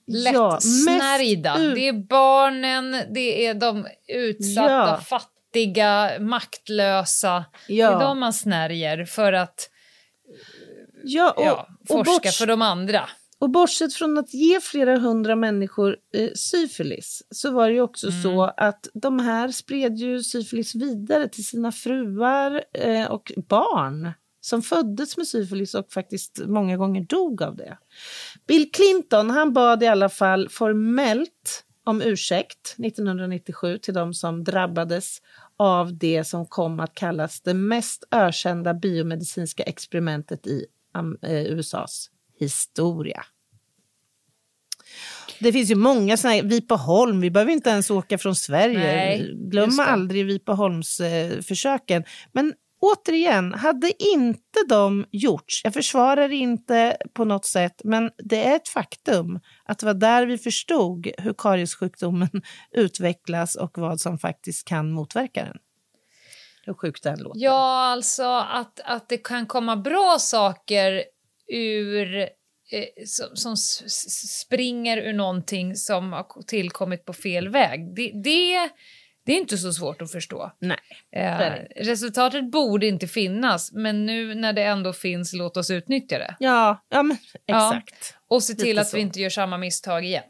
[0.07, 1.59] Ja, mest lättsnärjda.
[1.59, 5.01] Det är barnen, det är de utsatta, Ja.
[5.07, 7.45] fattiga, maktlösa.
[7.69, 7.91] Ja.
[7.91, 9.71] Det är de man snärjer för att
[11.05, 13.09] Ja, och, ja, och, forska borts- för de andra.
[13.39, 18.09] och bortsett från att ge flera hundra människor eh, syfilis så var det ju också
[18.09, 18.23] Mm.
[18.23, 24.13] så att de här spred ju syfilis vidare till sina fruar eh, och barn
[24.45, 27.79] som föddes med syfilis och faktiskt många gånger dog av det.
[28.47, 35.19] Bill Clinton han bad i alla fall formellt om ursäkt 1997 till de som drabbades
[35.57, 40.67] av det som kom att kallas det mest ökända biomedicinska experimentet i
[41.23, 43.25] eh, USAs historia.
[45.41, 48.79] Det finns ju många sådana här, Vipeholm, vi behöver inte ens åka från Sverige.
[48.79, 52.03] Nej, Glöm aldrig Vipeholmsförsöken.
[52.03, 52.09] Eh.
[52.33, 52.55] Men
[52.85, 58.57] återigen, hade inte de gjorts, jag försvarar det inte på något sätt, men det är
[58.57, 62.43] ett faktum att det var där vi förstod hur kariessjukdomen
[62.73, 65.57] utvecklas och vad som faktiskt kan motverka den.
[66.67, 67.41] Hur sjukt den låter.
[67.41, 71.05] Ja, alltså att, att det kan komma bra saker
[71.53, 72.17] ur
[72.71, 73.57] eh, som, som
[74.29, 77.95] springer ur någonting som har tillkommit på fel väg.
[77.97, 78.71] Det, det,
[79.25, 80.53] det är inte så svårt att förstå.
[80.59, 80.79] Nej.
[81.17, 81.53] Eh,
[81.85, 86.37] resultatet borde inte finnas, men nu när det ändå finns, låt oss utnyttja det.
[86.39, 87.75] Ja, ja men Ja.
[87.77, 88.17] exakt.
[88.29, 88.97] Och se till Lite att så.
[88.97, 90.25] vi inte gör samma misstag igen.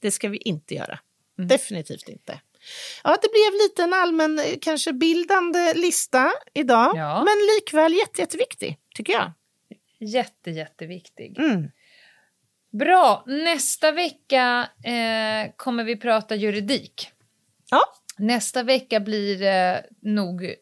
[0.00, 0.98] Det ska vi inte göra.
[1.38, 1.48] Mm.
[1.48, 2.40] Definitivt inte.
[3.04, 6.96] Ja, det blev lite en allmän, eh, kanske bildande lista idag.
[6.96, 7.14] Ja.
[7.24, 9.32] Men likväl jätte, jätteviktig, tycker jag.
[10.00, 11.38] Jätte, jätteviktig.
[11.38, 11.68] Mm.
[12.78, 17.10] Bra, nästa vecka eh, kommer vi prata juridik.
[17.70, 17.82] Ja.
[18.18, 20.54] Nästa vecka blir det nog,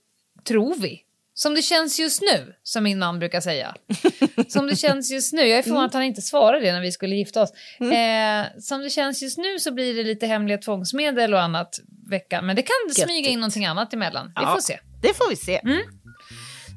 [0.49, 1.03] tror vi,
[1.35, 3.75] som det känns just nu, som min man brukar säga.
[4.49, 5.43] Som det känns just nu.
[5.43, 7.51] Jag är förvånad att han inte svarade det när vi skulle gifta oss.
[7.81, 11.79] Eh, som det känns just nu så blir det lite hemliga tvångsmedel och annat
[12.11, 12.47] veckan.
[12.47, 13.33] Men det kan smyga Göttigt.
[13.33, 14.27] in någonting annat emellan.
[14.27, 14.53] Vi Ja.
[14.55, 14.79] får se.
[15.03, 15.59] Det får vi se.
[15.59, 15.81] Mm.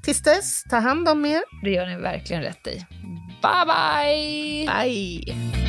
[0.04, 1.42] Tills dess, ta hand om er.
[1.64, 2.86] Det gör ni verkligen rätt i.
[3.42, 4.68] Bye, bye!
[4.84, 5.69] Bye!